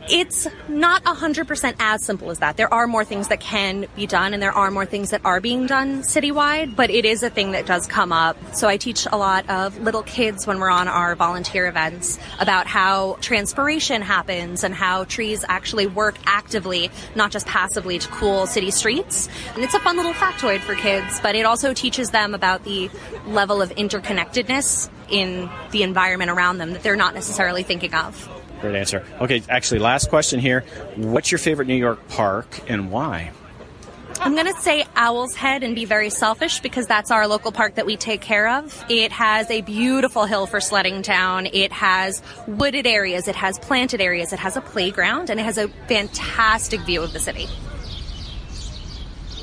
[0.09, 2.57] It's not 100% as simple as that.
[2.57, 5.41] There are more things that can be done and there are more things that are
[5.41, 8.37] being done citywide, but it is a thing that does come up.
[8.55, 12.69] So I teach a lot of little kids when we're on our volunteer events about
[12.69, 18.70] how transpiration happens and how trees actually work actively, not just passively to cool city
[18.70, 19.28] streets.
[19.55, 22.91] And it's a fun little factoid for kids, but it also teaches them about the
[23.27, 28.28] level of interconnectedness in the environment around them that they're not necessarily thinking of.
[28.61, 29.05] Great answer.
[29.20, 30.65] Okay, actually, last question here.
[30.97, 33.33] What's your favorite New York park and why?
[34.20, 37.74] I'm going to say Owl's Head and be very selfish because that's our local park
[37.74, 38.85] that we take care of.
[38.89, 41.47] It has a beautiful hill for sledding down.
[41.47, 43.28] It has wooded areas.
[43.28, 44.33] It has planted areas.
[44.33, 47.47] It has a playground and it has a fantastic view of the city.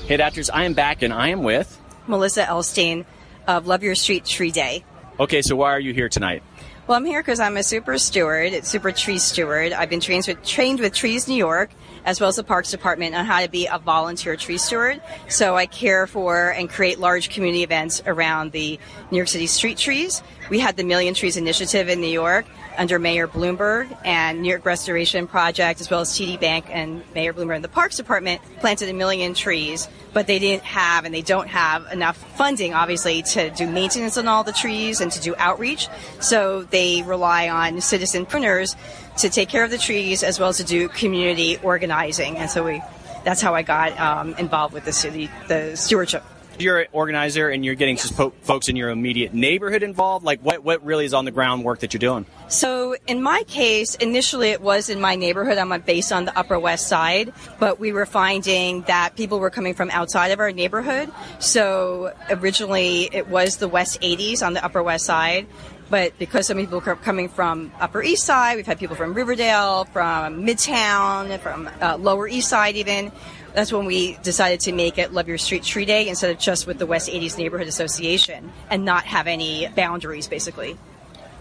[0.07, 3.05] Hey, adapters, I am back and I am with Melissa Elstein
[3.47, 4.83] of Love Your Street Tree Day.
[5.19, 6.41] Okay, so why are you here tonight?
[6.85, 9.71] Well, I'm here because I'm a super steward, super tree steward.
[9.71, 11.69] I've been trained with, trained with Trees New York
[12.03, 15.01] as well as the Parks Department on how to be a volunteer tree steward.
[15.29, 18.77] So I care for and create large community events around the
[19.11, 20.21] New York City street trees.
[20.49, 22.45] We had the Million Trees Initiative in New York
[22.77, 27.33] under Mayor Bloomberg and New York Restoration Project, as well as TD Bank and Mayor
[27.33, 31.21] Bloomberg and the Parks Department planted a million trees, but they didn't have and they
[31.21, 35.35] don't have enough funding, obviously, to do maintenance on all the trees and to do
[35.37, 35.87] outreach.
[36.19, 38.75] So they rely on citizen pruners
[39.17, 42.37] to take care of the trees as well as to do community organizing.
[42.37, 42.81] And so we,
[43.23, 46.23] that's how I got um, involved with the city, the stewardship
[46.59, 50.25] you're an organizer and you're getting just po- folks in your immediate neighborhood involved?
[50.25, 52.25] Like, what, what really is on the ground work that you're doing?
[52.47, 55.57] So, in my case, initially it was in my neighborhood.
[55.57, 59.73] I'm based on the Upper West Side, but we were finding that people were coming
[59.73, 61.11] from outside of our neighborhood.
[61.39, 65.47] So, originally it was the West 80s on the Upper West Side.
[65.93, 69.85] But because some people are coming from Upper East Side, we've had people from Riverdale,
[69.85, 73.11] from Midtown, from uh, Lower East Side even
[73.53, 76.65] that's when we decided to make it Love Your Street Tree Day instead of just
[76.65, 80.79] with the West 80s Neighborhood Association and not have any boundaries, basically.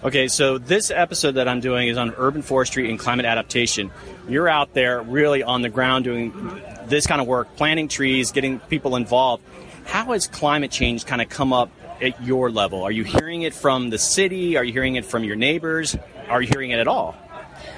[0.05, 3.91] Okay, so this episode that I'm doing is on urban forestry and climate adaptation.
[4.29, 8.61] You're out there really on the ground doing this kind of work, planting trees, getting
[8.61, 9.43] people involved.
[9.87, 11.70] How has climate change kind of come up
[12.03, 12.83] at your level?
[12.83, 14.57] Are you hearing it from the city?
[14.57, 15.97] Are you hearing it from your neighbors?
[16.29, 17.16] Are you hearing it at all?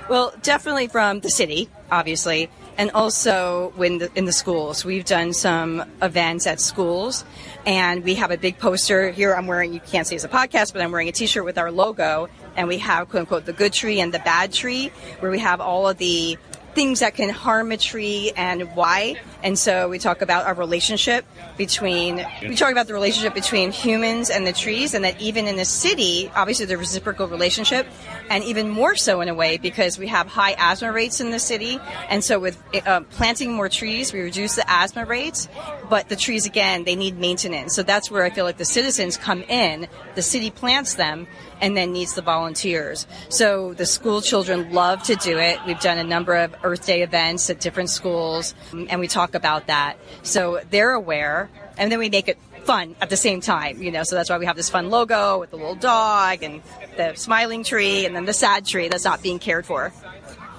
[0.09, 4.85] Well, definitely from the city, obviously, and also when the, in the schools.
[4.85, 7.25] We've done some events at schools,
[7.65, 9.35] and we have a big poster here.
[9.35, 11.71] I'm wearing, you can't see it's a podcast, but I'm wearing a T-shirt with our
[11.71, 14.91] logo, and we have quote unquote the good tree and the bad tree,
[15.21, 16.39] where we have all of the
[16.75, 19.17] things that can harm a tree and why.
[19.43, 21.25] And so we talk about our relationship
[21.57, 25.57] between, we talk about the relationship between humans and the trees, and that even in
[25.57, 27.87] the city, obviously the reciprocal relationship,
[28.31, 31.39] and even more so in a way because we have high asthma rates in the
[31.39, 31.79] city.
[32.09, 35.49] And so with uh, planting more trees, we reduce the asthma rates,
[35.89, 37.75] but the trees, again, they need maintenance.
[37.75, 41.27] So that's where I feel like the citizens come in, the city plants them,
[41.61, 43.07] and then needs the volunteers.
[43.29, 45.59] So the school children love to do it.
[45.67, 49.35] We've done a number of Earth Day events at different schools, um, and we talk
[49.35, 49.99] about that.
[50.23, 54.03] So they're aware, and then we make it fun at the same time, you know.
[54.05, 56.63] So that's why we have this fun logo with the little dog and
[56.97, 59.93] the smiling tree, and then the sad tree that's not being cared for.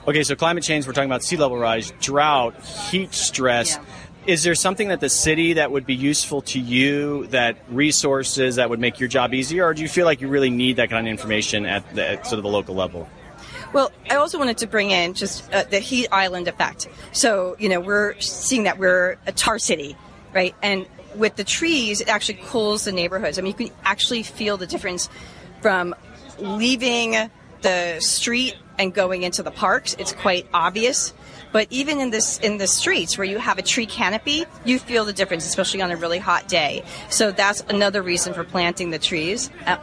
[0.07, 3.75] Okay, so climate change, we're talking about sea level rise, drought, heat stress.
[3.75, 3.85] Yeah.
[4.27, 8.71] Is there something that the city that would be useful to you, that resources that
[8.71, 11.07] would make your job easier, or do you feel like you really need that kind
[11.07, 13.07] of information at, the, at sort of the local level?
[13.71, 16.87] Well, I also wanted to bring in just uh, the heat island effect.
[17.11, 19.95] So, you know, we're seeing that we're a tar city,
[20.33, 20.55] right?
[20.63, 23.37] And with the trees, it actually cools the neighborhoods.
[23.37, 25.07] I mean, you can actually feel the difference
[25.61, 25.93] from
[26.39, 27.29] leaving
[27.61, 29.95] the street and going into the parks.
[29.99, 31.13] It's quite obvious.
[31.55, 35.05] But even in this in the streets where you have a tree canopy, you feel
[35.05, 36.83] the difference, especially on a really hot day.
[37.07, 39.49] So that's another reason for planting the trees.
[39.65, 39.77] Uh,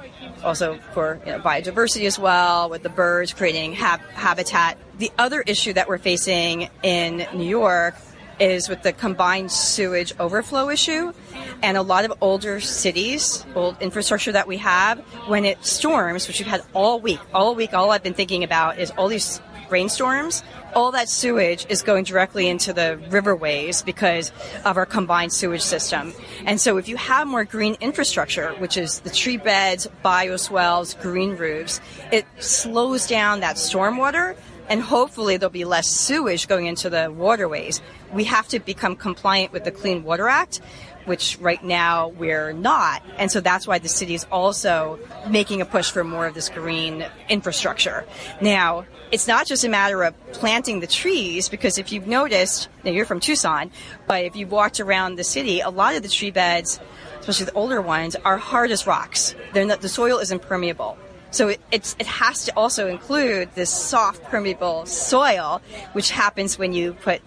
[0.44, 4.76] also for you know, biodiversity as well, with the birds creating ha- habitat.
[4.98, 7.94] The other issue that we're facing in New York
[8.38, 11.14] is with the combined sewage overflow issue.
[11.62, 16.38] And a lot of older cities, old infrastructure that we have, when it storms, which
[16.38, 19.40] we've had all week, all week, all I've been thinking about is all these
[19.72, 20.44] rainstorms
[20.74, 24.32] all that sewage is going directly into the riverways because
[24.64, 26.12] of our combined sewage system.
[26.46, 31.36] And so if you have more green infrastructure, which is the tree beds, bioswales, green
[31.36, 31.80] roofs,
[32.10, 34.36] it slows down that stormwater
[34.68, 37.82] and hopefully there'll be less sewage going into the waterways.
[38.12, 40.60] We have to become compliant with the Clean Water Act,
[41.04, 43.02] which right now we're not.
[43.18, 44.98] And so that's why the city is also
[45.28, 48.04] making a push for more of this green infrastructure.
[48.40, 52.90] Now, it's not just a matter of planting the trees, because if you've noticed, now
[52.90, 53.70] you're from Tucson,
[54.06, 56.80] but if you've walked around the city, a lot of the tree beds,
[57.20, 59.34] especially the older ones, are hard as rocks.
[59.54, 60.96] Not, the soil is impermeable.
[61.30, 65.62] So it, it has to also include this soft, permeable soil,
[65.92, 67.22] which happens when you put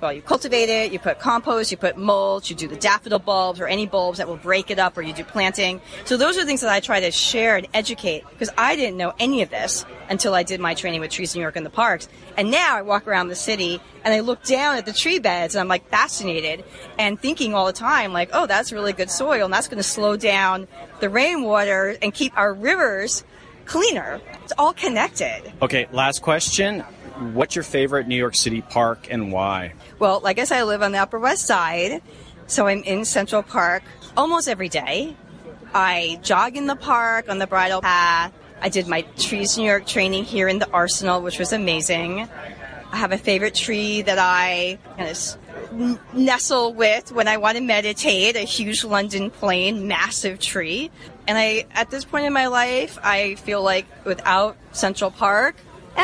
[0.00, 3.60] well, you cultivate it, you put compost, you put mulch, you do the daffodil bulbs
[3.60, 5.80] or any bulbs that will break it up, or you do planting.
[6.04, 9.12] So those are things that I try to share and educate because I didn't know
[9.18, 12.08] any of this until I did my training with Trees New York in the parks.
[12.36, 15.54] And now I walk around the city and I look down at the tree beds
[15.54, 16.64] and I'm like fascinated
[16.98, 19.82] and thinking all the time, like, oh, that's really good soil and that's going to
[19.82, 20.66] slow down
[21.00, 23.24] the rainwater and keep our rivers
[23.66, 24.20] cleaner.
[24.42, 25.52] It's all connected.
[25.62, 26.84] Okay, last question.
[27.20, 29.74] What's your favorite New York City park and why?
[29.98, 32.00] Well, like I said, I live on the Upper West Side,
[32.46, 33.82] so I'm in Central Park
[34.16, 35.14] almost every day.
[35.74, 38.32] I jog in the park on the bridle path.
[38.62, 42.26] I did my Trees New York training here in the Arsenal, which was amazing.
[42.92, 47.62] I have a favorite tree that I kind of nestle with when I want to
[47.62, 50.90] meditate, a huge London plane, massive tree.
[51.28, 55.56] And I, at this point in my life, I feel like without Central Park,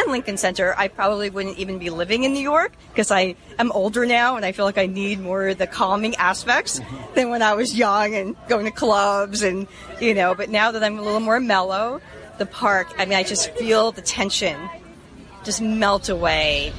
[0.02, 3.72] and Lincoln Center, I probably wouldn't even be living in New York because I am
[3.72, 7.14] older now and I feel like I need more of the calming aspects mm-hmm.
[7.14, 9.66] than when I was young and going to clubs and,
[10.00, 12.00] you know, but now that I'm a little more mellow,
[12.38, 14.56] the park, I mean, I just feel the tension
[15.44, 16.72] just melt away.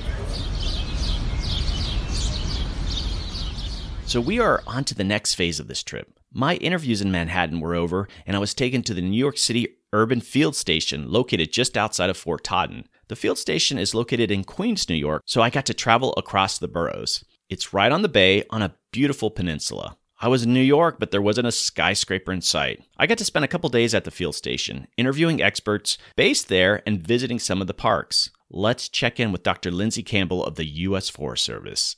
[4.06, 6.20] So we are on to the next phase of this trip.
[6.32, 9.78] My interviews in Manhattan were over, and I was taken to the New York City
[9.94, 12.88] Urban Field Station located just outside of Fort Totten.
[13.10, 16.58] The field station is located in Queens, New York, so I got to travel across
[16.58, 17.24] the boroughs.
[17.48, 19.96] It's right on the bay on a beautiful peninsula.
[20.20, 22.84] I was in New York, but there wasn't a skyscraper in sight.
[22.98, 26.84] I got to spend a couple days at the field station, interviewing experts based there
[26.86, 28.30] and visiting some of the parks.
[28.50, 29.72] Let's check in with Dr.
[29.72, 31.08] Lindsay Campbell of the U.S.
[31.10, 31.96] Forest Service.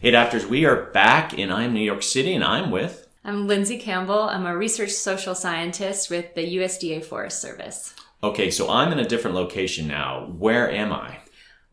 [0.00, 3.06] Hey, adapters, we are back, and I'm New York City, and I'm with.
[3.24, 4.22] I'm Lindsay Campbell.
[4.22, 7.94] I'm a research social scientist with the USDA Forest Service.
[8.24, 10.32] Okay, so I'm in a different location now.
[10.38, 11.18] Where am I?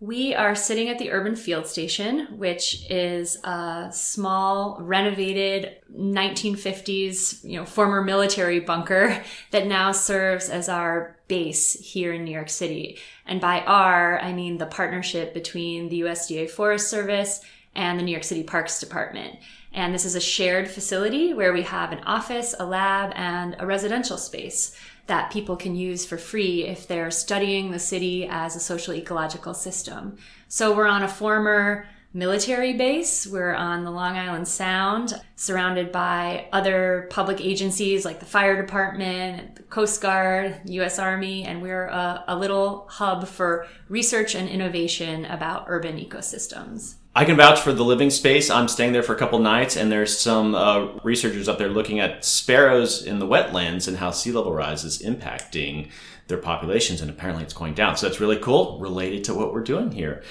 [0.02, 7.56] We are sitting at the Urban Field Station, which is a small, renovated 1950s, you
[7.56, 12.98] know, former military bunker that now serves as our base here in New York City.
[13.26, 17.40] And by our, I mean the partnership between the USDA Forest Service
[17.76, 19.40] and the New York City Parks Department.
[19.72, 23.66] And this is a shared facility where we have an office, a lab, and a
[23.66, 24.76] residential space
[25.12, 29.54] that people can use for free if they're studying the city as a social ecological
[29.54, 30.16] system.
[30.48, 33.28] So we're on a former military base.
[33.28, 39.58] We're on the Long Island Sound, surrounded by other public agencies like the fire department,
[39.58, 45.26] the Coast Guard, US Army, and we're a, a little hub for research and innovation
[45.26, 46.96] about urban ecosystems.
[47.14, 48.50] I can vouch for the living space.
[48.50, 52.00] I'm staying there for a couple nights, and there's some uh, researchers up there looking
[52.00, 55.92] at sparrows in the wetlands and how sea level rise is impacting
[56.28, 57.98] their populations, and apparently it's going down.
[57.98, 60.24] So that's really cool, related to what we're doing here.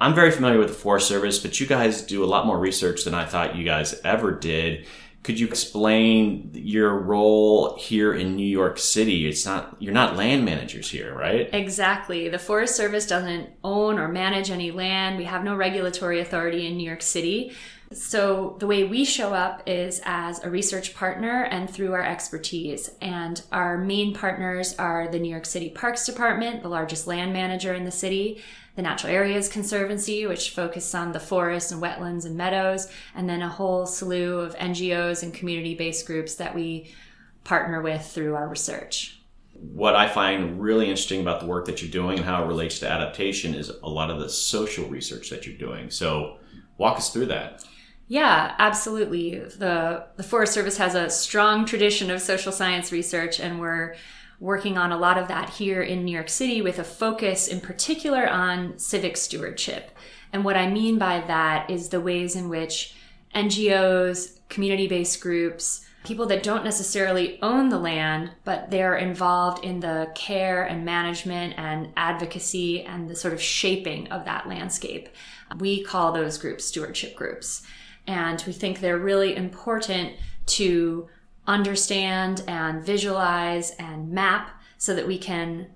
[0.00, 3.04] I'm very familiar with the Forest Service, but you guys do a lot more research
[3.04, 4.84] than I thought you guys ever did.
[5.26, 9.26] Could you explain your role here in New York City?
[9.26, 11.52] It's not you're not land managers here, right?
[11.52, 12.28] Exactly.
[12.28, 15.18] The Forest Service doesn't own or manage any land.
[15.18, 17.52] We have no regulatory authority in New York City.
[17.92, 22.90] So the way we show up is as a research partner and through our expertise.
[23.00, 27.74] And our main partners are the New York City Parks Department, the largest land manager
[27.74, 28.42] in the city,
[28.74, 33.40] the Natural Areas Conservancy, which focuses on the forests and wetlands and meadows, and then
[33.40, 36.92] a whole slew of NGOs and community based groups that we
[37.44, 39.20] partner with through our research.
[39.54, 42.78] What I find really interesting about the work that you're doing and how it relates
[42.80, 45.90] to adaptation is a lot of the social research that you're doing.
[45.90, 46.38] So,
[46.76, 47.64] walk us through that.
[48.08, 49.38] Yeah, absolutely.
[49.38, 53.96] The the Forest Service has a strong tradition of social science research and we're
[54.38, 57.60] working on a lot of that here in New York City with a focus in
[57.60, 59.90] particular on civic stewardship.
[60.32, 62.94] And what I mean by that is the ways in which
[63.34, 69.80] NGOs, community based groups, people that don't necessarily own the land, but they're involved in
[69.80, 75.08] the care and management and advocacy and the sort of shaping of that landscape.
[75.58, 77.62] We call those groups stewardship groups.
[78.06, 80.14] And we think they're really important
[80.46, 81.08] to
[81.46, 85.68] understand and visualize and map so that we can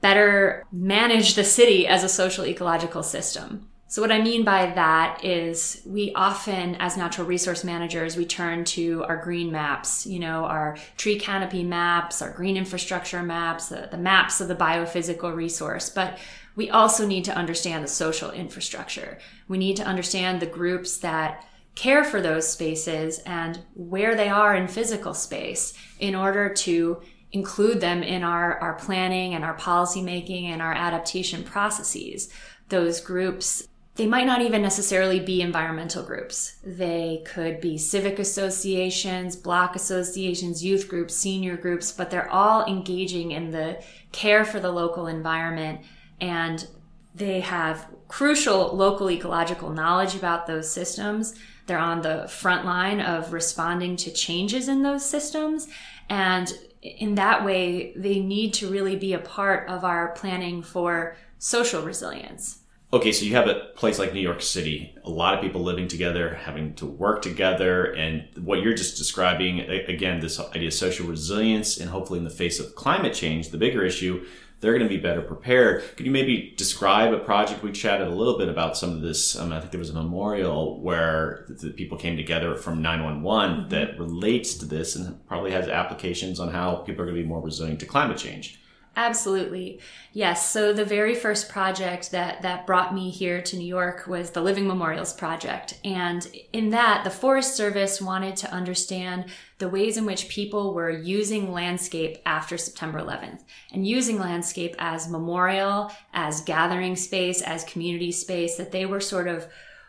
[0.00, 3.68] better manage the city as a social ecological system.
[3.88, 8.64] So what I mean by that is we often, as natural resource managers, we turn
[8.64, 13.88] to our green maps, you know, our tree canopy maps, our green infrastructure maps, the,
[13.90, 15.88] the maps of the biophysical resource.
[15.88, 16.18] But
[16.56, 19.18] we also need to understand the social infrastructure.
[19.46, 21.46] We need to understand the groups that
[21.76, 27.00] care for those spaces and where they are in physical space in order to
[27.32, 32.30] include them in our, our planning and our policy making and our adaptation processes.
[32.70, 36.56] Those groups, they might not even necessarily be environmental groups.
[36.64, 43.32] They could be civic associations, block associations, youth groups, senior groups, but they're all engaging
[43.32, 43.82] in the
[44.12, 45.82] care for the local environment
[46.22, 46.66] and
[47.14, 51.34] they have crucial local ecological knowledge about those systems
[51.66, 55.68] they're on the front line of responding to changes in those systems.
[56.08, 56.52] And
[56.82, 61.82] in that way, they need to really be a part of our planning for social
[61.82, 62.60] resilience.
[62.92, 65.88] Okay, so you have a place like New York City, a lot of people living
[65.88, 71.08] together, having to work together, and what you're just describing, again, this idea of social
[71.08, 74.24] resilience, and hopefully in the face of climate change, the bigger issue,
[74.60, 75.82] they're going to be better prepared.
[75.96, 77.62] Could you maybe describe a project?
[77.62, 79.36] We chatted a little bit about some of this.
[79.36, 83.68] Um, I think there was a memorial where the people came together from 911 mm-hmm.
[83.68, 87.28] that relates to this and probably has applications on how people are going to be
[87.28, 88.58] more resilient to climate change.
[88.96, 89.78] Absolutely.
[90.14, 90.50] Yes.
[90.50, 94.40] So the very first project that, that brought me here to New York was the
[94.40, 95.78] Living Memorials Project.
[95.84, 99.26] And in that, the Forest Service wanted to understand
[99.58, 103.42] the ways in which people were using landscape after September 11th
[103.72, 109.28] and using landscape as memorial, as gathering space, as community space, that they were sort
[109.28, 109.46] of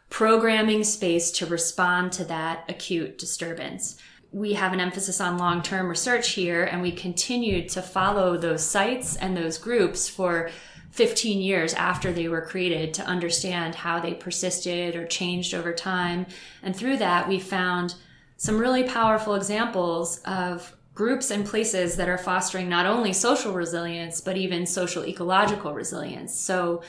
[0.10, 4.00] programming space to respond to that acute disturbance
[4.32, 8.64] we have an emphasis on long term research here, and we continued to follow those
[8.64, 10.50] sites and those groups for
[10.92, 16.26] 15 years after they were created to understand how they persisted or changed over time.
[16.64, 17.96] And through that, we found
[18.38, 24.22] some really powerful examples of groups and places that are fostering not only social resilience,
[24.22, 26.34] but even social ecological resilience.
[26.34, 26.82] So,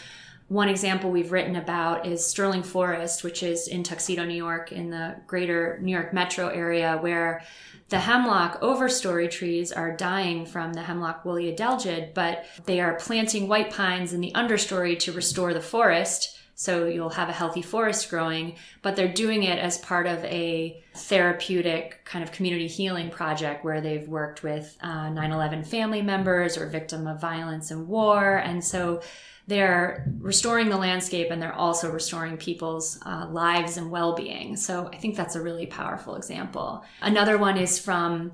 [0.49, 4.89] One example we've written about is Sterling Forest, which is in Tuxedo, New York, in
[4.89, 7.43] the greater New York metro area, where
[7.91, 13.47] the hemlock overstory trees are dying from the hemlock woolly adelgid, but they are planting
[13.47, 16.38] white pines in the understory to restore the forest.
[16.61, 20.83] So you'll have a healthy forest growing, but they're doing it as part of a
[20.93, 26.59] therapeutic kind of community healing project where they've worked with uh, 9 11 family members
[26.59, 28.39] or victim of violence and war.
[28.39, 29.03] And so
[29.47, 34.97] they're restoring the landscape and they're also restoring people's uh, lives and well-being so i
[34.99, 38.31] think that's a really powerful example another one is from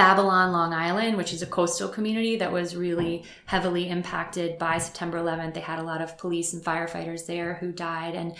[0.00, 5.18] babylon long island which is a coastal community that was really heavily impacted by september
[5.18, 8.34] 11th they had a lot of police and firefighters there who died and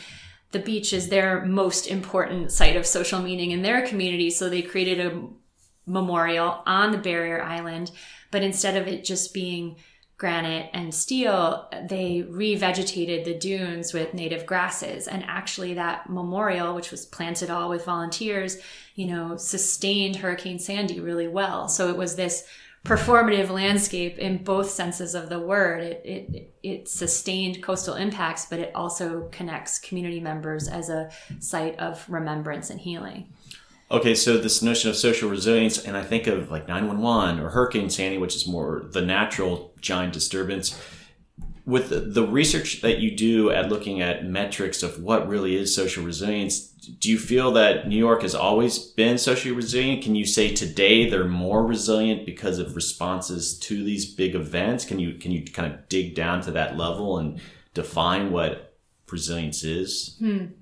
[0.53, 4.63] the beach is their most important site of social meaning in their community so they
[4.63, 5.23] created a
[5.91, 7.91] memorial on the barrier island.
[8.31, 9.77] But instead of it just being
[10.21, 15.09] granite and steel, they revegetated the dunes with native grasses.
[15.09, 18.59] And actually, that memorial, which was planted all with volunteers,
[18.95, 21.69] you know, sustained Hurricane Sandy really well.
[21.69, 22.47] So it was this
[22.85, 25.83] performative landscape in both senses of the word.
[25.83, 31.79] It, it, it sustained coastal impacts, but it also connects community members as a site
[31.79, 33.33] of remembrance and healing.
[33.93, 37.91] Okay, so this notion of social resilience, and I think of like 911 or Hurricane
[37.91, 40.81] Sandy, which is more the natural giant disturbance.
[41.67, 46.05] With the, research that you do at looking at metrics of what really is social
[46.05, 50.03] resilience, do you feel that New York has always been socially resilient?
[50.03, 54.85] Can you say today they're more resilient because of responses to these big events?
[54.85, 57.41] Can you can you kind of dig down to that level and
[57.75, 58.77] define what
[59.09, 60.17] resilience is?
[60.19, 60.60] Hmm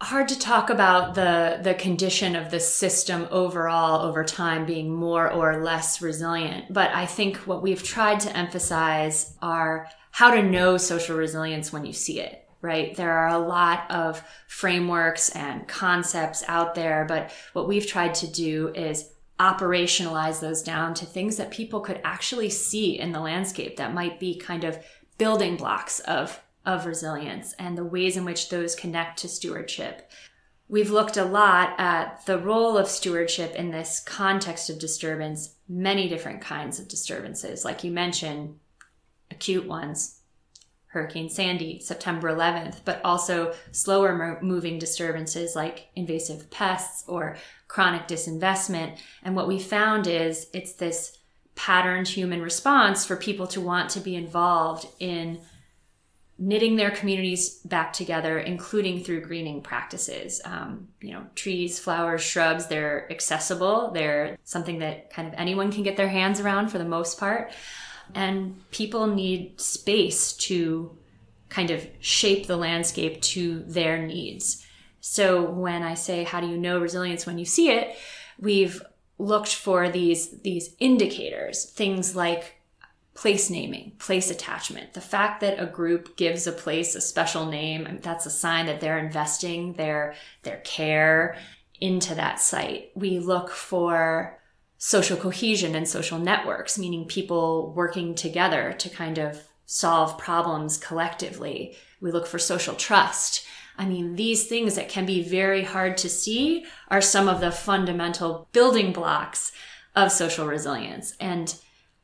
[0.00, 5.30] hard to talk about the the condition of the system overall over time being more
[5.30, 6.72] or less resilient.
[6.72, 11.84] But i think what we've tried to emphasize are how to know social resilience when
[11.84, 12.94] you see it right?
[12.94, 18.26] There are a lot of frameworks and concepts out there but what we've tried to
[18.26, 23.78] do is operationalize those down to things that people could actually see in the landscape
[23.78, 24.78] that might be kind of
[25.16, 30.10] building blocks of of resilience and the ways in which those connect to stewardship.
[30.68, 36.08] We've looked a lot at the role of stewardship in this context of disturbance, many
[36.08, 38.58] different kinds of disturbances, like you mentioned,
[39.30, 40.20] acute ones,
[40.86, 47.36] Hurricane Sandy, September 11th, but also slower moving disturbances like invasive pests or
[47.68, 48.98] chronic disinvestment.
[49.22, 51.18] And what we found is it's this
[51.54, 55.40] patterned human response for people to want to be involved in
[56.42, 60.40] knitting their communities back together, including through greening practices.
[60.46, 63.90] Um, you know, trees, flowers, shrubs, they're accessible.
[63.92, 67.52] They're something that kind of anyone can get their hands around for the most part.
[68.14, 70.96] And people need space to
[71.50, 74.66] kind of shape the landscape to their needs.
[75.00, 77.96] So when I say, how do you know resilience when you see it?
[78.38, 78.82] We've
[79.18, 82.59] looked for these, these indicators, things like
[83.20, 84.94] place naming, place attachment.
[84.94, 88.80] The fact that a group gives a place a special name, that's a sign that
[88.80, 91.36] they're investing their their care
[91.82, 92.92] into that site.
[92.94, 94.38] We look for
[94.78, 101.76] social cohesion and social networks, meaning people working together to kind of solve problems collectively.
[102.00, 103.44] We look for social trust.
[103.76, 107.52] I mean, these things that can be very hard to see are some of the
[107.52, 109.52] fundamental building blocks
[109.94, 111.14] of social resilience.
[111.20, 111.54] And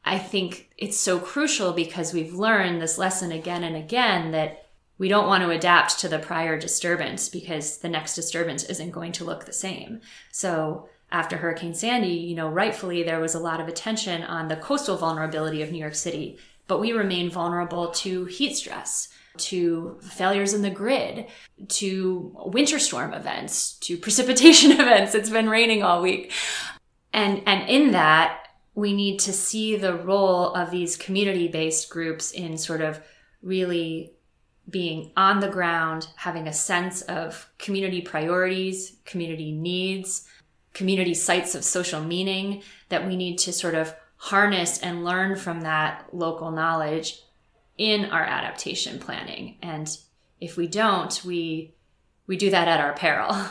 [0.06, 4.66] I think it's so crucial because we've learned this lesson again and again that
[4.98, 9.12] we don't want to adapt to the prior disturbance because the next disturbance isn't going
[9.12, 10.00] to look the same.
[10.30, 14.56] So after Hurricane Sandy, you know, rightfully there was a lot of attention on the
[14.56, 16.38] coastal vulnerability of New York City,
[16.68, 19.08] but we remain vulnerable to heat stress,
[19.38, 21.26] to failures in the grid,
[21.68, 25.16] to winter storm events, to precipitation events.
[25.16, 26.32] It's been raining all week.
[27.12, 28.45] And and in that,
[28.76, 33.00] we need to see the role of these community based groups in sort of
[33.42, 34.12] really
[34.68, 40.28] being on the ground, having a sense of community priorities, community needs,
[40.74, 45.62] community sites of social meaning that we need to sort of harness and learn from
[45.62, 47.22] that local knowledge
[47.78, 49.56] in our adaptation planning.
[49.62, 49.96] And
[50.38, 51.74] if we don't, we
[52.26, 53.34] we do that at our peril.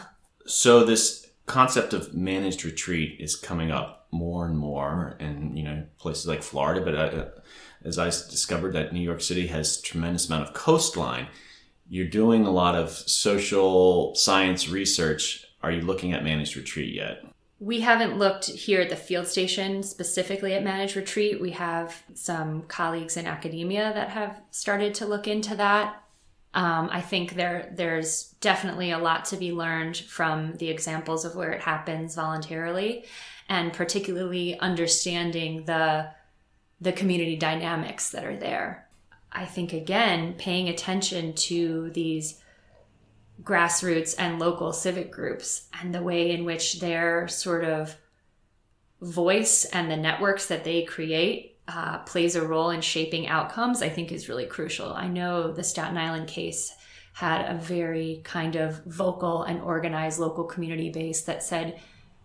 [0.47, 5.86] So this concept of managed retreat is coming up more and more in you know
[5.98, 7.26] places like Florida, but uh,
[7.84, 11.28] as I discovered that New York City has tremendous amount of coastline.
[11.88, 15.46] You're doing a lot of social science research.
[15.62, 17.24] Are you looking at managed retreat yet?
[17.60, 21.40] We haven't looked here at the field station specifically at managed retreat.
[21.40, 26.02] We have some colleagues in academia that have started to look into that.
[26.56, 31.36] Um, I think there there's definitely a lot to be learned from the examples of
[31.36, 33.06] where it happens voluntarily,
[33.47, 36.11] and particularly understanding the
[36.81, 38.88] the community dynamics that are there.
[39.31, 42.41] I think again, paying attention to these
[43.41, 47.95] grassroots and local civic groups and the way in which their sort of
[49.01, 53.89] voice and the networks that they create uh, plays a role in shaping outcomes, I
[53.89, 54.93] think is really crucial.
[54.93, 56.73] I know the Staten Island case
[57.13, 61.80] had a very kind of vocal and organized local community base that said,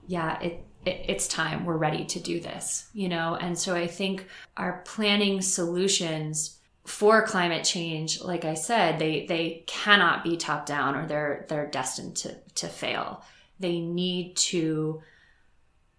[0.06, 3.36] yeah, it, it's time, we're ready to do this, you know?
[3.36, 4.27] And so I think
[4.57, 10.97] our planning solutions for climate change, like I said, they, they cannot be top down
[10.97, 13.23] or they're, they're destined to, to fail.
[13.59, 15.02] They need to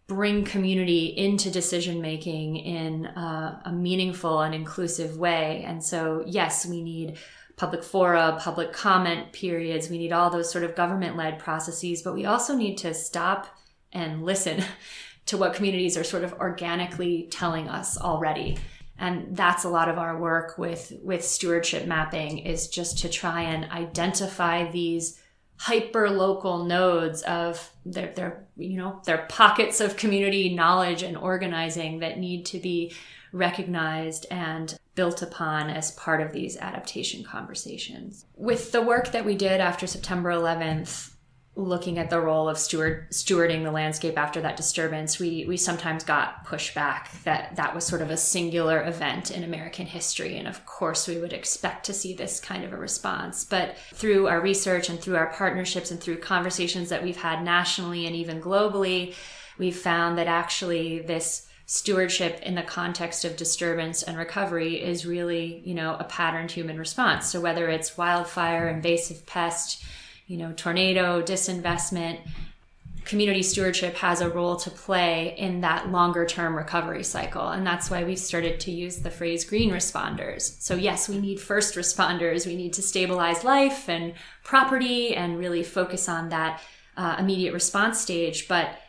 [0.08, 5.64] bring community into decision making in a, a, meaningful and inclusive way.
[5.66, 7.18] And so, yes, we need
[7.56, 12.14] public fora, public comment periods, we need all those sort of government led processes, but
[12.14, 13.56] we also need to stop
[13.94, 14.64] and listen
[15.28, 18.58] to what communities are sort of organically telling us already.
[18.98, 23.42] And that's a lot of our work with, with stewardship mapping is just to try
[23.42, 25.20] and identify these
[25.58, 32.00] hyper local nodes of their, their you know their pockets of community knowledge and organizing
[32.00, 32.92] that need to be
[33.32, 38.26] recognized and built upon as part of these adaptation conversations.
[38.36, 41.11] With the work that we did after September 11th,
[41.56, 46.03] looking at the role of steward stewarding the landscape after that disturbance, we we sometimes
[46.03, 50.65] got pushback that that was sort of a singular event in American history, and of
[50.65, 53.44] course we would expect to see this kind of a response.
[53.44, 58.06] But through our research and through our partnerships and through conversations that we've had nationally
[58.06, 59.14] and even globally,
[59.57, 65.61] we've found that actually this stewardship in the context of disturbance and recovery is really
[65.65, 67.28] you know a patterned human response.
[67.30, 69.84] So whether it's wildfire, invasive pest
[70.32, 72.18] you know, tornado, disinvestment,
[73.03, 77.49] community stewardship has a role to play in that longer term recovery cycle.
[77.49, 80.58] And that's why we've started to use the phrase green responders.
[80.62, 82.48] So, yes, we need first responders.
[82.48, 84.14] We need to stabilize life and
[84.45, 86.62] property and really focus on that
[86.95, 88.48] uh, immediate response stage.
[88.48, 88.80] But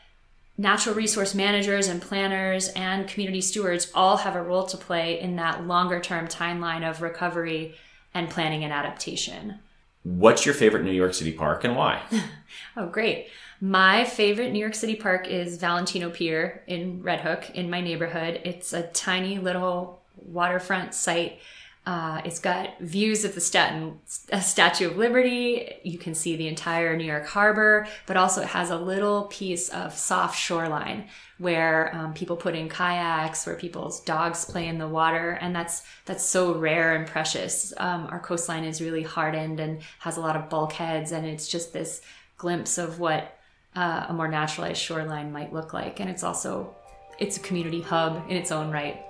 [0.56, 5.34] natural resource managers and planners and community stewards all have a role to play in
[5.36, 7.74] that longer term timeline of recovery
[8.14, 9.58] and planning and adaptation.
[10.04, 12.02] What's your favorite New York City park and why?
[12.76, 13.28] oh, great.
[13.60, 18.40] My favorite New York City park is Valentino Pier in Red Hook in my neighborhood.
[18.44, 21.38] It's a tiny little waterfront site.
[21.84, 25.68] Uh, it's got views of the Staten, Statue of Liberty.
[25.82, 29.68] You can see the entire New York Harbor, but also it has a little piece
[29.68, 34.86] of soft shoreline where um, people put in kayaks, where people's dogs play in the
[34.86, 37.72] water, and that's that's so rare and precious.
[37.78, 41.72] Um, our coastline is really hardened and has a lot of bulkheads, and it's just
[41.72, 42.00] this
[42.36, 43.36] glimpse of what
[43.74, 45.98] uh, a more naturalized shoreline might look like.
[45.98, 46.76] And it's also
[47.18, 49.04] it's a community hub in its own right.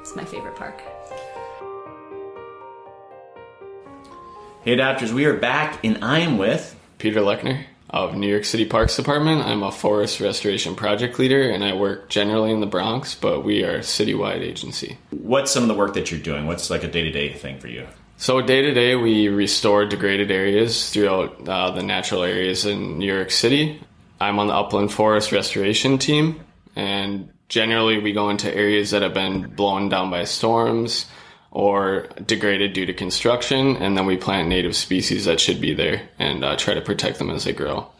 [0.00, 0.80] It's my favorite park.
[4.68, 8.66] Hey, adapters, we are back, and I am with Peter Lechner of New York City
[8.66, 9.40] Parks Department.
[9.40, 13.64] I'm a forest restoration project leader and I work generally in the Bronx, but we
[13.64, 14.98] are a citywide agency.
[15.08, 16.46] What's some of the work that you're doing?
[16.46, 17.86] What's like a day to day thing for you?
[18.18, 23.10] So, day to day, we restore degraded areas throughout uh, the natural areas in New
[23.10, 23.80] York City.
[24.20, 26.44] I'm on the upland forest restoration team,
[26.76, 31.06] and generally, we go into areas that have been blown down by storms
[31.50, 36.08] or degraded due to construction, and then we plant native species that should be there
[36.18, 37.90] and uh, try to protect them as they grow.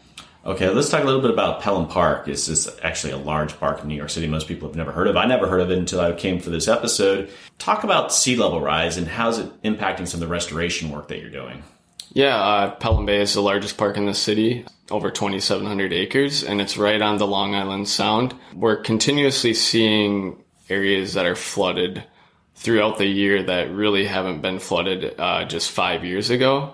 [0.45, 2.25] Okay, let's talk a little bit about Pelham Park.
[2.25, 4.25] This is actually a large park in New York City.
[4.25, 5.17] Most people have never heard of.
[5.17, 7.29] I never heard of it until I came for this episode.
[7.57, 11.19] Talk about sea level rise and how's it impacting some of the restoration work that
[11.19, 11.61] you're doing.
[12.13, 16.59] Yeah, uh, Pelham Bay is the largest park in the city, over 2,700 acres, and
[16.59, 18.33] it's right on the Long Island Sound.
[18.55, 22.03] We're continuously seeing areas that are flooded
[22.59, 26.73] throughout the year that really haven't been flooded uh, just five years ago.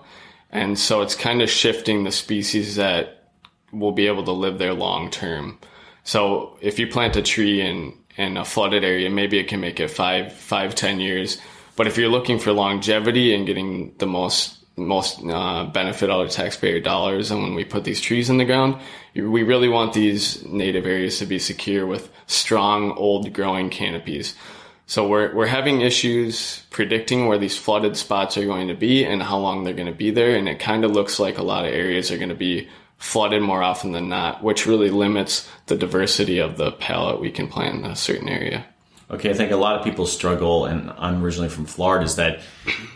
[0.49, 3.29] And so it's kind of shifting the species that
[3.71, 5.59] will be able to live there long term.
[6.03, 9.79] So if you plant a tree in, in a flooded area, maybe it can make
[9.79, 11.39] it five, five, ten years.
[11.75, 16.31] But if you're looking for longevity and getting the most most uh, benefit out of
[16.31, 18.75] taxpayer dollars, and when we put these trees in the ground,
[19.13, 24.35] we really want these native areas to be secure with strong, old growing canopies.
[24.87, 29.21] So we're, we're having issues predicting where these flooded spots are going to be and
[29.21, 30.35] how long they're going to be there.
[30.35, 32.67] And it kind of looks like a lot of areas are going to be
[32.97, 37.47] flooded more often than not, which really limits the diversity of the palette we can
[37.47, 38.65] plant in a certain area.
[39.09, 42.39] Okay, I think a lot of people struggle, and I'm originally from Florida, is that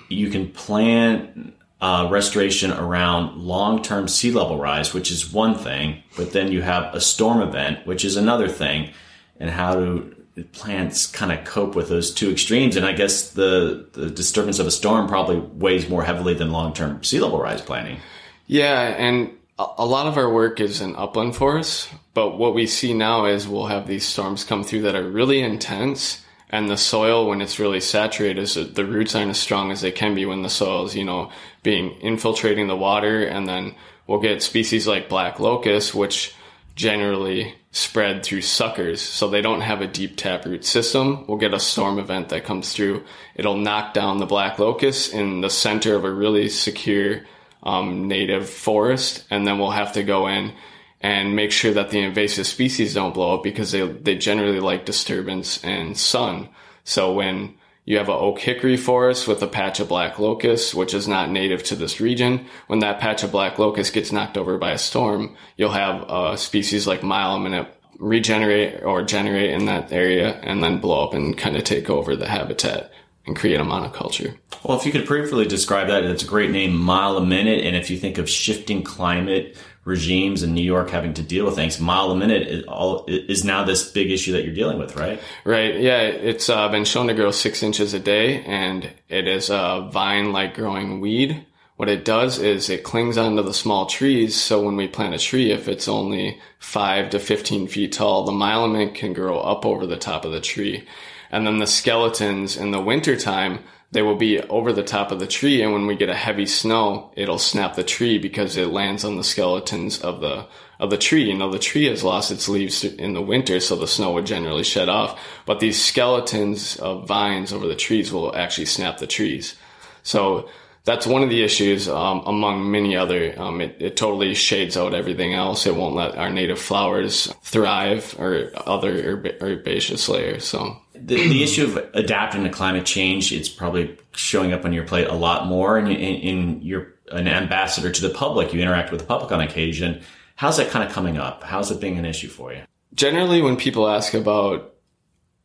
[0.09, 6.33] you can plant uh, restoration around long-term sea level rise, which is one thing, but
[6.33, 8.91] then you have a storm event, which is another thing,
[9.39, 12.75] and how do plants kind of cope with those two extremes?
[12.75, 17.03] And I guess the the disturbance of a storm probably weighs more heavily than long-term
[17.03, 17.99] sea level rise planning.
[18.47, 22.93] Yeah, and a lot of our work is in upland forests, but what we see
[22.93, 27.27] now is we'll have these storms come through that are really intense and the soil
[27.27, 30.41] when it's really saturated is the roots aren't as strong as they can be when
[30.41, 31.31] the soil is you know
[31.63, 33.75] being infiltrating the water and then
[34.07, 36.33] we'll get species like black locust which
[36.79, 41.59] generally spread through suckers so they don't have a deep taproot system we'll get a
[41.59, 43.03] storm event that comes through
[43.35, 47.19] it'll knock down the black locust in the center of a really secure
[47.63, 50.53] um, native forest and then we'll have to go in
[51.01, 54.85] and make sure that the invasive species don't blow up because they, they generally like
[54.85, 56.49] disturbance and sun.
[56.85, 57.55] So when
[57.89, 61.31] you have an oak hickory forest with a patch of black locust, which is not
[61.31, 64.77] native to this region, when that patch of black locust gets knocked over by a
[64.77, 67.67] storm, you'll have a species like Mile a minute
[67.97, 72.15] regenerate or generate in that area and then blow up and kind of take over
[72.15, 72.91] the habitat
[73.25, 74.37] and create a monoculture.
[74.63, 77.65] Well, if you could briefly describe that, it's a great name, mile a minute.
[77.65, 81.55] And if you think of shifting climate, regimes in New York having to deal with
[81.55, 81.79] things.
[81.79, 85.19] Mile a minute is, all, is now this big issue that you're dealing with, right?
[85.45, 85.79] Right.
[85.79, 86.01] Yeah.
[86.01, 90.55] It's uh, been shown to grow six inches a day, and it is a vine-like
[90.55, 91.45] growing weed.
[91.79, 94.35] What it does is it clings onto the small trees.
[94.35, 98.33] So when we plant a tree, if it's only five to 15 feet tall, the
[98.33, 100.85] mile a minute can grow up over the top of the tree.
[101.31, 103.59] And then the skeletons in the wintertime,
[103.91, 106.45] they will be over the top of the tree and when we get a heavy
[106.45, 110.45] snow it'll snap the tree because it lands on the skeletons of the
[110.79, 111.23] of the tree.
[111.23, 114.25] You know the tree has lost its leaves in the winter so the snow would
[114.25, 115.19] generally shed off.
[115.45, 119.55] But these skeletons of vines over the trees will actually snap the trees.
[120.03, 120.49] So
[120.85, 124.93] that's one of the issues um, among many other um, it, it, totally shades out
[124.93, 125.65] everything else.
[125.65, 131.65] It won't let our native flowers thrive or other herbaceous layers so the, the issue
[131.65, 135.77] of adapting to climate change it's probably showing up on your plate a lot more
[135.77, 138.53] and you're an ambassador to the public.
[138.53, 140.01] You interact with the public on occasion.
[140.35, 141.43] How's that kind of coming up?
[141.43, 142.61] How's it being an issue for you?
[142.93, 144.75] Generally when people ask about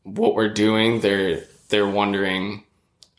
[0.02, 2.64] what we're doing they're they're wondering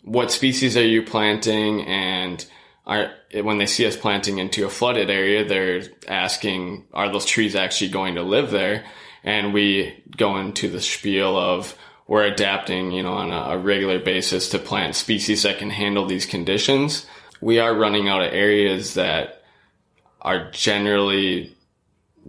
[0.04, 1.82] what species are you planting?
[1.82, 2.46] And
[2.86, 7.56] are when they see us planting into a flooded area they're asking are those trees
[7.56, 8.86] actually going to live there?
[9.24, 11.76] And we go into the spiel of
[12.08, 16.26] we're adapting, you know, on a, regular basis to plant species that can handle these
[16.26, 17.06] conditions.
[17.42, 19.42] We are running out of areas that
[20.22, 21.56] are generally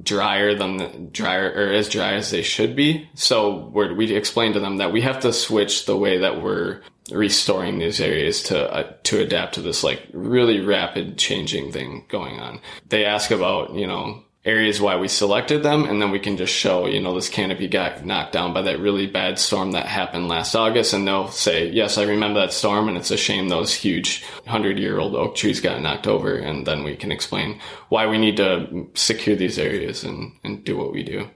[0.02, 3.08] drier than the, drier or as dry as they should be.
[3.14, 6.80] So we explain to them that we have to switch the way that we're
[7.10, 12.40] restoring these areas to uh, to adapt to this like really rapid changing thing going
[12.40, 12.60] on.
[12.88, 16.52] They ask about you know areas why we selected them and then we can just
[16.52, 20.28] show you know this canopy got knocked down by that really bad storm that happened
[20.28, 23.74] last august and they'll say yes i remember that storm and it's a shame those
[23.74, 28.06] huge 100 year old oak trees got knocked over and then we can explain why
[28.06, 31.28] we need to secure these areas and, and do what we do.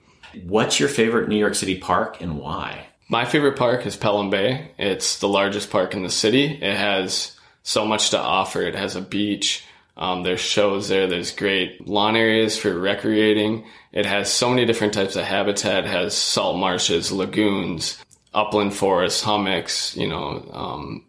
[0.45, 2.87] What's your favorite new york city park and why?
[3.09, 4.71] My favorite park is pelham bay.
[4.79, 6.45] It's the largest park in the city.
[6.45, 8.63] It has so much to offer.
[8.63, 9.65] It has a beach
[10.01, 11.07] um, there's shows there.
[11.07, 13.67] There's great lawn areas for recreating.
[13.93, 15.85] It has so many different types of habitat.
[15.85, 18.03] It has salt marshes, lagoons,
[18.33, 21.05] upland forests, hummocks, you know, um,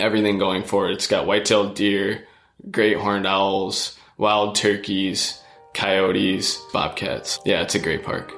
[0.00, 0.94] everything going for it.
[0.94, 2.26] It's got white-tailed deer,
[2.70, 5.42] great horned owls, wild turkeys,
[5.74, 7.38] coyotes, bobcats.
[7.44, 8.32] Yeah, it's a great park.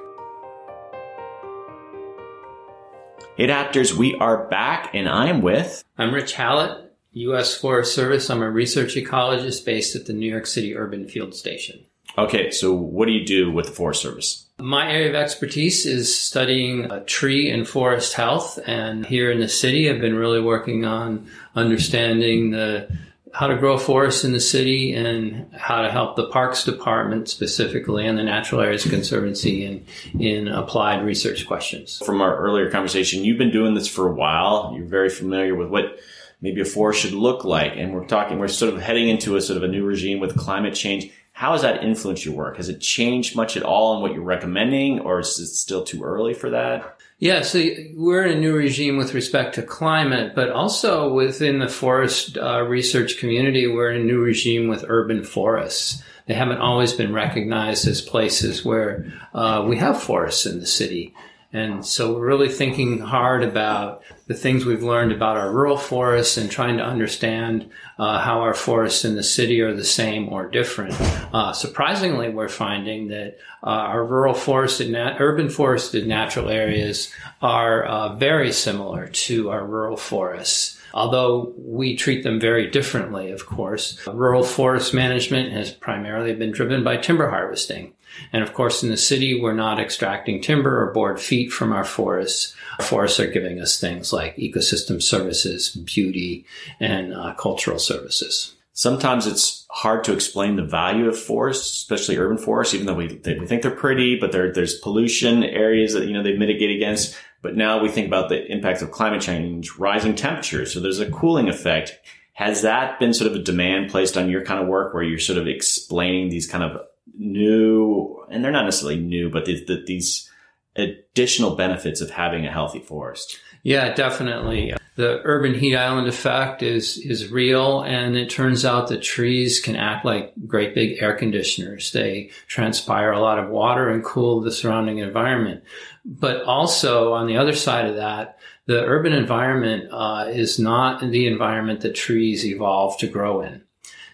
[3.38, 5.84] Adapters, we are back, and I'm with.
[5.96, 7.56] I'm Rich Hallett, U.S.
[7.56, 8.30] Forest Service.
[8.30, 11.84] I'm a research ecologist based at the New York City Urban Field Station.
[12.16, 14.46] Okay, so what do you do with the Forest Service?
[14.58, 19.48] My area of expertise is studying uh, tree and forest health, and here in the
[19.48, 22.88] city, I've been really working on understanding the
[23.34, 28.06] how to grow forests in the city and how to help the Parks Department specifically
[28.06, 29.86] and the Natural Areas Conservancy in
[30.18, 32.02] in applied research questions.
[32.04, 34.72] From our earlier conversation, you've been doing this for a while.
[34.74, 35.98] You're very familiar with what
[36.40, 37.72] maybe a forest should look like.
[37.76, 40.36] And we're talking, we're sort of heading into a sort of a new regime with
[40.36, 41.10] climate change.
[41.32, 42.56] How has that influenced your work?
[42.56, 46.02] Has it changed much at all in what you're recommending, or is it still too
[46.02, 46.98] early for that?
[47.20, 51.68] Yeah, so we're in a new regime with respect to climate, but also within the
[51.68, 56.02] forest uh, research community, we're in a new regime with urban forests.
[56.26, 61.14] They haven't always been recognized as places where uh, we have forests in the city.
[61.52, 66.36] And so we're really thinking hard about the things we've learned about our rural forests
[66.36, 70.46] and trying to understand uh, how our forests in the city are the same or
[70.46, 70.94] different.
[71.32, 77.10] Uh, surprisingly, we're finding that uh, our rural forested, nat- urban forested natural areas
[77.40, 83.46] are uh, very similar to our rural forests although we treat them very differently, of
[83.46, 83.98] course.
[84.06, 87.92] Rural forest management has primarily been driven by timber harvesting.
[88.32, 91.84] And of course, in the city, we're not extracting timber or board feet from our
[91.84, 92.54] forests.
[92.80, 96.46] Forests are giving us things like ecosystem services, beauty,
[96.80, 98.54] and uh, cultural services.
[98.72, 103.08] Sometimes it's hard to explain the value of forests, especially urban forests, even though we,
[103.08, 107.16] they, we think they're pretty, but there's pollution areas that, you know, they mitigate against.
[107.42, 110.72] But now we think about the impacts of climate change, rising temperatures.
[110.72, 111.98] So there's a cooling effect.
[112.34, 115.18] Has that been sort of a demand placed on your kind of work where you're
[115.18, 116.80] sort of explaining these kind of
[117.18, 120.30] new, and they're not necessarily new, but the, the, these
[120.76, 123.38] additional benefits of having a healthy forest?
[123.62, 124.74] Yeah, definitely.
[124.94, 127.82] The urban heat island effect is, is real.
[127.82, 131.92] And it turns out that trees can act like great big air conditioners.
[131.92, 135.64] They transpire a lot of water and cool the surrounding environment.
[136.04, 141.26] But also on the other side of that, the urban environment uh, is not the
[141.26, 143.62] environment that trees evolve to grow in.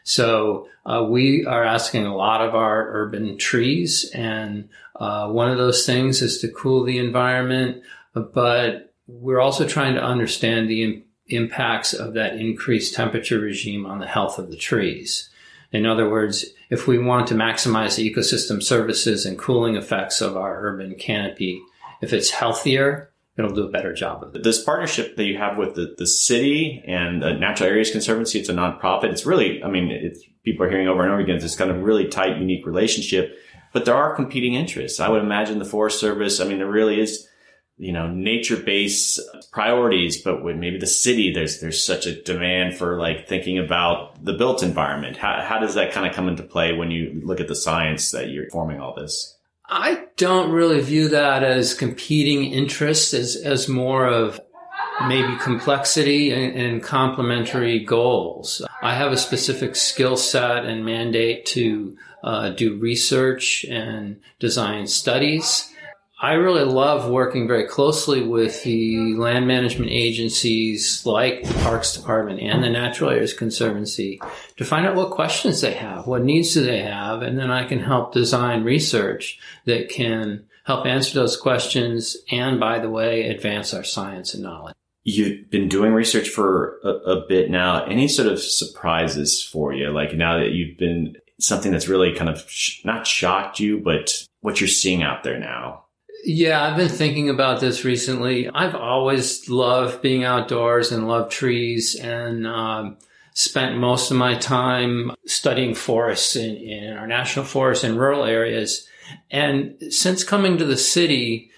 [0.05, 5.59] So uh, we are asking a lot of our urban trees, and uh, one of
[5.59, 7.83] those things is to cool the environment,
[8.13, 13.99] but we're also trying to understand the Im- impacts of that increased temperature regime on
[13.99, 15.31] the health of the trees.
[15.73, 20.37] In other words, if we want to maximize the ecosystem services and cooling effects of
[20.37, 21.63] our urban canopy,
[22.01, 24.43] if it's healthier, it'll do a better job of it.
[24.43, 28.49] This partnership that you have with the, the city and the Natural Areas Conservancy, it's
[28.49, 29.05] a nonprofit.
[29.05, 31.83] It's really, I mean, it's, people are hearing over and over again, this kind of
[31.83, 33.37] really tight, unique relationship,
[33.73, 35.01] but there are competing interests.
[35.01, 37.29] I would imagine the Forest Service, I mean, there really is,
[37.77, 39.19] you know, nature based
[39.51, 44.25] priorities, but with maybe the city, there's, there's such a demand for like thinking about
[44.25, 45.17] the built environment.
[45.17, 48.13] How, how does that kind of come into play when you look at the science
[48.13, 49.34] that you're forming all this?
[49.69, 54.41] I don't really view that as competing interests, as, as more of
[55.09, 58.63] maybe complexity and, and complementary goals.
[58.83, 65.74] I have a specific skill set and mandate to uh, do research and design studies.
[66.21, 72.41] I really love working very closely with the land management agencies like the Parks Department
[72.41, 74.21] and the Natural Areas Conservancy
[74.57, 77.65] to find out what questions they have, what needs do they have, and then I
[77.65, 83.75] can help design research that can help answer those questions and, by the way, advance
[83.75, 84.75] our science and knowledge.
[85.03, 87.85] You've been doing research for a, a bit now.
[87.85, 89.91] Any sort of surprises for you?
[89.91, 94.27] Like now that you've been something that's really kind of sh- not shocked you, but
[94.41, 95.84] what you're seeing out there now?
[96.27, 98.49] Yeah, I've been thinking about this recently.
[98.49, 102.97] I've always loved being outdoors and loved trees and um,
[103.35, 108.89] spent most of my time studying forests in, in our national forests and rural areas.
[109.31, 111.51] And since coming to the city,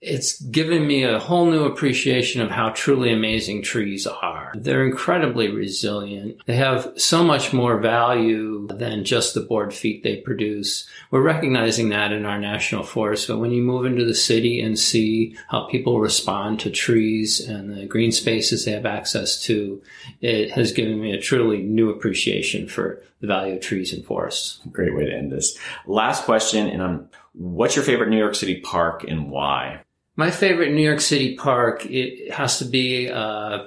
[0.00, 4.50] it's given me a whole new appreciation of how truly amazing trees are.
[4.54, 6.40] They're incredibly resilient.
[6.46, 10.88] They have so much more value than just the board feet they produce.
[11.10, 14.78] We're recognizing that in our national forest, but when you move into the city and
[14.78, 19.82] see how people respond to trees and the green spaces they have access to,
[20.22, 24.60] it has given me a truly new appreciation for the value of trees and forests.
[24.72, 25.58] Great way to end this.
[25.86, 29.82] Last question, and I'm, what's your favorite New York City park and why?
[30.16, 33.66] My favorite New York City park, it has to be, uh,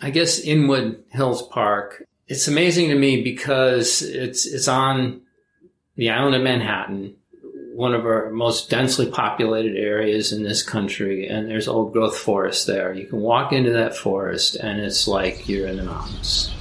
[0.00, 2.04] I guess, Inwood Hills Park.
[2.26, 5.22] It's amazing to me because it's it's on
[5.96, 7.16] the island of Manhattan,
[7.74, 12.66] one of our most densely populated areas in this country, and there's old growth forest
[12.66, 12.92] there.
[12.92, 16.52] You can walk into that forest, and it's like you're in the mountains.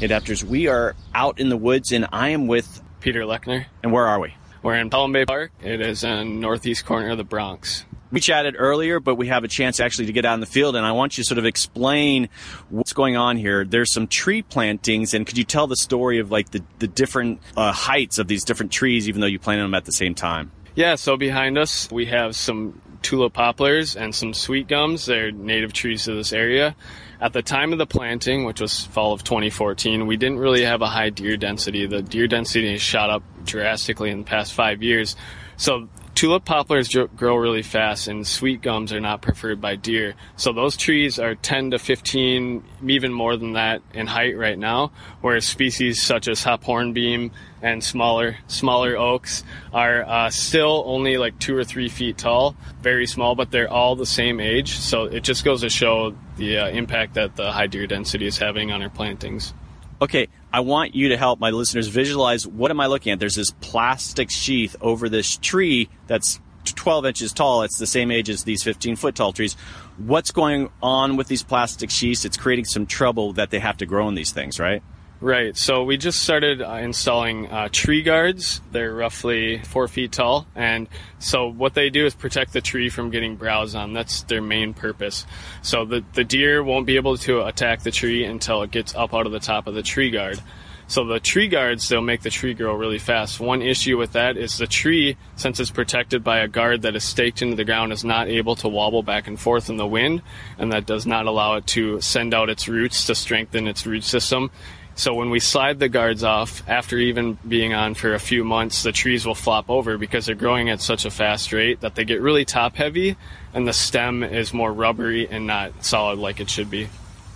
[0.00, 3.66] Adapters, we are out in the woods, and I am with Peter Lechner.
[3.82, 4.34] And where are we?
[4.62, 5.52] We're in Pelham Bay Park.
[5.62, 7.84] It is in northeast corner of the Bronx.
[8.10, 10.76] We chatted earlier, but we have a chance actually to get out in the field,
[10.76, 12.30] and I want you to sort of explain
[12.70, 13.64] what's going on here.
[13.64, 17.40] There's some tree plantings, and could you tell the story of like the, the different
[17.56, 20.50] uh, heights of these different trees, even though you planted them at the same time?
[20.74, 25.06] Yeah, so behind us we have some tulip poplars and some sweet gums.
[25.06, 26.76] They're native trees to this area.
[27.20, 30.82] At the time of the planting, which was fall of 2014, we didn't really have
[30.82, 31.86] a high deer density.
[31.86, 35.16] The deer density has shot up drastically in the past five years.
[35.56, 35.88] So
[36.18, 40.14] tulip poplars grow really fast and sweet gums are not preferred by deer.
[40.36, 44.90] So those trees are 10 to 15, even more than that in height right now,
[45.20, 47.30] whereas species such as hop hornbeam
[47.62, 53.06] and smaller smaller oaks are uh, still only like two or three feet tall, very
[53.06, 54.76] small, but they're all the same age.
[54.76, 58.38] So it just goes to show the uh, impact that the high deer density is
[58.38, 59.54] having on our plantings.
[60.00, 63.18] Okay, I want you to help my listeners visualize what am I looking at?
[63.18, 67.62] There's this plastic sheath over this tree that's 12 inches tall.
[67.62, 69.54] It's the same age as these 15 foot tall trees.
[69.96, 72.24] What's going on with these plastic sheaths?
[72.24, 74.82] It's creating some trouble that they have to grow in these things, right?
[75.20, 75.56] Right.
[75.56, 78.60] So we just started uh, installing uh, tree guards.
[78.70, 80.46] They're roughly four feet tall.
[80.54, 80.86] And
[81.18, 83.94] so what they do is protect the tree from getting browsed on.
[83.94, 85.26] That's their main purpose.
[85.60, 89.12] So the, the deer won't be able to attack the tree until it gets up
[89.12, 90.40] out of the top of the tree guard.
[90.86, 93.40] So the tree guards, they'll make the tree grow really fast.
[93.40, 97.04] One issue with that is the tree, since it's protected by a guard that is
[97.04, 100.22] staked into the ground, is not able to wobble back and forth in the wind,
[100.56, 104.02] and that does not allow it to send out its roots to strengthen its root
[104.02, 104.50] system
[104.98, 108.82] so when we slide the guards off, after even being on for a few months,
[108.82, 112.04] the trees will flop over because they're growing at such a fast rate that they
[112.04, 113.16] get really top heavy
[113.54, 116.88] and the stem is more rubbery and not solid like it should be.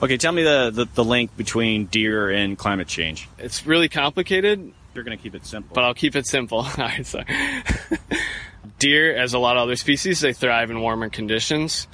[0.03, 3.29] Okay, tell me the, the, the link between deer and climate change.
[3.39, 4.73] It's really complicated.
[4.93, 5.73] You're going to keep it simple.
[5.73, 6.59] But I'll keep it simple.
[6.59, 7.27] All right, sorry.
[8.81, 11.87] deer, as a lot of other species, they thrive in warmer conditions.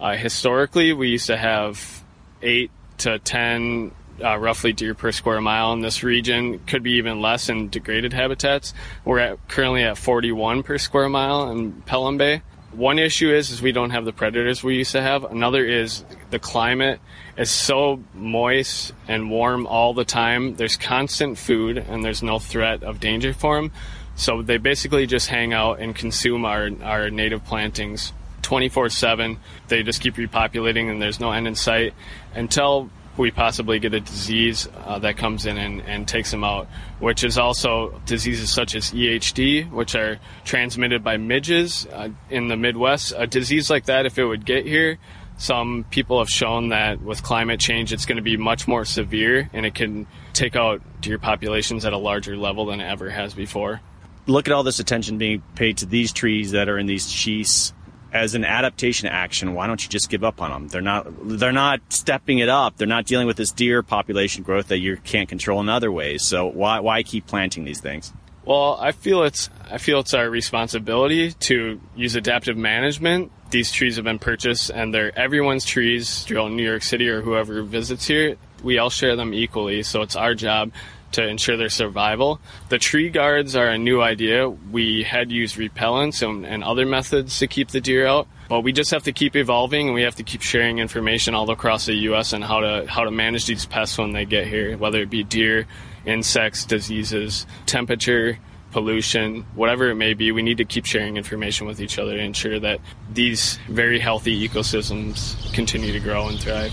[0.00, 2.02] Uh, historically, we used to have
[2.42, 3.92] eight to ten
[4.22, 6.58] uh, roughly deer per square mile in this region.
[6.66, 8.74] Could be even less in degraded habitats.
[9.04, 12.42] We're at, currently at 41 per square mile in Pelham Bay.
[12.72, 15.24] One issue is, is we don't have the predators we used to have.
[15.24, 17.00] Another is the climate
[17.36, 20.56] is so moist and warm all the time.
[20.56, 23.72] There's constant food and there's no threat of danger for them.
[24.14, 28.12] So they basically just hang out and consume our, our native plantings
[28.42, 29.38] 24 7.
[29.68, 31.94] They just keep repopulating and there's no end in sight
[32.34, 36.66] until we possibly get a disease uh, that comes in and, and takes them out,
[36.98, 42.56] which is also diseases such as EHD, which are transmitted by midges uh, in the
[42.56, 43.12] Midwest.
[43.16, 44.98] A disease like that, if it would get here,
[45.36, 49.50] some people have shown that with climate change, it's going to be much more severe
[49.52, 53.34] and it can take out deer populations at a larger level than it ever has
[53.34, 53.80] before.
[54.26, 57.72] Look at all this attention being paid to these trees that are in these sheaths
[58.12, 60.68] as an adaptation action, why don't you just give up on them?
[60.68, 62.76] They're not they're not stepping it up.
[62.76, 66.24] They're not dealing with this deer population growth that you can't control in other ways.
[66.24, 68.12] So why why keep planting these things?
[68.44, 73.32] Well, I feel it's I feel it's our responsibility to use adaptive management.
[73.50, 77.62] These trees have been purchased and they're everyone's trees throughout New York City or whoever
[77.62, 78.36] visits here.
[78.62, 80.72] We all share them equally, so it's our job
[81.12, 82.40] to ensure their survival.
[82.68, 84.48] The tree guards are a new idea.
[84.48, 88.72] We had used repellents and, and, other methods to keep the deer out, but we
[88.72, 91.94] just have to keep evolving and we have to keep sharing information all across the
[91.94, 92.32] U.S.
[92.32, 95.24] on how to how to manage these pests when they get here, whether it be
[95.24, 95.66] deer,
[96.06, 98.38] insects, diseases, temperature.
[98.70, 102.22] Pollution, whatever it may be, we need to keep sharing information with each other to
[102.22, 102.80] ensure that
[103.12, 106.72] these very healthy ecosystems continue to grow and thrive.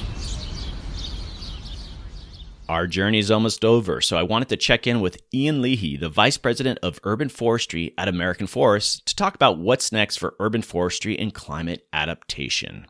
[2.70, 6.08] Our journey is almost over, so I wanted to check in with Ian Leahy, the
[6.08, 10.62] Vice President of Urban Forestry at American Forests, to talk about what's next for urban
[10.62, 12.86] forestry and climate adaptation.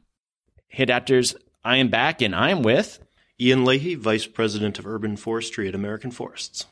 [0.67, 1.33] Hey, adapters,
[1.63, 2.99] I am back and I am with
[3.39, 6.65] Ian Leahy, Vice President of Urban Forestry at American Forests.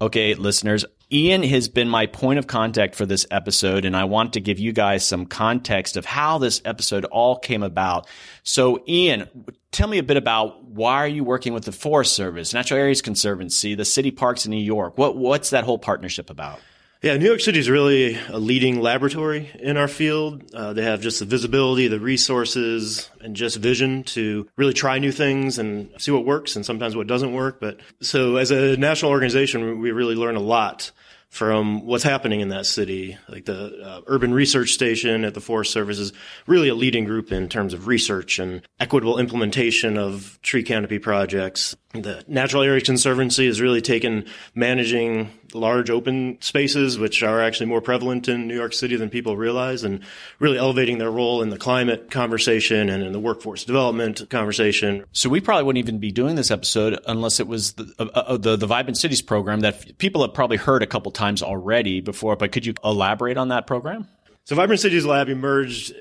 [0.00, 4.32] Okay, listeners, Ian has been my point of contact for this episode, and I want
[4.32, 8.08] to give you guys some context of how this episode all came about.
[8.42, 9.28] So, Ian,
[9.74, 13.02] tell me a bit about why are you working with the Forest Service, Natural Areas
[13.02, 14.96] Conservancy, the city parks in New York?
[14.96, 16.60] What what's that whole partnership about?
[17.02, 20.54] Yeah, New York City is really a leading laboratory in our field.
[20.54, 25.12] Uh, they have just the visibility, the resources, and just vision to really try new
[25.12, 27.60] things and see what works and sometimes what doesn't work.
[27.60, 30.92] But so as a national organization, we really learn a lot
[31.34, 33.18] from what's happening in that city.
[33.28, 36.12] Like the uh, Urban Research Station at the Forest Service is
[36.46, 41.74] really a leading group in terms of research and equitable implementation of tree canopy projects.
[41.92, 47.80] The Natural Area Conservancy has really taken managing large open spaces, which are actually more
[47.80, 50.00] prevalent in New York City than people realize, and
[50.40, 55.04] really elevating their role in the climate conversation and in the workforce development conversation.
[55.12, 58.36] So we probably wouldn't even be doing this episode unless it was the uh, uh,
[58.36, 62.36] the, the Vibrant Cities program that people have probably heard a couple times already before.
[62.36, 64.08] But could you elaborate on that program?
[64.44, 65.94] So Vibrant Cities Lab emerged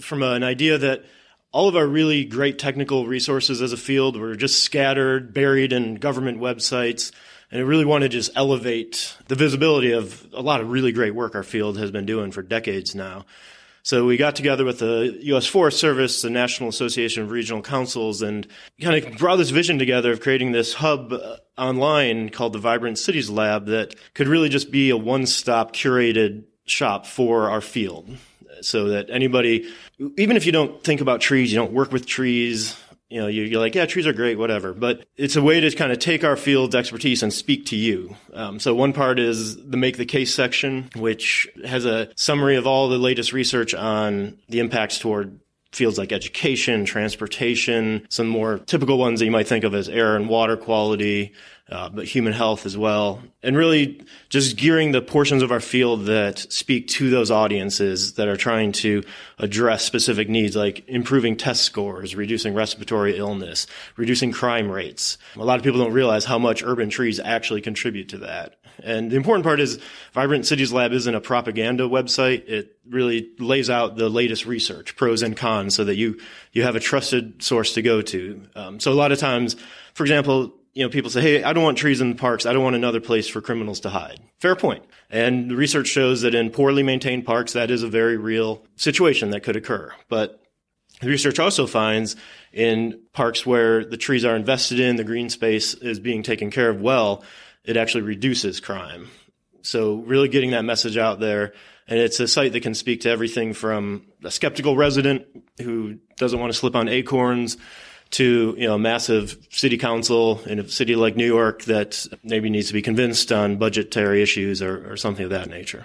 [0.00, 1.04] from an idea that
[1.52, 5.94] all of our really great technical resources as a field were just scattered, buried in
[5.94, 7.12] government websites
[7.50, 11.14] And I really want to just elevate the visibility of a lot of really great
[11.14, 13.24] work our field has been doing for decades now.
[13.86, 15.46] So we got together with the U.S.
[15.46, 18.44] Forest Service, the National Association of Regional Councils, and
[18.80, 22.98] kind of brought this vision together of creating this hub uh, online called the Vibrant
[22.98, 28.10] Cities Lab that could really just be a one-stop curated shop for our field.
[28.60, 29.72] So that anybody,
[30.16, 32.76] even if you don't think about trees, you don't work with trees,
[33.08, 34.72] you know, you're like, yeah, trees are great, whatever.
[34.72, 38.16] But it's a way to kind of take our field's expertise and speak to you.
[38.32, 42.66] Um, so one part is the make the case section, which has a summary of
[42.66, 45.38] all the latest research on the impacts toward
[45.72, 50.16] fields like education, transportation, some more typical ones that you might think of as air
[50.16, 51.32] and water quality,
[51.68, 53.20] uh, but human health as well.
[53.42, 58.28] And really just gearing the portions of our field that speak to those audiences that
[58.28, 59.02] are trying to
[59.38, 65.18] address specific needs like improving test scores, reducing respiratory illness, reducing crime rates.
[65.34, 68.56] A lot of people don't realize how much urban trees actually contribute to that.
[68.82, 69.80] And the important part is
[70.12, 72.46] Vibrant Cities Lab isn't a propaganda website.
[72.46, 76.20] It really lays out the latest research, pros and cons, so that you,
[76.52, 78.42] you have a trusted source to go to.
[78.54, 79.56] Um, so a lot of times,
[79.94, 82.44] for example, you know, people say, Hey, I don't want trees in the parks.
[82.44, 84.20] I don't want another place for criminals to hide.
[84.38, 84.84] Fair point.
[85.08, 89.30] And the research shows that in poorly maintained parks, that is a very real situation
[89.30, 89.90] that could occur.
[90.10, 90.38] But
[91.00, 92.14] the research also finds
[92.52, 96.68] in parks where the trees are invested in, the green space is being taken care
[96.68, 97.24] of well,
[97.64, 99.08] it actually reduces crime.
[99.62, 101.54] So really getting that message out there.
[101.88, 105.24] And it's a site that can speak to everything from a skeptical resident
[105.58, 107.56] who doesn't want to slip on acorns
[108.10, 112.50] to you know a massive city council in a city like New York that maybe
[112.50, 115.84] needs to be convinced on budgetary issues or, or something of that nature.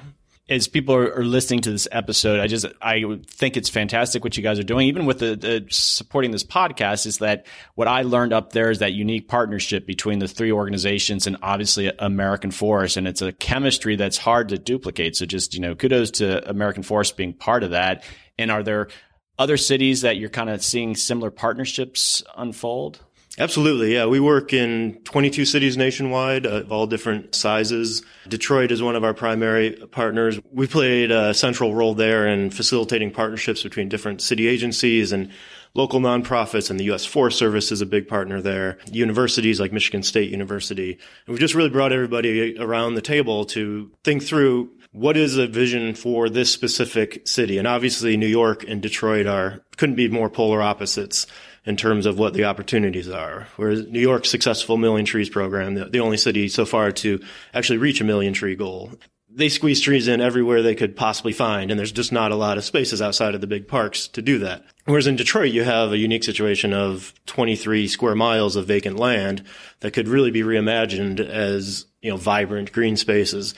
[0.50, 4.44] As people are, listening to this episode, I just I think it's fantastic what you
[4.44, 4.88] guys are doing.
[4.88, 8.80] Even with the, the, supporting this podcast, is that what I learned up there is
[8.80, 13.96] that unique partnership between the three organizations and obviously American Forest, and it's a chemistry
[13.96, 15.16] that's hard to duplicate.
[15.16, 18.04] So just you know, kudos to American Forest being part of that.
[18.38, 18.90] And are there
[19.38, 23.00] other cities that you're kind of seeing similar partnerships unfold?
[23.38, 24.06] Absolutely, yeah.
[24.06, 28.04] We work in 22 cities nationwide uh, of all different sizes.
[28.28, 30.40] Detroit is one of our primary partners.
[30.52, 35.32] We played a central role there in facilitating partnerships between different city agencies and
[35.74, 37.06] local nonprofits, and the U.S.
[37.06, 38.78] Forest Service is a big partner there.
[38.92, 41.00] Universities like Michigan State University.
[41.26, 45.48] And we just really brought everybody around the table to think through what is a
[45.48, 47.58] vision for this specific city?
[47.58, 51.28] And obviously New York and Detroit are, couldn't be more polar opposites
[51.66, 53.48] in terms of what the opportunities are.
[53.56, 57.22] Whereas New York's successful Million Trees program, the, the only city so far to
[57.54, 58.92] actually reach a million tree goal,
[59.34, 62.58] they squeeze trees in everywhere they could possibly find, and there's just not a lot
[62.58, 64.66] of spaces outside of the big parks to do that.
[64.86, 69.44] Whereas in Detroit, you have a unique situation of 23 square miles of vacant land
[69.80, 73.56] that could really be reimagined as, you know, vibrant green spaces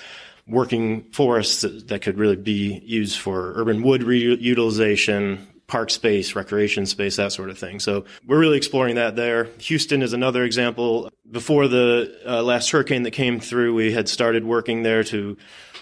[0.48, 6.86] working forests that, that could really be used for urban wood reutilization, park space, recreation
[6.86, 7.80] space, that sort of thing.
[7.80, 9.46] So we're really exploring that there.
[9.60, 11.10] Houston is another example.
[11.30, 15.38] Before the uh, last hurricane that came through, we had started working there to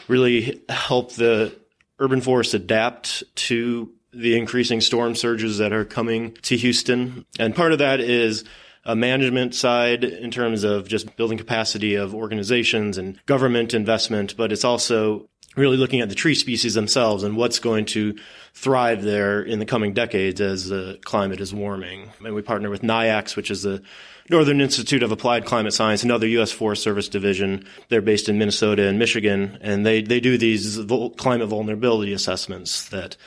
[0.08, 1.56] really help the
[2.00, 7.26] urban forest adapt to the increasing storm surges that are coming to Houston.
[7.40, 8.44] And part of that is
[8.84, 14.52] a management side in terms of just building capacity of organizations and government investment, but
[14.52, 18.16] it's also really looking at the tree species themselves and what's going to
[18.54, 22.10] thrive there in the coming decades as the climate is warming.
[22.24, 23.82] And we partner with NIACS, which is the
[24.30, 26.52] Northern Institute of Applied Climate Science, another U.S.
[26.52, 27.66] Forest Service division.
[27.90, 30.80] They're based in Minnesota and Michigan, and they, they do these
[31.18, 33.18] climate vulnerability assessments that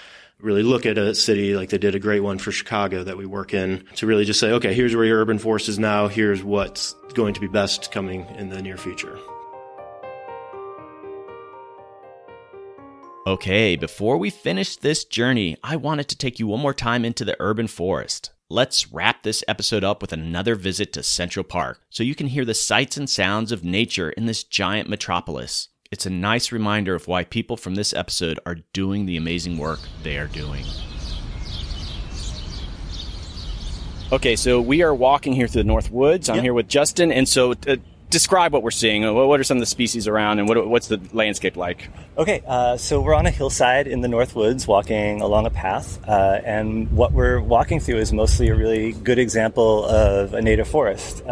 [0.44, 3.24] really look at a city like they did a great one for Chicago that we
[3.24, 6.06] work in to really just say, okay, here's where your urban forest is now.
[6.06, 9.18] Here's what's going to be best coming in the near future.
[13.26, 17.24] Okay, before we finish this journey, I wanted to take you one more time into
[17.24, 18.30] the urban forest.
[18.50, 22.44] Let's wrap this episode up with another visit to Central Park so you can hear
[22.44, 25.70] the sights and sounds of nature in this giant metropolis.
[25.94, 29.78] It's a nice reminder of why people from this episode are doing the amazing work
[30.02, 30.64] they are doing.
[34.10, 36.28] Okay, so we are walking here through the North Woods.
[36.28, 36.42] I'm yep.
[36.42, 37.76] here with Justin, and so uh,
[38.10, 39.04] describe what we're seeing.
[39.14, 41.88] What are some of the species around, and what, what's the landscape like?
[42.18, 46.00] Okay, uh, so we're on a hillside in the North Woods, walking along a path,
[46.08, 50.66] uh, and what we're walking through is mostly a really good example of a native
[50.66, 51.22] forest.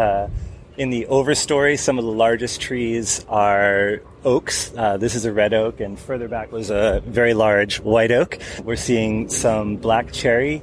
[0.78, 4.72] In the overstory, some of the largest trees are oaks.
[4.74, 8.38] Uh, this is a red oak, and further back was a very large white oak.
[8.64, 10.62] We're seeing some black cherry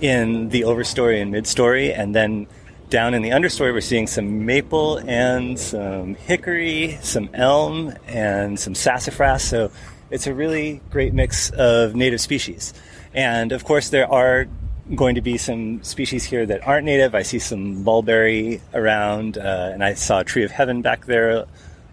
[0.00, 2.46] in the overstory and midstory, and then
[2.90, 8.74] Down in the understory, we're seeing some maple and some hickory, some elm, and some
[8.74, 9.44] sassafras.
[9.44, 9.70] So
[10.10, 12.74] it's a really great mix of native species.
[13.14, 14.48] And of course, there are
[14.94, 17.14] going to be some species here that aren't native.
[17.14, 21.46] I see some mulberry around, uh, and I saw a tree of heaven back there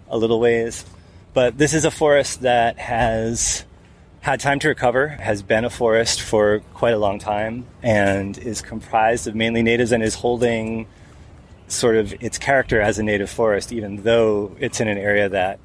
[0.10, 0.86] a little ways.
[1.34, 3.64] But this is a forest that has
[4.22, 8.62] had time to recover, has been a forest for quite a long time, and is
[8.62, 10.88] comprised of mainly natives and is holding
[11.68, 15.60] sort of its character as a native forest, even though it's in an area that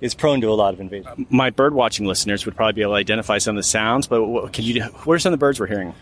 [0.00, 1.26] is prone to a lot of invasion.
[1.30, 4.24] My bird watching listeners would probably be able to identify some of the sounds, but
[4.24, 4.82] what, can you?
[4.82, 5.94] What are some of the birds we're hearing?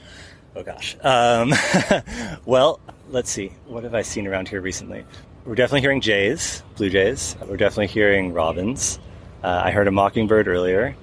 [0.56, 0.96] Oh gosh.
[1.02, 1.52] Um,
[2.46, 3.52] well, let's see.
[3.66, 5.04] What have I seen around here recently?
[5.44, 7.36] We're definitely hearing jays, blue jays.
[7.46, 8.98] We're definitely hearing robins.
[9.44, 10.96] Uh, I heard a mockingbird earlier.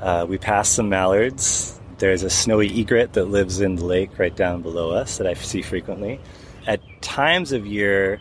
[0.00, 1.78] Uh, we passed some mallards.
[1.98, 5.34] There's a snowy egret that lives in the lake right down below us that I
[5.34, 6.18] see frequently.
[6.66, 8.20] At times of year,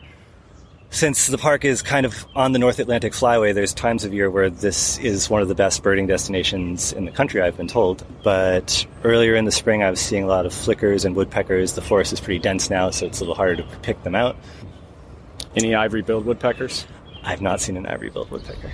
[0.95, 4.31] since the park is kind of on the North Atlantic Flyway, there's times of year
[4.31, 8.05] where this is one of the best birding destinations in the country, I've been told.
[8.23, 11.73] But earlier in the spring, I was seeing a lot of flickers and woodpeckers.
[11.73, 14.37] The forest is pretty dense now, so it's a little harder to pick them out.
[15.57, 16.85] Any ivory billed woodpeckers?
[17.23, 18.71] I've not seen an ivory billed woodpecker.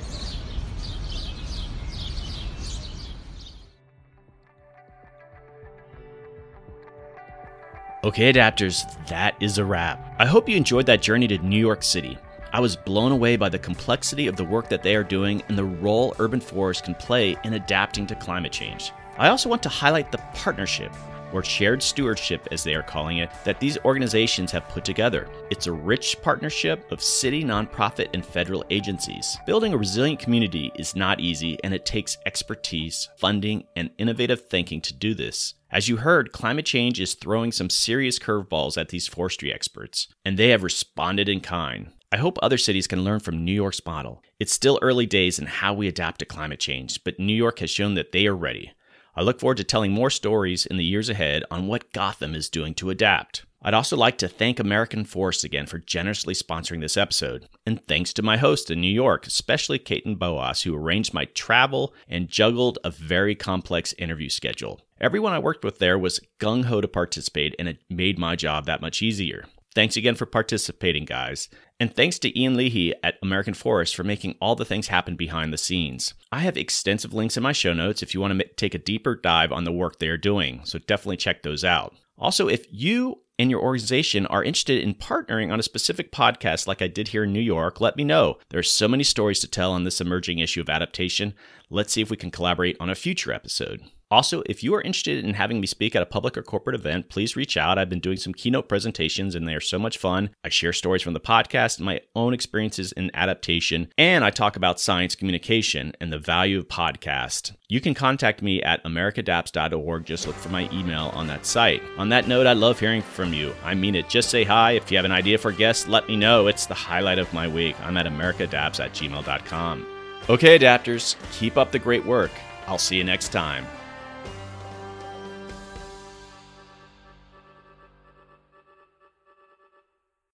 [8.03, 10.15] Okay, adapters, that is a wrap.
[10.17, 12.17] I hope you enjoyed that journey to New York City.
[12.51, 15.55] I was blown away by the complexity of the work that they are doing and
[15.57, 18.91] the role urban forests can play in adapting to climate change.
[19.19, 20.91] I also want to highlight the partnership,
[21.31, 25.29] or shared stewardship as they are calling it, that these organizations have put together.
[25.51, 29.37] It's a rich partnership of city, nonprofit, and federal agencies.
[29.45, 34.81] Building a resilient community is not easy, and it takes expertise, funding, and innovative thinking
[34.81, 35.53] to do this.
[35.71, 40.37] As you heard, climate change is throwing some serious curveballs at these forestry experts, and
[40.37, 41.93] they have responded in kind.
[42.11, 44.21] I hope other cities can learn from New York's model.
[44.37, 47.69] It's still early days in how we adapt to climate change, but New York has
[47.69, 48.73] shown that they are ready.
[49.15, 52.49] I look forward to telling more stories in the years ahead on what Gotham is
[52.49, 53.45] doing to adapt.
[53.61, 57.47] I'd also like to thank American Forests again for generously sponsoring this episode.
[57.65, 61.93] And thanks to my host in New York, especially Caitlin Boas, who arranged my travel
[62.09, 64.81] and juggled a very complex interview schedule.
[65.01, 68.67] Everyone I worked with there was gung ho to participate, and it made my job
[68.67, 69.45] that much easier.
[69.73, 71.49] Thanks again for participating, guys.
[71.79, 75.51] And thanks to Ian Leahy at American Forest for making all the things happen behind
[75.51, 76.13] the scenes.
[76.31, 79.15] I have extensive links in my show notes if you want to take a deeper
[79.15, 81.95] dive on the work they are doing, so definitely check those out.
[82.19, 86.83] Also, if you and your organization are interested in partnering on a specific podcast like
[86.83, 88.37] I did here in New York, let me know.
[88.49, 91.33] There are so many stories to tell on this emerging issue of adaptation.
[91.71, 93.81] Let's see if we can collaborate on a future episode.
[94.11, 97.07] Also, if you are interested in having me speak at a public or corporate event,
[97.07, 97.77] please reach out.
[97.77, 100.31] I've been doing some keynote presentations and they are so much fun.
[100.43, 104.79] I share stories from the podcast my own experiences in adaptation, and I talk about
[104.79, 107.53] science communication and the value of podcast.
[107.69, 110.05] You can contact me at americaadapts.org.
[110.05, 111.81] Just look for my email on that site.
[111.97, 113.53] On that note, I love hearing from you.
[113.63, 114.09] I mean it.
[114.09, 114.73] Just say hi.
[114.73, 116.47] If you have an idea for guests, let me know.
[116.47, 117.79] It's the highlight of my week.
[117.79, 119.87] I'm at americadapts at gmail.com.
[120.29, 122.31] Okay, adapters, keep up the great work.
[122.67, 123.65] I'll see you next time.